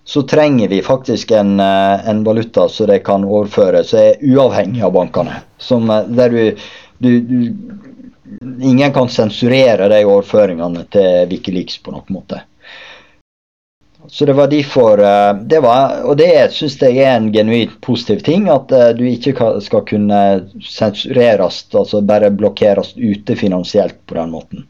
[0.05, 4.83] så trenger vi faktisk en, eh, en valuta som de kan overføre, som er uavhengig
[4.83, 5.41] av bankene.
[5.57, 6.55] Som, eh, der du,
[6.97, 7.39] du, du
[8.61, 12.39] Ingen kan sensurere de overføringene til Wikileaks på noen måte.
[14.07, 18.23] Så det var derfor eh, det var, Og det syns jeg er en genuint positiv
[18.25, 18.49] ting.
[18.51, 20.19] At eh, du ikke skal kunne
[20.61, 24.67] sensureres, altså bare blokkeres ute finansielt på den måten.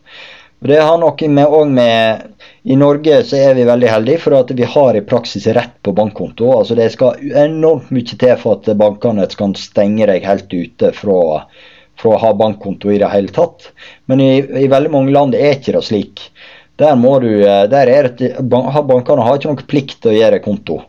[0.64, 2.22] Og Det har noe med, med
[2.64, 5.92] I Norge så er vi veldig heldige for at vi har i praksis rett på
[5.92, 6.54] bankkonto.
[6.60, 11.20] altså Det skal enormt mye til for at bankene skal stenge deg helt ute fra,
[12.00, 13.74] fra å ha bankkonto i det hele tatt.
[14.08, 16.30] Men i, i veldig mange land er ikke det slik.
[16.82, 20.42] Der, må du, eh, der er det, bankene har ikke noen plikt til å gjøre
[20.44, 20.80] konto.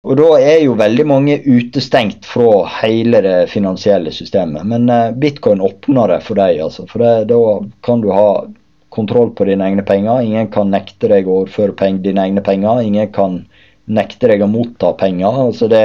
[0.00, 4.64] Og Da er jo veldig mange utestengt fra hele det finansielle systemet.
[4.66, 6.62] Men eh, bitcoin åpner det for deg.
[6.64, 6.86] Altså.
[6.90, 8.46] For det, Da kan du ha
[8.90, 10.24] kontroll på dine egne penger.
[10.26, 12.82] Ingen kan nekte deg å overføre peng, dine egne penger.
[12.82, 13.44] Ingen kan
[13.86, 15.38] nekte deg å motta penger.
[15.46, 15.84] Altså det,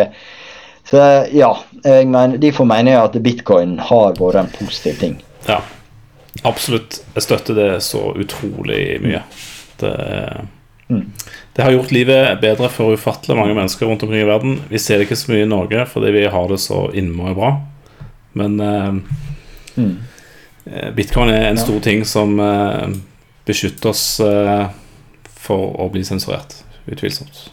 [0.90, 1.04] så
[1.34, 1.52] ja,
[1.84, 5.20] jeg mener, Derfor mener jeg at bitcoin har vært en positiv ting.
[5.50, 5.60] Ja,
[6.44, 7.00] Absolutt.
[7.16, 9.22] Jeg støtter det så utrolig mye.
[9.80, 9.94] Det,
[10.90, 11.06] mm.
[11.56, 14.60] det, har gjort livet bedre for ufattelig mange mennesker rundt omkring i verden.
[14.70, 17.54] Vi ser det ikke så mye i Norge fordi vi har det så innmari bra.
[18.36, 18.92] Men eh,
[19.80, 19.96] mm.
[20.66, 22.88] Eh, bitcoin er en stor ting som eh,
[23.46, 24.66] beskytter oss eh,
[25.46, 26.58] for å bli sensurert.
[26.90, 27.46] Utvilsomt.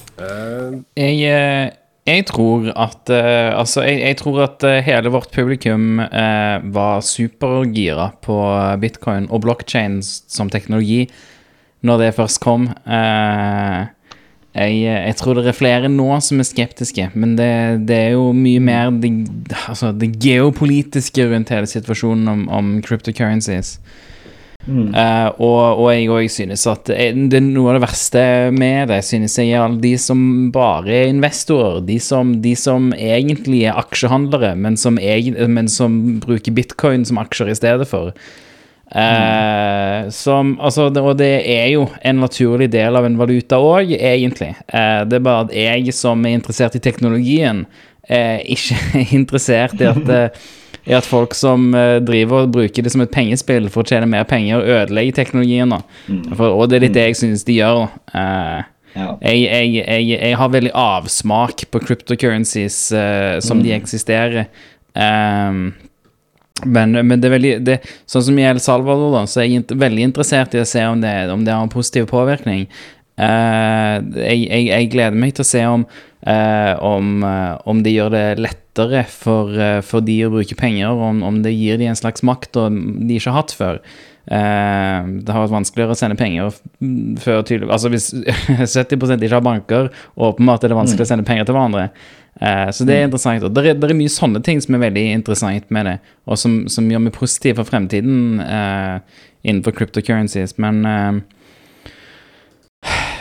[0.96, 1.72] Jeg
[2.02, 7.02] jeg tror at uh, Altså, jeg, jeg, tror at uh, hele vårt publikum uh, var
[7.06, 8.38] supergira på
[8.82, 11.06] bitcoin og blockchain som teknologi
[11.82, 12.68] når det først kom.
[12.86, 13.88] Jeg,
[14.54, 17.48] jeg, tror det er flere nå som er skeptiske, men det,
[17.88, 19.10] det er jo mye mer det,
[19.66, 23.80] altså det geopolitiske rundt hele situasjonen om, om cryptocurrencies.
[24.62, 24.92] Mm.
[24.94, 28.22] Uh, og, og, jeg òg synes at det er noe av det verste
[28.54, 30.22] med det, synes jeg er alle de som
[30.54, 31.80] bare er investorer.
[31.88, 37.18] De som, de som egentlig er aksjehandlere, men som, egen, men som, bruker bitcoin som
[37.22, 38.14] aksjer i stedet for.
[38.92, 43.94] Uh, som, altså, det, og det er jo en naturlig del av en valuta òg,
[43.96, 44.52] egentlig.
[44.68, 47.66] Uh, det er bare at jeg som er interessert i teknologien,
[48.12, 50.38] ikke er interessert i at
[50.84, 54.08] i at folk som uh, driver og bruker det som et pengespill for å tjene
[54.10, 55.74] mer penger, ødelegger teknologien.
[56.08, 56.34] Mm.
[56.34, 57.84] For, og det er litt det jeg synes de gjør.
[58.10, 58.64] Uh,
[58.96, 59.06] ja.
[59.22, 63.64] jeg, jeg, jeg, jeg, har veldig avsmak på cryptocurrencies uh, som mm.
[63.66, 64.50] de eksisterer.
[64.92, 65.70] Um,
[66.66, 67.76] men, men, det er veldig det,
[68.10, 71.00] Sånn som i El Salvador, da, så er jeg veldig interessert i å se om
[71.02, 72.66] det, om det har en positiv påvirkning.
[73.22, 75.86] jeg, gleder meg til å se om,
[76.22, 77.24] om,
[77.66, 81.52] om de gjør det lettere for, eh, for, de å bruke penger, om, om, det
[81.52, 83.80] gir de en slags makt de ikke har hatt før.
[84.26, 86.52] Eh, det har vært vanskeligere å sende penger
[87.18, 88.12] før tydelig Altså hvis
[88.78, 91.88] 70% ikke har banker, åpenbart er det vanskelig å sende penger til hverandre.
[92.40, 93.44] Eh, så det er interessant.
[93.48, 96.62] Og det er, er, mye sånne ting som er veldig interessant med det, og som,
[96.70, 99.02] som gjør meg positiv for fremtiden uh,
[99.42, 100.54] innenfor cryptocurrencies.
[100.62, 100.80] Men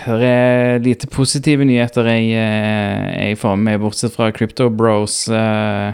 [0.06, 5.24] det er lite positive nyheter jeg, eh, jeg får med, bortsett fra Crypto Bros.
[5.30, 5.92] Uh,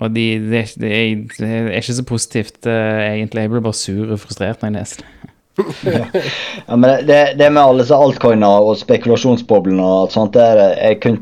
[0.00, 0.92] og de, det, de,
[1.36, 3.44] de, er ikke så positivt, uh, egentlig.
[3.44, 5.16] Jeg blir bare sur og frustrert når jeg leser det.
[5.84, 6.76] ja.
[6.76, 11.18] men det, det, med alle disse altcoiner og spekulasjonsboblene og alt sånt der, jeg kun,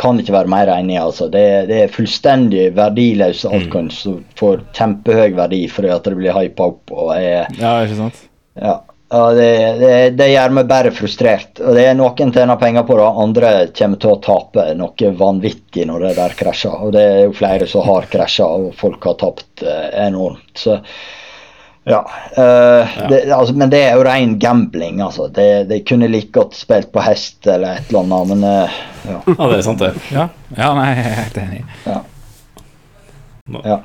[0.00, 0.98] kan ikke være mer enig.
[0.98, 1.28] altså.
[1.30, 3.56] Det, det er fullstendig verdiløse mm.
[3.60, 6.82] altcoins som får kjempehøy verdi fordi at det blir hypa opp.
[6.90, 8.26] og er, Ja, ikke sant?
[8.56, 11.60] Ja, ja, det, det, det, gjør meg bare frustrert.
[11.62, 15.84] Og det er Noen tjener penger på det, andre kommer til å tape noe vanvittig
[15.86, 16.80] når det der krasjer.
[16.88, 20.50] Og det er jo flere som har krasja, og folk har tapt eh, enormt.
[20.58, 20.80] Så
[21.86, 22.00] ja.
[22.34, 23.06] Uh, ja.
[23.08, 25.28] Det, altså, men det er jo ren gambling, altså.
[25.30, 29.20] De det kunne like godt spilt på hest eller et eller annet, men uh, ja.
[29.20, 29.36] ja.
[29.52, 29.92] det er sant, det.
[30.10, 30.24] Ja,
[30.56, 31.60] ja nei, jeg er helt enig.
[31.86, 32.00] Ja.
[33.70, 33.78] ja.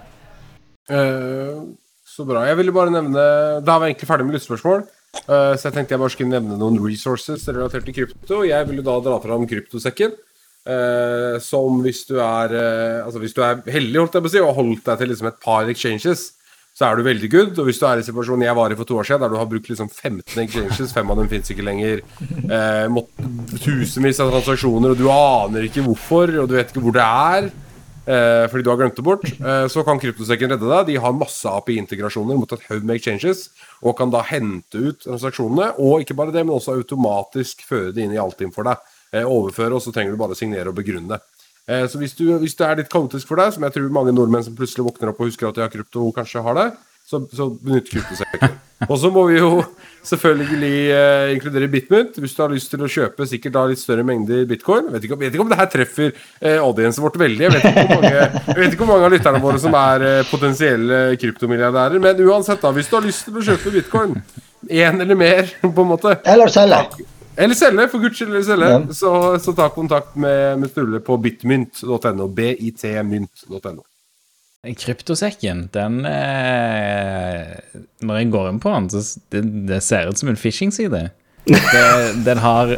[0.90, 1.62] Uh,
[2.10, 2.48] så bra.
[2.50, 3.28] Jeg ville bare nevne
[3.62, 4.82] Da er vi egentlig ferdig med lyttespørsmål.
[5.28, 8.44] Uh, så jeg tenkte jeg bare skulle nevne noen resources relatert til krypto.
[8.48, 10.14] Jeg vil jo da dra fram kryptosekken.
[10.62, 14.34] Uh, som hvis du er uh, Altså hvis du er heldig holdt jeg på å
[14.36, 16.28] si, og holdt deg til liksom et par exchanges,
[16.78, 17.58] så er du veldig good.
[17.60, 19.40] Og hvis du er i situasjonen jeg var i for to år siden, der du
[19.42, 22.06] har brukt liksom 15 exchanges, fem av dem fins ikke lenger,
[23.66, 27.52] tusenvis av transaksjoner, og du aner ikke hvorfor, og du vet ikke hvor det er
[28.06, 30.88] fordi du har glemt det bort, eh, så kan kryptosekken redde deg.
[30.88, 33.50] De har masse API-integrasjoner mot et haug med exchanges,
[33.82, 35.76] og kan da hente ut transaksjonene.
[35.78, 38.82] Og ikke bare det, men også automatisk føre det inn i Altinn for deg.
[39.12, 41.20] Eh, overføre, og så trenger du bare signere og begrunne.
[41.68, 44.14] Eh, så hvis, du, hvis, det er litt kaotisk for deg, som jeg tror mange
[44.16, 46.70] nordmenn som plutselig våkner opp og husker at de har krypto, kanskje har det,
[47.12, 48.60] så, så benytt kryptosekken.
[48.88, 49.62] Og så må vi jo
[50.08, 54.06] selvfølgelig eh, inkludere bitmynt, hvis du har lyst til å kjøpe sikkert da litt større
[54.08, 54.88] mengder bitcoin.
[54.88, 57.46] Jeg vet ikke, vet ikke om det her treffer eh, audiencen vårt veldig.
[57.46, 61.02] Jeg vet, mange, jeg vet ikke hvor mange av lytterne våre som er eh, potensielle
[61.22, 62.02] kryptomilliardærer.
[62.02, 64.18] Men uansett, da, hvis du har lyst til å kjøpe bitcoin,
[64.72, 67.06] én eller mer, på en måte Eller selge.
[67.42, 68.42] Eller selge, for guds skyld.
[68.48, 68.74] selge.
[68.74, 68.82] Ja.
[68.98, 69.14] Så,
[69.44, 72.28] så, ta kontakt med, med Sturle på bitmynt.no.
[72.42, 73.86] bitmynt.no.
[74.62, 77.48] Kryptosekken, den eh,
[78.06, 81.08] Når jeg går inn på den, så det, det ser ut som en phishing-side.
[82.26, 82.76] Den har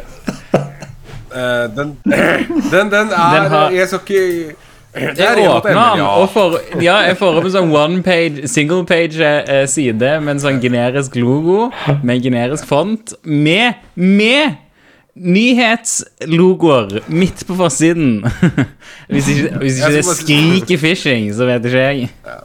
[1.76, 4.54] den, den, den, er har, Jeg skal ikke
[4.94, 6.06] jeg åpna den, ja.
[6.06, 9.66] og for, ja, jeg får opp en sånn one page, single page eh,
[10.22, 11.72] med en sånn generisk logo
[12.06, 14.54] med generisk font, med, med
[15.14, 18.24] nyhetslogoer midt på forsiden.
[19.12, 22.10] hvis ikke, hvis ikke det skriker phishing, så vet ikke jeg.
[22.26, 22.40] Ja.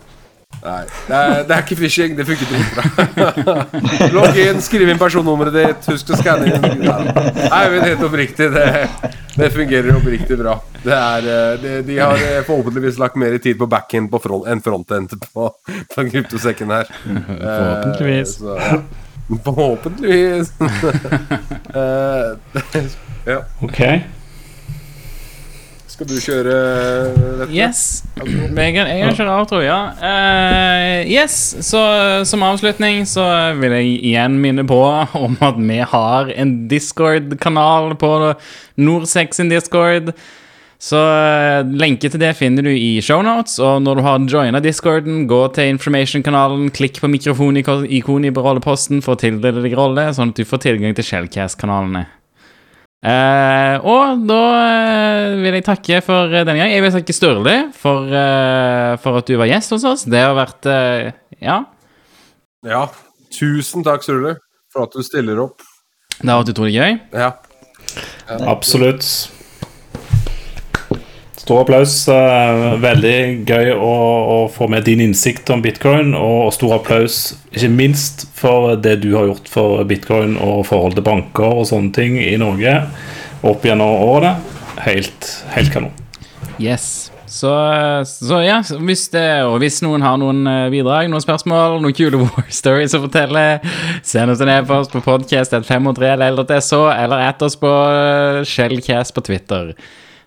[0.60, 2.16] Nei, det er, det er, ikke phishing.
[2.18, 3.54] Det funker dritbra.
[4.18, 6.84] Logg inn, skriv inn personnummeret ditt, husk å skanne inn.
[6.84, 8.66] Nei, men helt oppriktig, det,
[9.38, 10.58] det fungerer oppriktig bra.
[10.84, 14.50] Det er, eh, de, de har eh, forhåpentligvis lagt mer tid på backend på front,
[14.52, 15.48] enn frontend på,
[15.96, 16.92] på kryptosekken her.
[17.30, 18.40] Forhåpentligvis.
[18.42, 18.82] Uh, så, ja.
[19.44, 20.54] Forhåpentligvis.
[20.62, 22.38] uh,
[23.32, 23.44] ja.
[23.62, 23.82] Ok.
[26.00, 26.54] Skal du kjøre
[27.42, 27.50] dette?
[27.52, 28.06] Yes.
[28.16, 29.80] Jeg kan, jeg kan kjøre outro, ja.
[30.00, 31.82] Uh, yes, så
[32.30, 33.26] som avslutning så
[33.60, 34.80] vil jeg igjen minne på
[35.26, 38.14] om at vi har en Discord-kanal på
[38.80, 40.14] Norsex sin Discord.
[40.80, 43.58] Så uh, lenke til det finner du i shownotes.
[43.60, 49.18] Og når du har joina discorden, gå til information-kanalen, klikk på mikrofonikonet i rolleposten for
[49.18, 52.06] å tildele deg rolle, sånn at du får tilgang til Shellcast-kanalene.
[53.00, 56.72] Uh, og da uh, vil jeg takke for denne gang.
[56.72, 60.06] Jeg vil takke Sturle for, uh, for at du var gjest hos oss.
[60.08, 60.68] Det har vært
[61.40, 61.62] Ja.
[62.68, 62.86] Ja.
[63.36, 64.38] Tusen takk, Sturle,
[64.72, 65.64] for at du stiller opp.
[66.20, 66.96] Det har vært utrolig gøy.
[67.16, 67.34] Ja.
[68.32, 68.40] ja.
[68.52, 69.06] Absolutt.
[71.50, 71.94] Stor applaus.
[72.78, 73.94] veldig gøy å,
[74.30, 77.16] å, få med din innsikt om bitcoin, og stor applaus
[77.50, 81.90] ikke minst for det du har gjort for bitcoin og forhold til banker og sånne
[81.96, 82.76] ting i Norge
[83.42, 84.36] opp gjennom årene.
[84.86, 85.96] Helt, helt kanon.
[86.62, 87.10] Yes.
[87.26, 87.50] Så,
[88.06, 89.26] så, ja, hvis, det,
[89.64, 93.48] hvis noen har noen eh, bidrag, noen spørsmål, noen kule war stories å fortelle,
[94.06, 99.74] send oss en e-post på podcast.503.l.so, eller ett oss på eh, Shellcast på Twitter.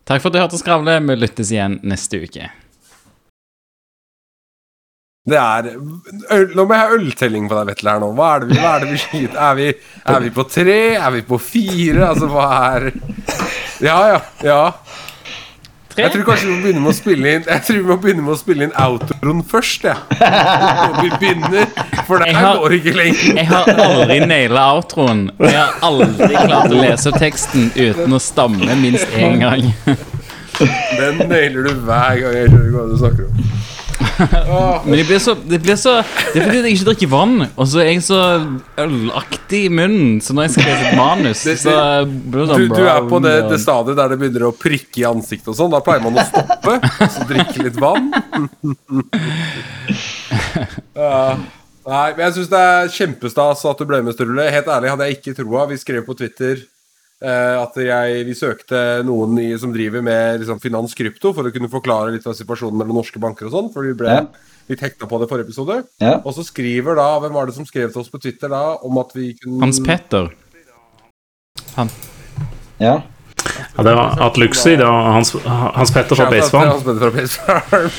[0.09, 0.99] Takk for at du hørte Skravle.
[1.07, 2.51] Vi lyttes igjen neste uke.
[5.23, 5.69] Det er
[6.35, 8.09] øl, Nå må jeg ha øltelling på deg, Vetle, her nå.
[8.19, 9.37] Hva er det vi, hva er det vi skyter?
[9.39, 9.69] Er vi,
[10.15, 10.79] er vi på tre?
[10.99, 12.09] Er vi på fire?
[12.09, 12.89] Altså, hva er
[13.83, 14.19] Ja, ja.
[14.47, 14.63] ja.
[15.93, 16.03] Tre?
[16.07, 18.23] Jeg tror kanskje vi må begynne med å spille inn Jeg tror vi må begynne
[18.25, 19.85] med å spille inn outroen først.
[19.85, 19.97] Ja.
[21.03, 21.67] Vi begynner,
[22.09, 23.27] for det her går ikke lenger.
[23.37, 25.27] Jeg har aldri naila outroen.
[25.43, 29.69] Jeg har aldri klart å lese teksten uten å stamme minst én gang.
[30.97, 33.45] Den nailer du hver gang jeg hører hva du snakker om.
[34.85, 37.69] Men det blir, så, det blir så Det er fordi jeg ikke drikker vann, og
[37.69, 38.21] så er jeg så
[38.83, 40.21] ølaktig i munnen.
[40.25, 41.73] Så når jeg skal lese et manus, det, så
[42.07, 45.03] blir det sånn du, du er på det, det, stadiet der det begynner å prikke
[45.03, 45.73] i ansiktet og sånn.
[45.73, 48.07] Da pleier man å stoppe, og så drikke litt vann.
[51.03, 51.19] ja.
[51.83, 54.45] Nei, men jeg syns det er kjempestas at du ble med, Sturle.
[54.55, 55.63] Helt ærlig hadde jeg ikke troa.
[55.73, 56.55] Vi skrev på Twitter
[57.23, 61.71] at jeg, vi søkte noen i, som driver med liksom, finans krypto, for å kunne
[61.71, 63.71] forklare litt av situasjonen mellom norske banker og sånn.
[63.75, 64.25] For vi ble ja.
[64.73, 65.79] litt hekta på det forrige episode.
[66.03, 66.17] Ja.
[66.21, 68.99] Og så skriver da Hvem var det som skrev til oss på Twitter da om
[69.03, 70.33] at vi kunne Hans Petter.
[71.77, 71.93] Han.
[72.83, 73.01] Ja.
[73.77, 74.77] Ja, det var Atluxi.
[74.77, 75.33] Det var Hans,
[75.79, 76.69] Hans Petter fra Basefarm.
[76.69, 77.91] Hans Petter fra Basefarm.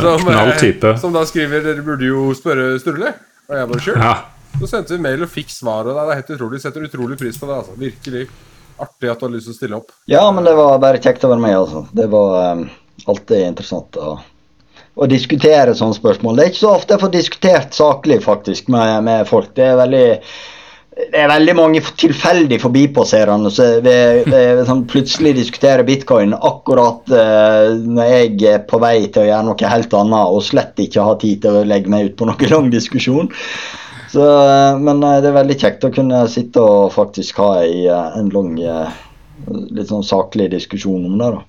[0.04, 0.96] som, eh.
[1.00, 3.14] Som da skriver Dere burde jo spørre Sturle.
[3.48, 3.98] Og jeg bare sure.
[4.02, 4.14] Ja.
[4.60, 5.94] Så sendte vi mail og fikk svaret.
[5.94, 6.60] det er helt utrolig.
[6.62, 7.60] Setter utrolig pris på det.
[7.62, 8.26] altså, Virkelig
[8.78, 9.92] artig at du har lyst til å stille opp.
[10.10, 11.56] Ja, men det var bare kjekt å være med.
[11.56, 11.84] altså.
[11.92, 12.64] Det var um,
[13.10, 14.16] alltid interessant å,
[14.94, 16.38] å, diskutere sånne spørsmål.
[16.38, 19.54] Det er ikke så ofte jeg får diskutert saklig faktisk med, med folk.
[19.58, 20.08] Det er veldig
[20.92, 23.86] det er veldig mange tilfeldig forbipasserende som
[24.68, 29.70] sånn, plutselig diskuterer bitcoin akkurat uh, når jeg er på vei til å gjøre noe
[29.72, 32.68] helt annet og slett ikke har tid til å legge meg ut på noen lang
[32.74, 33.32] diskusjon.
[34.12, 37.86] Så, eh, men eh, det er veldig kjekt å kunne sitte og faktisk ha ei,
[37.88, 38.58] eh, en lang,
[39.72, 41.40] litt sånn saklig diskusjon om det, da.